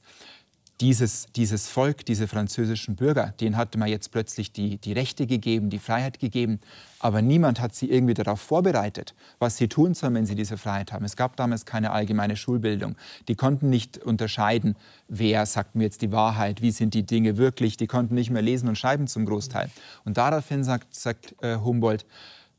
dieses, 0.82 1.28
dieses 1.36 1.68
Volk, 1.68 2.06
diese 2.06 2.28
französischen 2.28 2.96
Bürger, 2.96 3.34
denen 3.40 3.58
hatte 3.58 3.78
man 3.78 3.90
jetzt 3.90 4.12
plötzlich 4.12 4.52
die, 4.52 4.78
die 4.78 4.94
Rechte 4.94 5.28
gegeben, 5.28 5.70
die 5.70 5.80
Freiheit 5.80 6.20
gegeben, 6.20 6.60
aber 7.00 7.22
niemand 7.22 7.60
hat 7.62 7.76
sie 7.76 7.90
irgendwie 7.90 8.16
darauf 8.16 8.42
vorbereitet, 8.42 9.14
was 9.40 9.58
sie 9.58 9.68
tun 9.68 9.94
sollen, 9.94 10.16
wenn 10.16 10.26
sie 10.26 10.36
diese 10.36 10.58
Freiheit 10.58 10.92
haben. 10.92 11.06
Es 11.06 11.16
gab 11.16 11.36
damals 11.36 11.66
keine 11.66 11.92
allgemeine 11.92 12.36
Schulbildung. 12.36 12.96
Die 13.28 13.36
konnten 13.36 13.70
nicht 13.70 14.00
unterscheiden, 14.00 14.76
wer 15.08 15.46
sagt 15.46 15.76
mir 15.76 15.84
jetzt 15.84 16.02
die 16.02 16.12
Wahrheit, 16.12 16.62
wie 16.62 16.72
sind 16.72 16.94
die 16.94 17.06
Dinge 17.06 17.38
wirklich. 17.38 17.78
Die 17.78 17.88
konnten 17.88 18.16
nicht 18.16 18.32
mehr 18.32 18.42
lesen 18.42 18.68
und 18.68 18.78
schreiben 18.78 19.08
zum 19.08 19.26
Großteil. 19.26 19.70
Und 20.06 20.18
daraufhin 20.18 20.64
sagt, 20.64 20.96
sagt 20.96 21.36
äh, 21.42 21.58
Humboldt, 21.58 22.06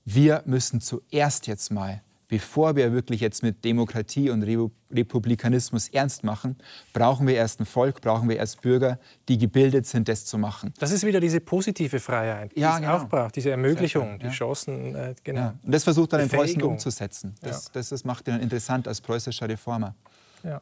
wir 0.04 0.42
müssen 0.46 0.80
zuerst 0.80 1.46
jetzt 1.46 1.72
mal 1.72 2.02
bevor 2.34 2.74
wir 2.74 2.92
wirklich 2.92 3.20
jetzt 3.20 3.44
mit 3.44 3.64
Demokratie 3.64 4.28
und 4.28 4.42
Republikanismus 4.42 5.88
ernst 5.90 6.24
machen, 6.24 6.56
brauchen 6.92 7.28
wir 7.28 7.36
erst 7.36 7.60
ein 7.60 7.64
Volk, 7.64 8.00
brauchen 8.00 8.28
wir 8.28 8.38
erst 8.38 8.60
Bürger, 8.60 8.98
die 9.28 9.38
gebildet 9.38 9.86
sind, 9.86 10.08
das 10.08 10.24
zu 10.24 10.36
machen. 10.36 10.74
Das 10.80 10.90
ist 10.90 11.06
wieder 11.06 11.20
diese 11.20 11.38
positive 11.38 12.00
Freiheit, 12.00 12.50
die 12.56 12.60
ja, 12.60 12.74
es 12.74 12.80
genau. 12.80 12.96
auch 12.96 13.04
braucht, 13.04 13.36
diese 13.36 13.52
Ermöglichung, 13.52 14.18
die 14.18 14.30
Chancen. 14.30 14.96
Äh, 14.96 15.14
genau. 15.22 15.40
Ja. 15.40 15.54
Und 15.62 15.72
das 15.72 15.84
versucht 15.84 16.12
er 16.12 16.24
in 16.24 16.28
Preußen 16.28 16.60
umzusetzen. 16.60 17.36
Das, 17.40 17.66
ja. 17.66 17.70
das, 17.74 17.90
das 17.90 18.04
macht 18.04 18.26
ihn 18.26 18.40
interessant 18.40 18.88
als 18.88 19.00
preußischer 19.00 19.48
Reformer. 19.48 19.94
Ja. 20.42 20.60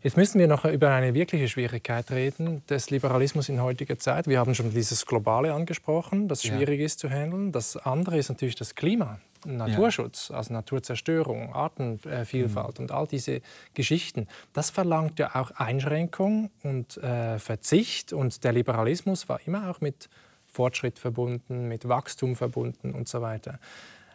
Jetzt 0.00 0.16
müssen 0.16 0.38
wir 0.38 0.46
noch 0.46 0.64
über 0.64 0.90
eine 0.90 1.12
wirkliche 1.12 1.48
Schwierigkeit 1.48 2.10
reden 2.12 2.62
des 2.70 2.88
Liberalismus 2.88 3.50
in 3.50 3.60
heutiger 3.60 3.98
Zeit. 3.98 4.26
Wir 4.26 4.38
haben 4.38 4.54
schon 4.54 4.72
dieses 4.72 5.04
Globale 5.04 5.52
angesprochen, 5.52 6.28
das 6.28 6.44
schwierig 6.44 6.80
ja. 6.80 6.86
ist 6.86 7.00
zu 7.00 7.10
handeln. 7.10 7.52
Das 7.52 7.76
andere 7.76 8.16
ist 8.16 8.30
natürlich 8.30 8.54
das 8.54 8.74
Klima. 8.74 9.18
Naturschutz, 9.46 10.28
ja. 10.28 10.36
also 10.36 10.52
Naturzerstörung, 10.52 11.52
Artenvielfalt 11.52 12.78
mhm. 12.78 12.84
und 12.84 12.92
all 12.92 13.06
diese 13.06 13.40
Geschichten, 13.74 14.26
das 14.52 14.70
verlangt 14.70 15.18
ja 15.18 15.34
auch 15.34 15.50
Einschränkung 15.52 16.50
und 16.62 16.96
äh, 16.98 17.38
Verzicht. 17.38 18.12
Und 18.12 18.44
der 18.44 18.52
Liberalismus 18.52 19.28
war 19.28 19.40
immer 19.46 19.70
auch 19.70 19.80
mit 19.80 20.08
Fortschritt 20.46 20.98
verbunden, 20.98 21.68
mit 21.68 21.88
Wachstum 21.88 22.36
verbunden 22.36 22.94
und 22.94 23.08
so 23.08 23.20
weiter. 23.20 23.58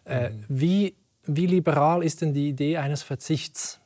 Äh, 0.05 0.29
mhm. 0.29 0.45
wie, 0.49 0.95
wie 1.25 1.45
liberal 1.45 2.03
ist 2.03 2.21
denn 2.21 2.33
die 2.33 2.49
Idee 2.49 2.77
eines 2.77 3.03
Verzichts? 3.03 3.79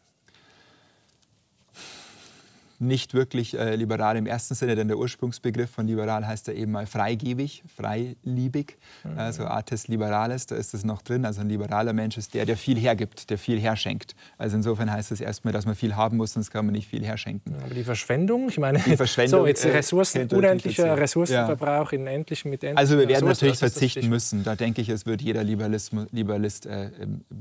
Nicht 2.79 3.13
wirklich 3.13 3.57
äh, 3.57 3.75
liberal 3.75 4.17
im 4.17 4.27
ersten 4.27 4.53
Sinne, 4.53 4.75
denn 4.75 4.87
der 4.87 4.97
Ursprungsbegriff 4.97 5.69
von 5.69 5.87
liberal 5.87 6.27
heißt 6.27 6.47
ja 6.47 6.53
eben 6.53 6.71
mal 6.71 6.85
freigebig, 6.85 7.63
freiliebig, 7.75 8.77
mhm. 9.03 9.17
also 9.17 9.45
artes 9.45 9.87
liberales, 9.87 10.45
da 10.45 10.55
ist 10.55 10.73
es 10.73 10.83
noch 10.83 11.01
drin. 11.01 11.25
Also 11.25 11.41
ein 11.41 11.49
liberaler 11.49 11.93
Mensch 11.93 12.17
ist 12.17 12.33
der, 12.33 12.45
der 12.45 12.55
viel 12.55 12.77
hergibt, 12.77 13.29
der 13.29 13.37
viel 13.37 13.59
herschenkt. 13.59 14.15
Also 14.37 14.57
insofern 14.57 14.91
heißt 14.91 15.11
es 15.11 15.21
erstmal, 15.21 15.53
dass 15.53 15.65
man 15.65 15.75
viel 15.75 15.95
haben 15.95 16.17
muss, 16.17 16.33
sonst 16.33 16.51
kann 16.51 16.65
man 16.65 16.73
nicht 16.73 16.87
viel 16.87 17.03
herschenken. 17.03 17.55
Aber 17.63 17.73
die 17.73 17.83
Verschwendung, 17.83 18.49
ich 18.49 18.59
meine, 18.59 18.79
die 18.79 18.95
Verschwendung, 18.95 19.39
so 19.41 19.47
jetzt 19.47 19.65
äh, 19.65 19.71
Ressourcen, 19.71 20.29
unendlicher 20.29 20.95
Ressourcenverbrauch 20.97 21.91
ja. 21.91 21.97
in 21.97 22.07
endlichen 22.07 22.51
mit 22.51 22.63
endlichen 22.63 22.77
Also 22.77 22.97
wir 22.99 23.07
werden 23.07 23.27
Ressourcen, 23.27 23.47
natürlich 23.47 23.59
verzichten 23.59 24.09
müssen. 24.09 24.43
Da 24.43 24.55
denke 24.55 24.81
ich, 24.81 24.89
es 24.89 25.07
wird 25.07 25.21
jeder 25.21 25.43
Liberalist 25.43 26.65
äh, 26.67 26.91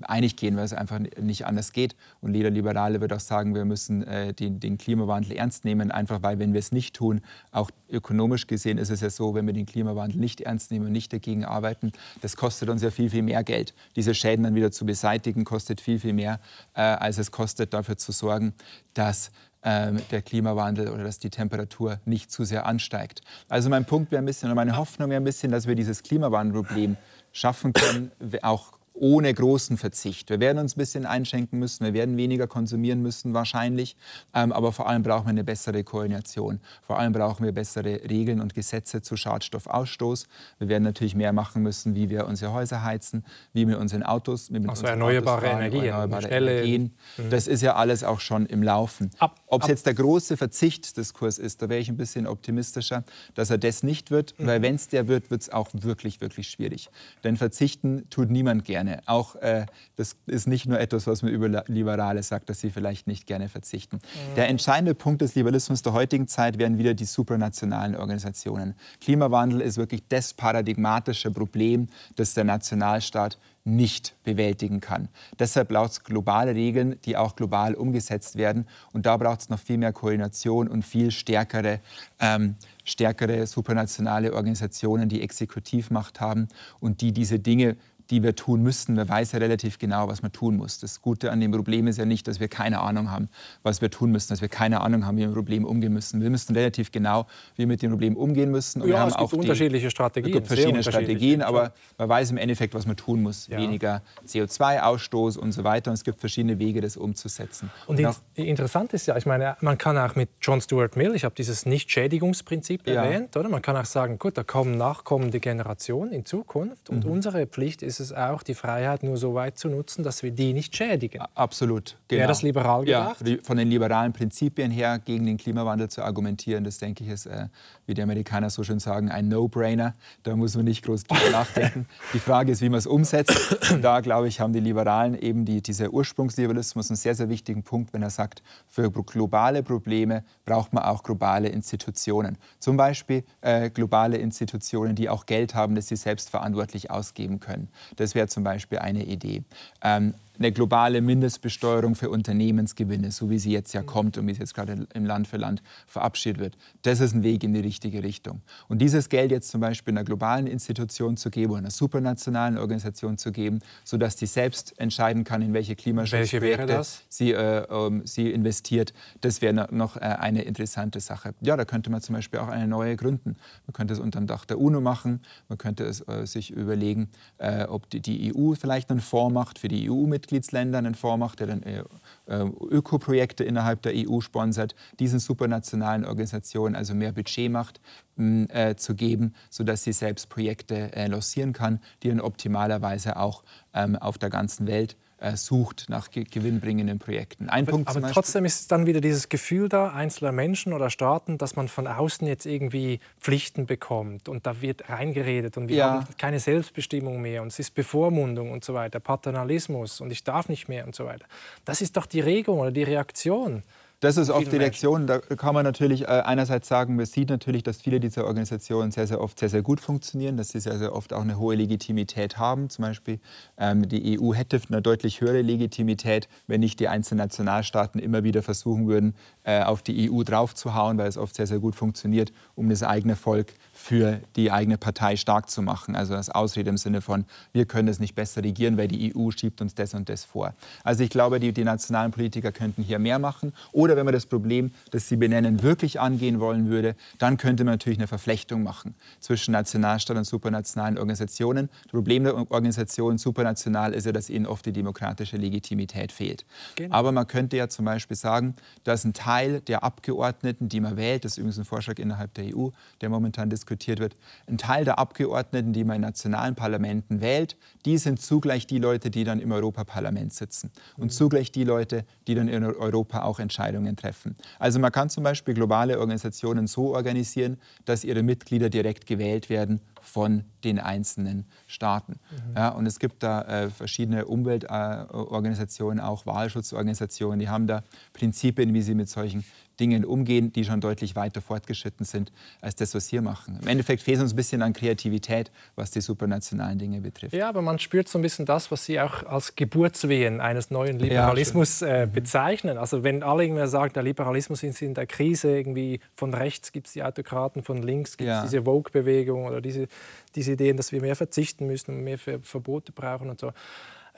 einig 0.02 0.36
gehen, 0.36 0.56
weil 0.56 0.64
es 0.64 0.72
einfach 0.72 0.98
nicht 0.98 1.44
anders 1.46 1.72
geht. 1.72 1.94
Und 2.22 2.34
jeder 2.34 2.50
Liberale 2.50 3.02
wird 3.02 3.12
auch 3.12 3.20
sagen, 3.20 3.54
wir 3.54 3.66
müssen 3.66 4.02
äh, 4.02 4.32
den, 4.32 4.60
den 4.60 4.78
Klimawandel 4.78 5.25
Klimawandel 5.26 5.36
ernst 5.36 5.64
nehmen, 5.64 5.90
einfach 5.90 6.22
weil, 6.22 6.38
wenn 6.38 6.52
wir 6.52 6.60
es 6.60 6.72
nicht 6.72 6.94
tun, 6.94 7.20
auch 7.52 7.70
ökonomisch 7.90 8.46
gesehen 8.46 8.78
ist 8.78 8.90
es 8.90 9.00
ja 9.00 9.10
so, 9.10 9.34
wenn 9.34 9.46
wir 9.46 9.54
den 9.54 9.66
Klimawandel 9.66 10.18
nicht 10.18 10.40
ernst 10.40 10.70
nehmen 10.70 10.86
und 10.86 10.92
nicht 10.92 11.12
dagegen 11.12 11.44
arbeiten, 11.44 11.92
das 12.20 12.36
kostet 12.36 12.68
uns 12.68 12.82
ja 12.82 12.90
viel, 12.90 13.10
viel 13.10 13.22
mehr 13.22 13.44
Geld. 13.44 13.74
Diese 13.94 14.14
Schäden 14.14 14.44
dann 14.44 14.54
wieder 14.54 14.70
zu 14.70 14.86
beseitigen, 14.86 15.44
kostet 15.44 15.80
viel, 15.80 15.98
viel 15.98 16.12
mehr, 16.12 16.40
äh, 16.74 16.80
als 16.80 17.18
es 17.18 17.30
kostet, 17.30 17.72
dafür 17.72 17.96
zu 17.96 18.12
sorgen, 18.12 18.54
dass 18.94 19.30
ähm, 19.62 20.00
der 20.10 20.22
Klimawandel 20.22 20.90
oder 20.90 21.04
dass 21.04 21.18
die 21.18 21.30
Temperatur 21.30 22.00
nicht 22.04 22.30
zu 22.30 22.44
sehr 22.44 22.66
ansteigt. 22.66 23.22
Also 23.48 23.68
mein 23.68 23.84
Punkt 23.84 24.12
wäre 24.12 24.22
ein 24.22 24.26
bisschen, 24.26 24.48
oder 24.48 24.54
meine 24.54 24.76
Hoffnung 24.76 25.10
wäre 25.10 25.20
ein 25.20 25.24
bisschen, 25.24 25.50
dass 25.50 25.66
wir 25.66 25.74
dieses 25.74 26.02
Klimawandelproblem 26.02 26.96
schaffen 27.32 27.72
können, 27.72 28.10
auch 28.42 28.72
ohne 28.96 29.32
großen 29.32 29.76
Verzicht. 29.76 30.30
Wir 30.30 30.40
werden 30.40 30.58
uns 30.58 30.76
ein 30.76 30.78
bisschen 30.78 31.06
einschenken 31.06 31.58
müssen, 31.58 31.84
wir 31.84 31.94
werden 31.94 32.16
weniger 32.16 32.46
konsumieren 32.46 33.02
müssen 33.02 33.34
wahrscheinlich, 33.34 33.96
ähm, 34.34 34.52
aber 34.52 34.72
vor 34.72 34.88
allem 34.88 35.02
brauchen 35.02 35.26
wir 35.26 35.30
eine 35.30 35.44
bessere 35.44 35.84
Koordination. 35.84 36.60
Vor 36.82 36.98
allem 36.98 37.12
brauchen 37.12 37.44
wir 37.44 37.52
bessere 37.52 38.00
Regeln 38.08 38.40
und 38.40 38.54
Gesetze 38.54 39.02
zu 39.02 39.16
Schadstoffausstoß. 39.16 40.26
Wir 40.58 40.68
werden 40.68 40.84
natürlich 40.84 41.14
mehr 41.14 41.32
machen 41.32 41.62
müssen, 41.62 41.94
wie 41.94 42.08
wir 42.10 42.26
unsere 42.26 42.52
Häuser 42.52 42.82
heizen, 42.82 43.24
wie 43.52 43.68
wir 43.68 43.78
unsere 43.78 44.06
Autos, 44.08 44.50
mit 44.50 44.68
also 44.68 44.86
erneuerbare 44.86 45.42
fahren, 45.42 45.58
Energien, 45.58 45.84
erneuerbare 45.84 46.28
Energien. 46.28 46.94
Mhm. 47.16 47.30
Das 47.30 47.46
ist 47.46 47.62
ja 47.62 47.76
alles 47.76 48.04
auch 48.04 48.20
schon 48.20 48.46
im 48.46 48.62
Laufen. 48.62 49.10
Ob 49.46 49.62
es 49.62 49.68
jetzt 49.68 49.86
der 49.86 49.94
große 49.94 50.36
Verzichtsdiskurs 50.36 51.38
ist, 51.38 51.62
da 51.62 51.68
wäre 51.68 51.80
ich 51.80 51.88
ein 51.88 51.96
bisschen 51.96 52.26
optimistischer, 52.26 53.04
dass 53.34 53.50
er 53.50 53.58
das 53.58 53.82
nicht 53.82 54.10
wird, 54.10 54.38
mhm. 54.38 54.46
weil 54.46 54.62
wenn 54.62 54.74
es 54.74 54.88
der 54.88 55.08
wird, 55.08 55.30
wird 55.30 55.42
es 55.42 55.50
auch 55.50 55.68
wirklich, 55.72 56.20
wirklich 56.20 56.48
schwierig. 56.48 56.88
Denn 57.24 57.36
verzichten 57.36 58.08
tut 58.10 58.30
niemand 58.30 58.64
gerne 58.64 58.85
gerne. 58.86 59.02
Auch 59.06 59.36
äh, 59.36 59.66
das 59.96 60.16
ist 60.26 60.46
nicht 60.46 60.66
nur 60.66 60.78
etwas, 60.78 61.06
was 61.06 61.22
man 61.22 61.32
über 61.32 61.64
Liberale 61.66 62.22
sagt, 62.22 62.48
dass 62.48 62.60
sie 62.60 62.70
vielleicht 62.70 63.06
nicht 63.06 63.26
gerne 63.26 63.48
verzichten. 63.48 63.96
Mhm. 63.96 64.34
Der 64.36 64.48
entscheidende 64.48 64.94
Punkt 64.94 65.22
des 65.22 65.34
Liberalismus 65.34 65.82
der 65.82 65.92
heutigen 65.92 66.28
Zeit 66.28 66.58
wären 66.58 66.78
wieder 66.78 66.94
die 66.94 67.04
supranationalen 67.04 67.96
Organisationen. 67.96 68.74
Klimawandel 69.00 69.60
ist 69.60 69.76
wirklich 69.76 70.02
das 70.08 70.34
paradigmatische 70.34 71.30
Problem, 71.30 71.88
das 72.16 72.34
der 72.34 72.44
Nationalstaat 72.44 73.38
nicht 73.66 74.14
bewältigen 74.22 74.80
kann. 74.80 75.08
Deshalb 75.40 75.68
braucht 75.68 75.90
es 75.90 76.04
globale 76.04 76.54
Regeln, 76.54 77.00
die 77.04 77.16
auch 77.16 77.34
global 77.34 77.74
umgesetzt 77.74 78.36
werden. 78.36 78.66
Und 78.92 79.06
da 79.06 79.16
braucht 79.16 79.40
es 79.40 79.48
noch 79.48 79.58
viel 79.58 79.76
mehr 79.76 79.92
Koordination 79.92 80.68
und 80.68 80.84
viel 80.84 81.10
stärkere, 81.10 81.80
ähm, 82.20 82.54
stärkere 82.84 83.44
supranationale 83.46 84.32
Organisationen, 84.32 85.08
die 85.08 85.20
Exekutivmacht 85.20 86.20
haben 86.20 86.46
und 86.78 87.00
die 87.00 87.10
diese 87.10 87.40
Dinge 87.40 87.76
die 88.10 88.22
wir 88.22 88.36
tun 88.36 88.62
müssten. 88.62 88.94
Man 88.94 89.08
weiß 89.08 89.32
ja 89.32 89.38
relativ 89.38 89.78
genau, 89.78 90.08
was 90.08 90.22
man 90.22 90.32
tun 90.32 90.56
muss. 90.56 90.78
Das 90.78 91.00
Gute 91.00 91.32
an 91.32 91.40
dem 91.40 91.50
Problem 91.50 91.86
ist 91.86 91.98
ja 91.98 92.04
nicht, 92.04 92.28
dass 92.28 92.40
wir 92.40 92.48
keine 92.48 92.80
Ahnung 92.80 93.10
haben, 93.10 93.28
was 93.62 93.80
wir 93.80 93.90
tun 93.90 94.10
müssen, 94.12 94.28
dass 94.28 94.40
wir 94.40 94.48
keine 94.48 94.80
Ahnung 94.80 95.04
haben, 95.04 95.16
wie 95.16 95.22
wir 95.22 95.28
mit 95.28 95.34
dem 95.34 95.40
Problem 95.40 95.64
umgehen 95.64 95.92
müssen. 95.92 96.20
Wir 96.20 96.30
müssen 96.30 96.54
relativ 96.54 96.92
genau, 96.92 97.26
wie 97.54 97.60
wir 97.60 97.66
mit 97.66 97.82
dem 97.82 97.90
Problem 97.90 98.16
umgehen 98.16 98.50
müssen. 98.50 98.82
Und 98.82 98.88
ja, 98.88 98.94
wir 98.94 99.00
haben 99.00 99.08
es 99.08 99.16
gibt 99.16 99.32
auch 99.32 99.38
unterschiedliche 99.38 99.90
Strategien. 99.90 100.30
Es 100.30 100.34
gibt 100.34 100.46
verschiedene 100.46 100.82
Strategien, 100.82 101.42
aber 101.42 101.72
man 101.98 102.08
weiß 102.08 102.30
im 102.30 102.36
Endeffekt, 102.36 102.74
was 102.74 102.86
man 102.86 102.96
tun 102.96 103.22
muss. 103.22 103.48
Ja. 103.48 103.58
Weniger 103.58 104.02
CO2-Ausstoß 104.26 105.36
und 105.36 105.52
so 105.52 105.64
weiter. 105.64 105.90
Und 105.90 105.94
es 105.94 106.04
gibt 106.04 106.20
verschiedene 106.20 106.58
Wege, 106.58 106.80
das 106.80 106.96
umzusetzen. 106.96 107.70
Und, 107.86 107.98
und 107.98 108.16
interessant 108.34 108.92
ist 108.92 109.06
ja, 109.06 109.16
ich 109.16 109.26
meine, 109.26 109.56
man 109.60 109.78
kann 109.78 109.98
auch 109.98 110.14
mit 110.14 110.28
John 110.40 110.60
Stuart 110.60 110.96
Mill, 110.96 111.14
ich 111.14 111.24
habe 111.24 111.34
dieses 111.34 111.66
Nichtschädigungsprinzip 111.66 112.86
ja. 112.86 113.04
erwähnt, 113.04 113.36
oder? 113.36 113.48
Man 113.48 113.62
kann 113.62 113.76
auch 113.76 113.84
sagen, 113.84 114.18
gut, 114.18 114.38
da 114.38 114.44
kommen 114.44 114.76
nachkommende 114.76 115.40
Generationen 115.40 116.12
in 116.12 116.24
Zukunft 116.24 116.90
und 116.90 117.04
mhm. 117.04 117.10
unsere 117.10 117.46
Pflicht 117.46 117.82
ist 117.82 117.95
ist 118.00 118.10
es 118.10 118.16
auch, 118.16 118.42
die 118.42 118.54
Freiheit 118.54 119.02
nur 119.02 119.16
so 119.16 119.34
weit 119.34 119.58
zu 119.58 119.68
nutzen, 119.68 120.02
dass 120.02 120.22
wir 120.22 120.30
die 120.30 120.52
nicht 120.52 120.76
schädigen. 120.76 121.22
Absolut. 121.34 121.96
Genau. 122.08 122.20
Wäre 122.20 122.28
das 122.28 122.42
liberal 122.42 122.84
gedacht? 122.84 123.26
Ja, 123.26 123.36
von 123.42 123.56
den 123.56 123.68
liberalen 123.68 124.12
Prinzipien 124.12 124.70
her 124.70 124.98
gegen 124.98 125.26
den 125.26 125.36
Klimawandel 125.36 125.88
zu 125.88 126.02
argumentieren, 126.02 126.64
das 126.64 126.78
denke 126.78 127.04
ich 127.04 127.10
ist, 127.10 127.26
äh, 127.26 127.48
wie 127.86 127.94
die 127.94 128.02
Amerikaner 128.02 128.50
so 128.50 128.62
schön 128.62 128.78
sagen, 128.78 129.10
ein 129.10 129.28
No-Brainer. 129.28 129.94
Da 130.22 130.36
muss 130.36 130.56
man 130.56 130.64
nicht 130.64 130.84
groß 130.84 131.04
drüber 131.04 131.30
nachdenken. 131.32 131.86
Die 132.12 132.18
Frage 132.18 132.52
ist, 132.52 132.60
wie 132.60 132.68
man 132.68 132.78
es 132.78 132.86
umsetzt. 132.86 133.70
Und 133.72 133.82
da, 133.82 134.00
glaube 134.00 134.28
ich, 134.28 134.40
haben 134.40 134.52
die 134.52 134.60
Liberalen 134.60 135.18
eben 135.18 135.44
die, 135.44 135.62
dieser 135.62 135.90
Ursprungsliberalismus 135.90 136.90
einen 136.90 136.96
sehr, 136.96 137.14
sehr 137.14 137.28
wichtigen 137.28 137.62
Punkt, 137.62 137.92
wenn 137.92 138.02
er 138.02 138.10
sagt, 138.10 138.42
für 138.66 138.90
globale 138.90 139.62
Probleme 139.62 140.24
braucht 140.44 140.72
man 140.72 140.84
auch 140.84 141.02
globale 141.02 141.48
Institutionen. 141.48 142.38
Zum 142.58 142.76
Beispiel 142.76 143.24
äh, 143.40 143.70
globale 143.70 144.16
Institutionen, 144.16 144.94
die 144.94 145.08
auch 145.08 145.26
Geld 145.26 145.54
haben, 145.54 145.74
das 145.74 145.88
sie 145.88 145.96
selbstverantwortlich 145.96 146.90
ausgeben 146.90 147.40
können. 147.40 147.68
Das 147.96 148.14
wäre 148.14 148.26
zum 148.28 148.42
Beispiel 148.44 148.78
eine 148.78 149.04
Idee. 149.04 149.44
Ähm, 149.82 150.14
eine 150.38 150.52
globale 150.52 151.00
Mindestbesteuerung 151.00 151.94
für 151.94 152.10
Unternehmensgewinne, 152.10 153.10
so 153.10 153.30
wie 153.30 153.38
sie 153.38 153.52
jetzt 153.52 153.72
ja 153.72 153.82
kommt 153.82 154.18
und 154.18 154.26
wie 154.26 154.32
es 154.32 154.38
jetzt 154.38 154.54
gerade 154.54 154.86
im 154.92 155.04
Land 155.04 155.28
für 155.28 155.36
Land 155.36 155.62
verabschiedet 155.86 156.40
wird. 156.40 156.56
Das 156.82 157.00
ist 157.00 157.14
ein 157.14 157.22
Weg 157.22 157.42
in 157.44 157.54
die 157.54 157.60
richtige 157.60 158.02
Richtung. 158.02 158.42
Und 158.68 158.78
dieses 158.78 159.08
Geld 159.08 159.30
jetzt 159.30 159.50
zum 159.50 159.60
Beispiel 159.60 159.92
einer 159.92 160.04
globalen 160.04 160.46
Institution 160.46 161.16
zu 161.16 161.30
geben 161.30 161.52
oder 161.52 161.60
einer 161.60 161.70
supranationalen 161.70 162.58
Organisation 162.58 163.18
zu 163.18 163.32
geben, 163.32 163.60
sodass 163.84 164.16
die 164.16 164.26
selbst 164.26 164.78
entscheiden 164.78 165.24
kann, 165.24 165.42
in 165.42 165.52
welche 165.52 165.76
Klimaschutzprojekte 165.76 166.82
sie, 167.08 167.32
äh, 167.32 167.64
ähm, 167.70 168.02
sie 168.04 168.30
investiert, 168.30 168.92
das 169.20 169.42
wäre 169.42 169.68
noch 169.70 169.96
äh, 169.96 170.00
eine 170.00 170.42
interessante 170.42 171.00
Sache. 171.00 171.34
Ja, 171.40 171.56
da 171.56 171.64
könnte 171.64 171.90
man 171.90 172.00
zum 172.00 172.14
Beispiel 172.14 172.40
auch 172.40 172.48
eine 172.48 172.68
neue 172.68 172.96
gründen. 172.96 173.36
Man 173.66 173.72
könnte 173.72 173.94
es 173.94 174.00
unter 174.00 174.20
dem 174.20 174.26
Dach 174.26 174.44
der 174.44 174.58
UNO 174.58 174.80
machen, 174.80 175.20
man 175.48 175.58
könnte 175.58 175.84
es 175.84 176.06
äh, 176.08 176.26
sich 176.26 176.50
überlegen, 176.50 177.08
äh, 177.38 177.64
ob 177.64 177.88
die, 177.90 178.00
die 178.00 178.34
EU 178.34 178.54
vielleicht 178.54 178.90
einen 178.90 179.00
Fonds 179.00 179.34
macht 179.34 179.58
für 179.58 179.68
die 179.68 179.90
EU-Mitglieder 179.90 180.25
Mitgliedsländern 180.26 180.86
einen 180.86 180.94
Fonds 180.96 181.20
macht, 181.20 181.40
der 181.40 181.46
dann 181.46 181.62
äh, 181.62 181.84
äh, 182.26 182.44
Ökoprojekte 182.70 183.44
innerhalb 183.44 183.82
der 183.82 183.92
EU 183.94 184.20
sponsert, 184.20 184.74
diesen 184.98 185.20
supranationalen 185.20 186.04
Organisationen 186.04 186.74
also 186.74 186.94
mehr 186.94 187.12
Budget 187.12 187.50
macht, 187.50 187.80
äh, 188.16 188.74
zu 188.74 188.94
geben, 188.96 189.34
sodass 189.50 189.84
sie 189.84 189.92
selbst 189.92 190.28
Projekte 190.28 190.92
äh, 190.94 191.06
lancieren 191.06 191.52
kann, 191.52 191.80
die 192.02 192.08
dann 192.08 192.20
optimalerweise 192.20 193.16
auch 193.16 193.44
ähm, 193.72 193.94
auf 193.94 194.18
der 194.18 194.30
ganzen 194.30 194.66
Welt 194.66 194.96
sucht 195.34 195.86
nach 195.88 196.10
gewinnbringenden 196.10 196.98
Projekten. 196.98 197.48
Ein 197.48 197.64
aber, 197.64 197.72
Punkt 197.72 197.88
aber 197.88 198.10
trotzdem 198.12 198.44
ist 198.44 198.70
dann 198.70 198.86
wieder 198.86 199.00
dieses 199.00 199.28
Gefühl 199.28 199.68
da 199.68 199.92
einzelner 199.92 200.32
Menschen 200.32 200.72
oder 200.72 200.90
Staaten, 200.90 201.38
dass 201.38 201.56
man 201.56 201.68
von 201.68 201.86
außen 201.86 202.26
jetzt 202.26 202.44
irgendwie 202.44 203.00
Pflichten 203.18 203.66
bekommt 203.66 204.28
und 204.28 204.46
da 204.46 204.60
wird 204.60 204.90
reingeredet 204.90 205.56
und 205.56 205.68
wir 205.68 205.76
ja. 205.76 205.90
haben 205.94 206.06
keine 206.18 206.38
Selbstbestimmung 206.38 207.20
mehr 207.22 207.40
und 207.42 207.48
es 207.48 207.58
ist 207.58 207.74
Bevormundung 207.74 208.50
und 208.50 208.64
so 208.64 208.74
weiter, 208.74 209.00
Paternalismus 209.00 210.00
und 210.00 210.10
ich 210.10 210.22
darf 210.22 210.48
nicht 210.48 210.68
mehr 210.68 210.86
und 210.86 210.94
so 210.94 211.06
weiter. 211.06 211.24
Das 211.64 211.80
ist 211.80 211.96
doch 211.96 212.06
die 212.06 212.20
Regung 212.20 212.58
oder 212.60 212.70
die 212.70 212.82
Reaktion. 212.82 213.62
Das 214.00 214.18
ist 214.18 214.28
oft 214.28 214.52
die 214.52 214.58
Lektion. 214.58 215.06
Da 215.06 215.20
kann 215.20 215.54
man 215.54 215.64
natürlich 215.64 216.02
äh, 216.02 216.06
einerseits 216.06 216.68
sagen, 216.68 216.96
man 216.96 217.06
sieht 217.06 217.30
natürlich, 217.30 217.62
dass 217.62 217.80
viele 217.80 217.98
dieser 217.98 218.26
Organisationen 218.26 218.90
sehr, 218.90 219.06
sehr 219.06 219.22
oft 219.22 219.38
sehr, 219.38 219.48
sehr 219.48 219.62
gut 219.62 219.80
funktionieren, 219.80 220.36
dass 220.36 220.50
sie 220.50 220.60
sehr, 220.60 220.76
sehr 220.78 220.94
oft 220.94 221.14
auch 221.14 221.22
eine 221.22 221.38
hohe 221.38 221.54
Legitimität 221.54 222.36
haben. 222.36 222.68
Zum 222.68 222.82
Beispiel 222.82 223.20
ähm, 223.56 223.88
die 223.88 224.20
EU 224.20 224.34
hätte 224.34 224.60
eine 224.68 224.82
deutlich 224.82 225.22
höhere 225.22 225.40
Legitimität, 225.40 226.28
wenn 226.46 226.60
nicht 226.60 226.78
die 226.78 226.88
einzelnen 226.88 227.18
Nationalstaaten 227.18 227.98
immer 227.98 228.22
wieder 228.22 228.42
versuchen 228.42 228.86
würden, 228.86 229.14
auf 229.46 229.82
die 229.82 230.10
EU 230.10 230.24
draufzuhauen, 230.24 230.98
weil 230.98 231.06
es 231.06 231.16
oft 231.16 231.36
sehr, 231.36 231.46
sehr 231.46 231.60
gut 231.60 231.76
funktioniert, 231.76 232.32
um 232.56 232.68
das 232.68 232.82
eigene 232.82 233.14
Volk 233.14 233.54
für 233.72 234.20
die 234.34 234.50
eigene 234.50 234.78
Partei 234.78 235.16
stark 235.16 235.48
zu 235.48 235.62
machen. 235.62 235.94
Also 235.94 236.16
als 236.16 236.30
Ausrede 236.30 236.70
im 236.70 236.76
Sinne 236.76 237.00
von, 237.00 237.24
wir 237.52 237.66
können 237.66 237.86
es 237.86 238.00
nicht 238.00 238.16
besser 238.16 238.42
regieren, 238.42 238.76
weil 238.76 238.88
die 238.88 239.14
EU 239.14 239.30
schiebt 239.30 239.60
uns 239.60 239.74
das 239.74 239.94
und 239.94 240.08
das 240.08 240.24
vor. 240.24 240.54
Also 240.82 241.04
ich 241.04 241.10
glaube, 241.10 241.38
die, 241.38 241.52
die 241.52 241.62
nationalen 241.62 242.10
Politiker 242.10 242.50
könnten 242.50 242.82
hier 242.82 242.98
mehr 242.98 243.20
machen. 243.20 243.52
Oder 243.70 243.94
wenn 243.96 244.04
man 244.04 244.14
das 244.14 244.26
Problem, 244.26 244.72
das 244.90 245.06
Sie 245.06 245.16
benennen, 245.16 245.62
wirklich 245.62 246.00
angehen 246.00 246.40
wollen 246.40 246.68
würde, 246.68 246.96
dann 247.18 247.36
könnte 247.36 247.62
man 247.62 247.74
natürlich 247.74 248.00
eine 248.00 248.08
Verflechtung 248.08 248.64
machen 248.64 248.96
zwischen 249.20 249.52
Nationalstaaten 249.52 250.18
und 250.18 250.24
supranationalen 250.24 250.98
Organisationen. 250.98 251.68
Das 251.84 251.92
Problem 251.92 252.24
der 252.24 252.34
Organisation 252.50 253.18
supranational 253.18 253.92
ist 253.92 254.06
ja, 254.06 254.12
dass 254.12 254.28
ihnen 254.28 254.46
oft 254.46 254.66
die 254.66 254.72
demokratische 254.72 255.36
Legitimität 255.36 256.10
fehlt. 256.10 256.44
Genau. 256.74 256.94
Aber 256.94 257.12
man 257.12 257.28
könnte 257.28 257.56
ja 257.56 257.68
zum 257.68 257.84
Beispiel 257.84 258.16
sagen, 258.16 258.56
dass 258.82 259.04
ein 259.04 259.12
Teil 259.12 259.35
der 259.44 259.82
Abgeordneten, 259.82 260.68
die 260.68 260.80
man 260.80 260.96
wählt, 260.96 261.24
das 261.24 261.32
ist 261.32 261.38
übrigens 261.38 261.58
ein 261.58 261.64
Vorschlag 261.64 261.98
innerhalb 261.98 262.34
der 262.34 262.56
EU, 262.56 262.68
der 263.00 263.08
momentan 263.08 263.50
diskutiert 263.50 263.98
wird, 263.98 264.16
ein 264.46 264.58
Teil 264.58 264.84
der 264.84 264.98
Abgeordneten, 264.98 265.72
die 265.72 265.84
man 265.84 265.96
in 265.96 266.02
nationalen 266.02 266.54
Parlamenten 266.54 267.20
wählt, 267.20 267.56
die 267.84 267.98
sind 267.98 268.20
zugleich 268.20 268.66
die 268.66 268.78
Leute, 268.78 269.10
die 269.10 269.24
dann 269.24 269.40
im 269.40 269.52
Europaparlament 269.52 270.32
sitzen 270.32 270.70
und 270.96 271.12
zugleich 271.12 271.52
die 271.52 271.64
Leute, 271.64 272.04
die 272.26 272.34
dann 272.34 272.48
in 272.48 272.64
Europa 272.64 273.22
auch 273.22 273.38
Entscheidungen 273.38 273.96
treffen. 273.96 274.36
Also 274.58 274.78
man 274.78 274.92
kann 274.92 275.10
zum 275.10 275.24
Beispiel 275.24 275.54
globale 275.54 275.98
Organisationen 275.98 276.66
so 276.66 276.94
organisieren, 276.94 277.58
dass 277.84 278.04
ihre 278.04 278.22
Mitglieder 278.22 278.70
direkt 278.70 279.06
gewählt 279.06 279.50
werden 279.50 279.80
von 280.06 280.44
den 280.64 280.78
einzelnen 280.78 281.46
Staaten. 281.66 282.20
Mhm. 282.30 282.56
Ja, 282.56 282.68
und 282.70 282.86
es 282.86 282.98
gibt 282.98 283.22
da 283.22 283.42
äh, 283.42 283.70
verschiedene 283.70 284.26
Umweltorganisationen, 284.26 286.00
auch 286.00 286.26
Wahlschutzorganisationen, 286.26 287.40
die 287.40 287.48
haben 287.48 287.66
da 287.66 287.82
Prinzipien, 288.12 288.72
wie 288.72 288.82
sie 288.82 288.94
mit 288.94 289.08
solchen 289.08 289.44
Dingen 289.80 290.04
umgehen, 290.04 290.52
die 290.52 290.64
schon 290.64 290.80
deutlich 290.80 291.16
weiter 291.16 291.40
fortgeschritten 291.40 292.04
sind 292.04 292.32
als 292.60 292.76
das, 292.76 292.94
was 292.94 293.12
wir 293.12 293.22
machen. 293.22 293.58
Im 293.62 293.68
Endeffekt 293.68 294.02
fehlt 294.02 294.20
uns 294.20 294.32
ein 294.32 294.36
bisschen 294.36 294.62
an 294.62 294.72
Kreativität, 294.72 295.50
was 295.74 295.90
die 295.90 296.00
supranationalen 296.00 296.78
Dinge 296.78 297.00
betrifft. 297.00 297.34
Ja, 297.34 297.48
aber 297.48 297.62
man 297.62 297.78
spürt 297.78 298.08
so 298.08 298.18
ein 298.18 298.22
bisschen 298.22 298.46
das, 298.46 298.70
was 298.70 298.84
Sie 298.84 299.00
auch 299.00 299.22
als 299.24 299.54
Geburtswehen 299.54 300.40
eines 300.40 300.70
neuen 300.70 300.98
Liberalismus 300.98 301.80
ja, 301.80 302.02
äh, 302.02 302.06
bezeichnen. 302.06 302.78
Also 302.78 303.04
wenn 303.04 303.22
alle 303.22 303.44
irgendwie 303.44 303.66
sagen, 303.68 303.92
der 303.92 304.02
Liberalismus 304.02 304.62
ist 304.62 304.80
in 304.82 304.94
der 304.94 305.06
Krise, 305.06 305.56
irgendwie 305.56 306.00
von 306.14 306.32
rechts 306.32 306.72
gibt 306.72 306.86
es 306.86 306.94
die 306.94 307.02
Autokraten, 307.02 307.62
von 307.62 307.82
links 307.82 308.16
gibt 308.16 308.28
es 308.28 308.36
ja. 308.36 308.42
diese 308.42 308.62
Vogue-Bewegung 308.62 309.44
oder 309.44 309.60
diese, 309.60 309.88
diese 310.34 310.52
Ideen, 310.52 310.76
dass 310.76 310.92
wir 310.92 311.00
mehr 311.00 311.16
verzichten 311.16 311.66
müssen 311.66 311.96
und 311.96 312.04
mehr 312.04 312.18
Verbote 312.18 312.92
brauchen 312.92 313.30
und 313.30 313.40
so. 313.40 313.52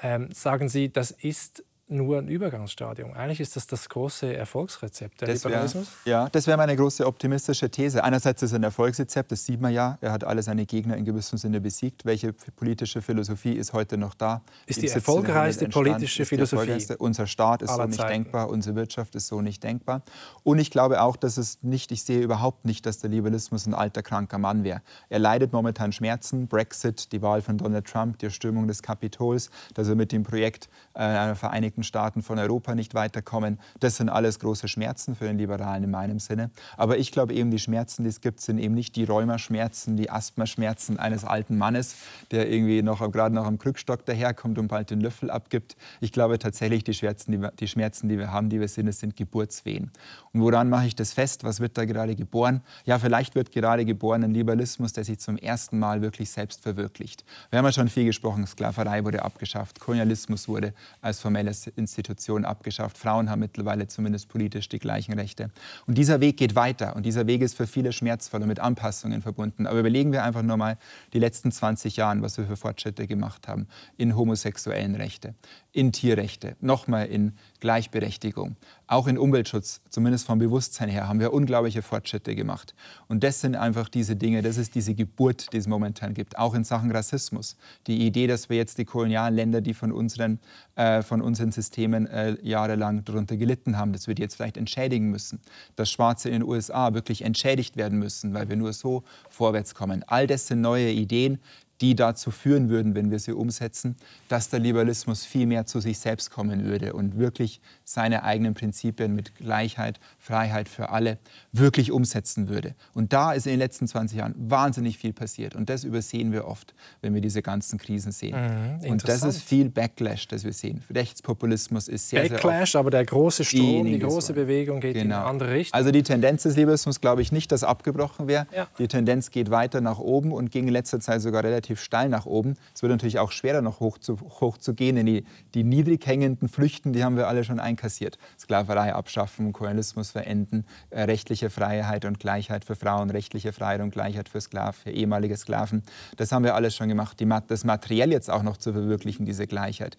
Ähm, 0.00 0.28
sagen 0.32 0.68
Sie, 0.68 0.92
das 0.92 1.10
ist 1.10 1.64
nur 1.88 2.18
ein 2.18 2.28
Übergangsstadium. 2.28 3.12
Eigentlich 3.14 3.40
ist 3.40 3.56
das 3.56 3.66
das 3.66 3.88
große 3.88 4.34
Erfolgsrezept 4.34 5.20
der 5.20 5.28
das 5.28 5.44
Liberalismus. 5.44 5.88
Wär, 6.04 6.12
ja, 6.12 6.28
das 6.28 6.46
wäre 6.46 6.56
meine 6.56 6.76
große 6.76 7.06
optimistische 7.06 7.70
These. 7.70 8.04
Einerseits 8.04 8.42
ist 8.42 8.50
es 8.50 8.54
ein 8.54 8.62
Erfolgsrezept, 8.62 9.32
das 9.32 9.44
sieht 9.44 9.60
man 9.60 9.72
ja. 9.72 9.98
Er 10.00 10.12
hat 10.12 10.24
alle 10.24 10.42
seine 10.42 10.66
Gegner 10.66 10.96
in 10.96 11.04
gewissem 11.04 11.38
Sinne 11.38 11.60
besiegt. 11.60 12.04
Welche 12.04 12.32
politische 12.32 13.02
Philosophie 13.02 13.52
ist 13.52 13.72
heute 13.72 13.96
noch 13.96 14.14
da? 14.14 14.42
Ist 14.66 14.82
die 14.82 14.88
erfolgreichste 14.88 15.68
politische 15.68 16.24
Philosophie? 16.24 16.94
Unser 16.98 17.26
Staat 17.26 17.62
ist 17.62 17.74
so 17.74 17.84
nicht 17.84 17.96
Zeiten. 17.96 18.24
denkbar, 18.24 18.48
unsere 18.50 18.76
Wirtschaft 18.76 19.14
ist 19.14 19.28
so 19.28 19.40
nicht 19.40 19.64
denkbar. 19.64 20.02
Und 20.42 20.58
ich 20.58 20.70
glaube 20.70 21.00
auch, 21.02 21.16
dass 21.16 21.36
es 21.38 21.62
nicht, 21.62 21.90
ich 21.92 22.04
sehe 22.04 22.20
überhaupt 22.20 22.64
nicht, 22.64 22.86
dass 22.86 22.98
der 22.98 23.10
Liberalismus 23.10 23.66
ein 23.66 23.74
alter, 23.74 24.02
kranker 24.02 24.38
Mann 24.38 24.64
wäre. 24.64 24.82
Er 25.08 25.18
leidet 25.18 25.52
momentan 25.52 25.92
Schmerzen. 25.92 26.48
Brexit, 26.48 27.12
die 27.12 27.22
Wahl 27.22 27.42
von 27.42 27.58
Donald 27.58 27.86
Trump, 27.86 28.18
die 28.18 28.26
Erstürmung 28.26 28.68
des 28.68 28.82
Kapitols, 28.82 29.50
dass 29.74 29.88
er 29.88 29.94
mit 29.94 30.12
dem 30.12 30.22
Projekt 30.22 30.68
äh, 30.94 30.98
einer 30.98 31.36
Vereinigten 31.36 31.77
Vereinigten 31.78 31.82
Staaten 31.84 32.22
von 32.22 32.38
Europa 32.38 32.74
nicht 32.74 32.94
weiterkommen. 32.94 33.58
Das 33.80 33.96
sind 33.96 34.08
alles 34.08 34.38
große 34.38 34.68
Schmerzen 34.68 35.14
für 35.14 35.26
den 35.26 35.38
Liberalen 35.38 35.84
in 35.84 35.90
meinem 35.90 36.18
Sinne. 36.18 36.50
Aber 36.76 36.98
ich 36.98 37.12
glaube 37.12 37.34
eben, 37.34 37.50
die 37.50 37.58
Schmerzen, 37.58 38.04
die 38.04 38.10
es 38.10 38.20
gibt, 38.20 38.40
sind 38.40 38.58
eben 38.58 38.74
nicht 38.74 38.96
die 38.96 39.04
Rheumaschmerzen, 39.04 39.96
die 39.96 40.10
Asthmaschmerzen 40.10 40.98
eines 40.98 41.24
alten 41.24 41.56
Mannes, 41.56 41.96
der 42.30 42.50
irgendwie 42.50 42.82
noch 42.82 43.00
gerade 43.12 43.34
noch 43.34 43.46
am 43.46 43.58
Krückstock 43.58 44.04
daherkommt 44.04 44.58
und 44.58 44.68
bald 44.68 44.90
den 44.90 45.00
Löffel 45.00 45.30
abgibt. 45.30 45.76
Ich 46.00 46.12
glaube 46.12 46.38
tatsächlich, 46.38 46.84
die 46.84 46.94
Schmerzen, 46.94 47.32
die 47.32 47.40
wir, 47.40 47.52
die 47.52 47.68
Schmerzen, 47.68 48.08
die 48.08 48.18
wir 48.18 48.32
haben, 48.32 48.48
die 48.48 48.60
wir 48.60 48.68
sind, 48.68 48.92
sind 48.92 49.16
Geburtswehen. 49.16 49.90
Und 50.32 50.40
woran 50.40 50.68
mache 50.68 50.86
ich 50.86 50.96
das 50.96 51.12
fest? 51.12 51.44
Was 51.44 51.60
wird 51.60 51.76
da 51.78 51.84
gerade 51.84 52.16
geboren? 52.16 52.62
Ja, 52.84 52.98
vielleicht 52.98 53.34
wird 53.34 53.52
gerade 53.52 53.84
geboren 53.84 54.24
ein 54.24 54.34
Liberalismus, 54.34 54.92
der 54.92 55.04
sich 55.04 55.18
zum 55.18 55.36
ersten 55.36 55.78
Mal 55.78 56.02
wirklich 56.02 56.30
selbst 56.30 56.62
verwirklicht. 56.62 57.24
Wir 57.50 57.58
haben 57.58 57.66
ja 57.66 57.72
schon 57.72 57.88
viel 57.88 58.04
gesprochen, 58.04 58.46
Sklaverei 58.46 59.04
wurde 59.04 59.22
abgeschafft, 59.22 59.80
Kolonialismus 59.80 60.48
wurde 60.48 60.74
als 61.00 61.20
formelles 61.20 61.67
Institution 61.76 62.44
abgeschafft. 62.44 62.98
Frauen 62.98 63.30
haben 63.30 63.40
mittlerweile 63.40 63.86
zumindest 63.86 64.28
politisch 64.28 64.68
die 64.68 64.78
gleichen 64.78 65.14
Rechte. 65.14 65.50
Und 65.86 65.98
dieser 65.98 66.20
Weg 66.20 66.36
geht 66.36 66.54
weiter 66.54 66.96
und 66.96 67.06
dieser 67.06 67.26
Weg 67.26 67.42
ist 67.42 67.54
für 67.54 67.66
viele 67.66 67.92
schmerzvoll 67.92 68.42
und 68.42 68.48
mit 68.48 68.60
Anpassungen 68.60 69.22
verbunden. 69.22 69.66
Aber 69.66 69.80
überlegen 69.80 70.12
wir 70.12 70.24
einfach 70.24 70.42
nur 70.42 70.56
mal 70.56 70.78
die 71.12 71.18
letzten 71.18 71.52
20 71.52 71.96
Jahre, 71.96 72.22
was 72.22 72.38
wir 72.38 72.46
für 72.46 72.56
Fortschritte 72.56 73.06
gemacht 73.06 73.48
haben 73.48 73.68
in 73.96 74.16
homosexuellen 74.16 74.94
Rechte, 74.94 75.34
in 75.72 75.92
Tierrechte, 75.92 76.56
nochmal 76.60 77.06
in 77.06 77.32
Gleichberechtigung, 77.60 78.56
auch 78.86 79.06
in 79.06 79.18
Umweltschutz, 79.18 79.80
zumindest 79.90 80.26
vom 80.26 80.38
Bewusstsein 80.38 80.88
her, 80.88 81.08
haben 81.08 81.20
wir 81.20 81.32
unglaubliche 81.32 81.82
Fortschritte 81.82 82.34
gemacht. 82.34 82.74
Und 83.08 83.24
das 83.24 83.40
sind 83.40 83.56
einfach 83.56 83.88
diese 83.88 84.16
Dinge, 84.16 84.42
das 84.42 84.56
ist 84.56 84.74
diese 84.74 84.94
Geburt, 84.94 85.52
die 85.52 85.56
es 85.56 85.66
momentan 85.66 86.14
gibt, 86.14 86.38
auch 86.38 86.54
in 86.54 86.64
Sachen 86.64 86.90
Rassismus. 86.90 87.56
Die 87.86 88.06
Idee, 88.06 88.26
dass 88.26 88.48
wir 88.48 88.56
jetzt 88.56 88.78
die 88.78 88.84
kolonialen 88.84 89.34
Länder, 89.34 89.60
die 89.60 89.74
von 89.74 89.92
unseren, 89.92 90.38
äh, 90.76 91.02
von 91.02 91.20
unseren 91.20 91.52
Systemen 91.52 92.06
äh, 92.06 92.36
jahrelang 92.42 93.04
darunter 93.04 93.36
gelitten 93.36 93.76
haben, 93.76 93.92
dass 93.92 94.06
wir 94.06 94.14
die 94.14 94.22
jetzt 94.22 94.36
vielleicht 94.36 94.56
entschädigen 94.56 95.10
müssen. 95.10 95.40
Dass 95.76 95.90
Schwarze 95.90 96.28
in 96.28 96.40
den 96.40 96.48
USA 96.48 96.94
wirklich 96.94 97.22
entschädigt 97.22 97.76
werden 97.76 97.98
müssen, 97.98 98.34
weil 98.34 98.48
wir 98.48 98.56
nur 98.56 98.72
so 98.72 99.02
vorwärts 99.28 99.74
kommen. 99.74 100.04
All 100.06 100.26
das 100.26 100.46
sind 100.46 100.60
neue 100.60 100.90
Ideen, 100.90 101.38
die 101.80 101.94
dazu 101.94 102.30
führen 102.30 102.68
würden, 102.68 102.94
wenn 102.94 103.10
wir 103.10 103.18
sie 103.18 103.32
umsetzen, 103.32 103.96
dass 104.28 104.48
der 104.48 104.60
Liberalismus 104.60 105.24
viel 105.24 105.46
mehr 105.46 105.66
zu 105.66 105.80
sich 105.80 105.98
selbst 105.98 106.30
kommen 106.30 106.64
würde 106.64 106.92
und 106.92 107.18
wirklich 107.18 107.60
seine 107.84 108.24
eigenen 108.24 108.54
Prinzipien 108.54 109.14
mit 109.14 109.34
Gleichheit, 109.36 110.00
Freiheit 110.18 110.68
für 110.68 110.90
alle 110.90 111.18
wirklich 111.52 111.92
umsetzen 111.92 112.48
würde. 112.48 112.74
Und 112.94 113.12
da 113.12 113.32
ist 113.32 113.46
in 113.46 113.52
den 113.52 113.60
letzten 113.60 113.86
20 113.86 114.18
Jahren 114.18 114.34
wahnsinnig 114.36 114.98
viel 114.98 115.12
passiert. 115.12 115.54
Und 115.54 115.70
das 115.70 115.84
übersehen 115.84 116.32
wir 116.32 116.46
oft, 116.46 116.74
wenn 117.00 117.14
wir 117.14 117.20
diese 117.20 117.42
ganzen 117.42 117.78
Krisen 117.78 118.12
sehen. 118.12 118.36
Mhm, 118.82 118.90
und 118.90 119.08
das 119.08 119.22
ist 119.22 119.42
viel 119.42 119.70
Backlash, 119.70 120.28
das 120.28 120.44
wir 120.44 120.52
sehen. 120.52 120.82
Rechtspopulismus 120.92 121.88
ist 121.88 122.08
sehr, 122.08 122.28
Backlash, 122.28 122.72
sehr 122.72 122.80
aber 122.80 122.90
der 122.90 123.04
große 123.04 123.44
Strom, 123.44 123.86
die 123.86 123.98
große 123.98 124.32
Bewegung 124.32 124.80
geht 124.80 124.94
genau. 124.94 125.04
in 125.04 125.12
eine 125.12 125.24
andere 125.24 125.52
Richtung. 125.52 125.76
Also 125.76 125.90
die 125.90 126.02
Tendenz 126.02 126.42
des 126.42 126.56
Liberalismus 126.56 127.00
glaube 127.00 127.22
ich 127.22 127.32
nicht, 127.32 127.52
dass 127.52 127.62
abgebrochen 127.62 128.26
wäre. 128.26 128.46
Ja. 128.54 128.66
Die 128.78 128.88
Tendenz 128.88 129.30
geht 129.30 129.50
weiter 129.50 129.80
nach 129.80 129.98
oben 129.98 130.32
und 130.32 130.50
ging 130.50 130.66
in 130.66 130.72
letzter 130.72 131.00
Zeit 131.00 131.22
sogar 131.22 131.44
relativ 131.44 131.67
relativ 131.68 131.80
steil 131.80 132.08
nach 132.08 132.26
oben. 132.26 132.56
Es 132.74 132.82
wird 132.82 132.90
natürlich 132.90 133.18
auch 133.18 133.32
schwerer, 133.32 133.62
noch 133.62 133.80
hoch 133.80 133.98
zu, 133.98 134.18
hoch 134.40 134.58
zu 134.58 134.74
gehen, 134.74 134.96
denn 134.96 135.06
die, 135.06 135.24
die 135.54 135.64
niedrig 135.64 136.06
hängenden 136.06 136.48
Flüchten, 136.48 136.92
die 136.92 137.04
haben 137.04 137.16
wir 137.16 137.28
alle 137.28 137.44
schon 137.44 137.60
einkassiert. 137.60 138.18
Sklaverei 138.38 138.94
abschaffen, 138.94 139.52
Kolonialismus 139.52 140.10
verenden, 140.10 140.64
äh, 140.90 141.02
rechtliche 141.02 141.50
Freiheit 141.50 142.04
und 142.04 142.18
Gleichheit 142.20 142.64
für 142.64 142.74
Frauen, 142.74 143.10
rechtliche 143.10 143.52
Freiheit 143.52 143.80
und 143.80 143.90
Gleichheit 143.90 144.28
für, 144.28 144.40
Sklaven, 144.40 144.72
für 144.72 144.90
ehemalige 144.90 145.36
Sklaven. 145.36 145.82
Das 146.16 146.32
haben 146.32 146.44
wir 146.44 146.54
alles 146.54 146.74
schon 146.74 146.88
gemacht. 146.88 147.20
Die, 147.20 147.28
das 147.46 147.64
materiell 147.64 148.10
jetzt 148.12 148.30
auch 148.30 148.42
noch 148.42 148.56
zu 148.56 148.72
verwirklichen, 148.72 149.26
diese 149.26 149.46
Gleichheit 149.46 149.96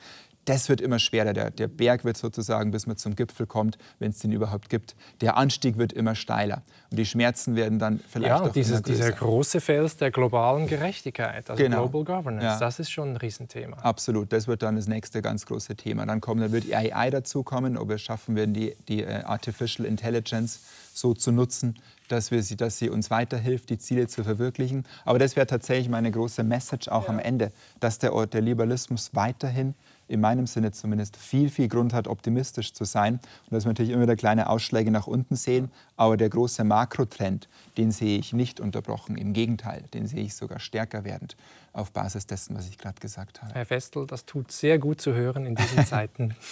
das 0.50 0.68
wird 0.68 0.82
immer 0.82 0.98
schwerer. 0.98 1.34
Der, 1.34 1.52
der 1.52 1.68
Berg 1.68 2.04
wird 2.04 2.18
sozusagen, 2.18 2.72
bis 2.72 2.88
man 2.88 2.98
zum 2.98 3.16
Gipfel 3.16 3.46
kommt, 3.46 3.78
wenn 4.00 4.10
es 4.10 4.18
den 4.18 4.32
überhaupt 4.32 4.70
gibt, 4.70 4.96
der 5.22 5.38
Anstieg 5.38 5.78
wird 5.78 5.94
immer 5.94 6.16
steiler. 6.16 6.64
Und 6.90 6.98
die 6.98 7.06
Schmerzen 7.06 7.56
werden 7.56 7.78
dann 7.78 8.00
vielleicht 8.10 8.30
ja, 8.30 8.42
auch 8.42 8.52
dieses, 8.52 8.82
dieser 8.82 9.12
große 9.12 9.62
Fels 9.62 9.98
der 9.98 10.10
globalen 10.10 10.66
Gerechtigkeit, 10.66 11.50
also 11.50 11.62
genau. 11.62 11.88
Global 11.88 12.18
Governance, 12.18 12.46
ja. 12.46 12.60
das 12.60 12.80
ist 12.80 12.90
schon 12.90 13.12
ein 13.12 13.18
Riesenthema. 13.18 13.78
Absolut, 13.78 14.34
das 14.34 14.48
wird 14.48 14.64
dann 14.64 14.76
das 14.76 14.88
nächste 14.88 15.22
ganz 15.22 15.46
große 15.46 15.76
Thema. 15.76 16.06
Dann, 16.08 16.20
kommen, 16.20 16.42
dann 16.42 16.52
wird 16.52 16.74
AI 16.74 17.12
dazukommen, 17.12 17.78
ob 17.78 17.90
wir 17.90 17.96
es 17.96 18.02
schaffen 18.02 18.36
werden, 18.36 18.56
die, 18.56 18.76
die 18.88 19.06
uh, 19.06 19.26
Artificial 19.26 19.86
Intelligence 19.86 20.62
so 20.94 21.14
zu 21.14 21.32
nutzen, 21.32 21.76
dass, 22.08 22.32
wir 22.32 22.42
sie, 22.42 22.58
dass 22.58 22.80
sie 22.80 22.90
uns 22.90 23.12
weiterhilft, 23.12 23.70
die 23.70 23.78
Ziele 23.78 24.08
zu 24.08 24.24
verwirklichen. 24.24 24.86
Aber 25.06 25.20
das 25.20 25.36
wäre 25.36 25.46
tatsächlich 25.46 25.90
meine 25.90 26.10
große 26.10 26.44
Message 26.44 26.88
auch 26.88 27.04
ja. 27.04 27.10
am 27.10 27.20
Ende, 27.20 27.52
dass 27.80 28.00
der, 28.00 28.26
der 28.26 28.42
Liberalismus 28.42 29.12
weiterhin 29.14 29.76
in 30.10 30.22
meinem 30.22 30.48
Sinne 30.48 30.72
zumindest 30.72 31.16
viel, 31.18 31.50
viel 31.50 31.68
Grund 31.68 31.94
hat, 31.94 32.08
optimistisch 32.08 32.74
zu 32.74 32.84
sein. 32.84 33.16
Und 33.16 33.52
dass 33.52 33.66
wir 33.66 33.70
natürlich 33.70 33.92
immer 33.92 34.04
wieder 34.04 34.16
kleine 34.16 34.50
Ausschläge 34.50 34.92
nach 34.92 35.08
unten 35.08 35.36
sehen. 35.36 35.72
Aber 35.96 36.18
der 36.18 36.30
große 36.30 36.64
Makrotrend, 36.64 37.48
den 37.78 37.92
sehe 37.92 38.18
ich 38.18 38.34
nicht 38.34 38.60
unterbrochen. 38.60 39.18
Im 39.18 39.34
Gegenteil, 39.34 39.84
den 39.94 40.08
sehe 40.08 40.24
ich 40.24 40.36
sogar 40.36 40.60
stärker 40.60 41.04
werdend 41.04 41.38
auf 41.74 41.92
Basis 41.92 42.26
dessen, 42.26 42.58
was 42.58 42.68
ich 42.68 42.78
gerade 42.78 43.00
gesagt 43.00 43.42
habe. 43.42 43.54
Herr 43.54 43.66
Festel, 43.66 44.08
das 44.08 44.26
tut 44.26 44.52
sehr 44.52 44.80
gut 44.80 45.00
zu 45.00 45.14
hören 45.14 45.46
in 45.46 45.56
diesen 45.56 45.86
Zeiten. 45.86 46.36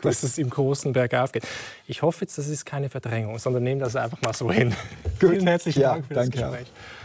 dass 0.02 0.22
es 0.22 0.38
im 0.38 0.50
großen 0.50 0.92
Bergauf 0.92 1.32
geht. 1.32 1.46
Ich 1.86 2.02
hoffe 2.02 2.22
jetzt, 2.22 2.38
das 2.38 2.48
ist 2.48 2.64
keine 2.64 2.88
Verdrängung, 2.88 3.38
sondern 3.38 3.62
nehme 3.62 3.80
das 3.80 3.96
einfach 3.96 4.20
mal 4.22 4.34
so 4.34 4.50
hin. 4.50 4.74
Gut. 5.20 5.30
Vielen 5.30 5.46
herzlichen 5.46 5.82
Dank 5.82 6.06
für 6.06 6.14
das 6.14 6.30
Gespräch. 6.30 6.66
Auch. 6.66 6.99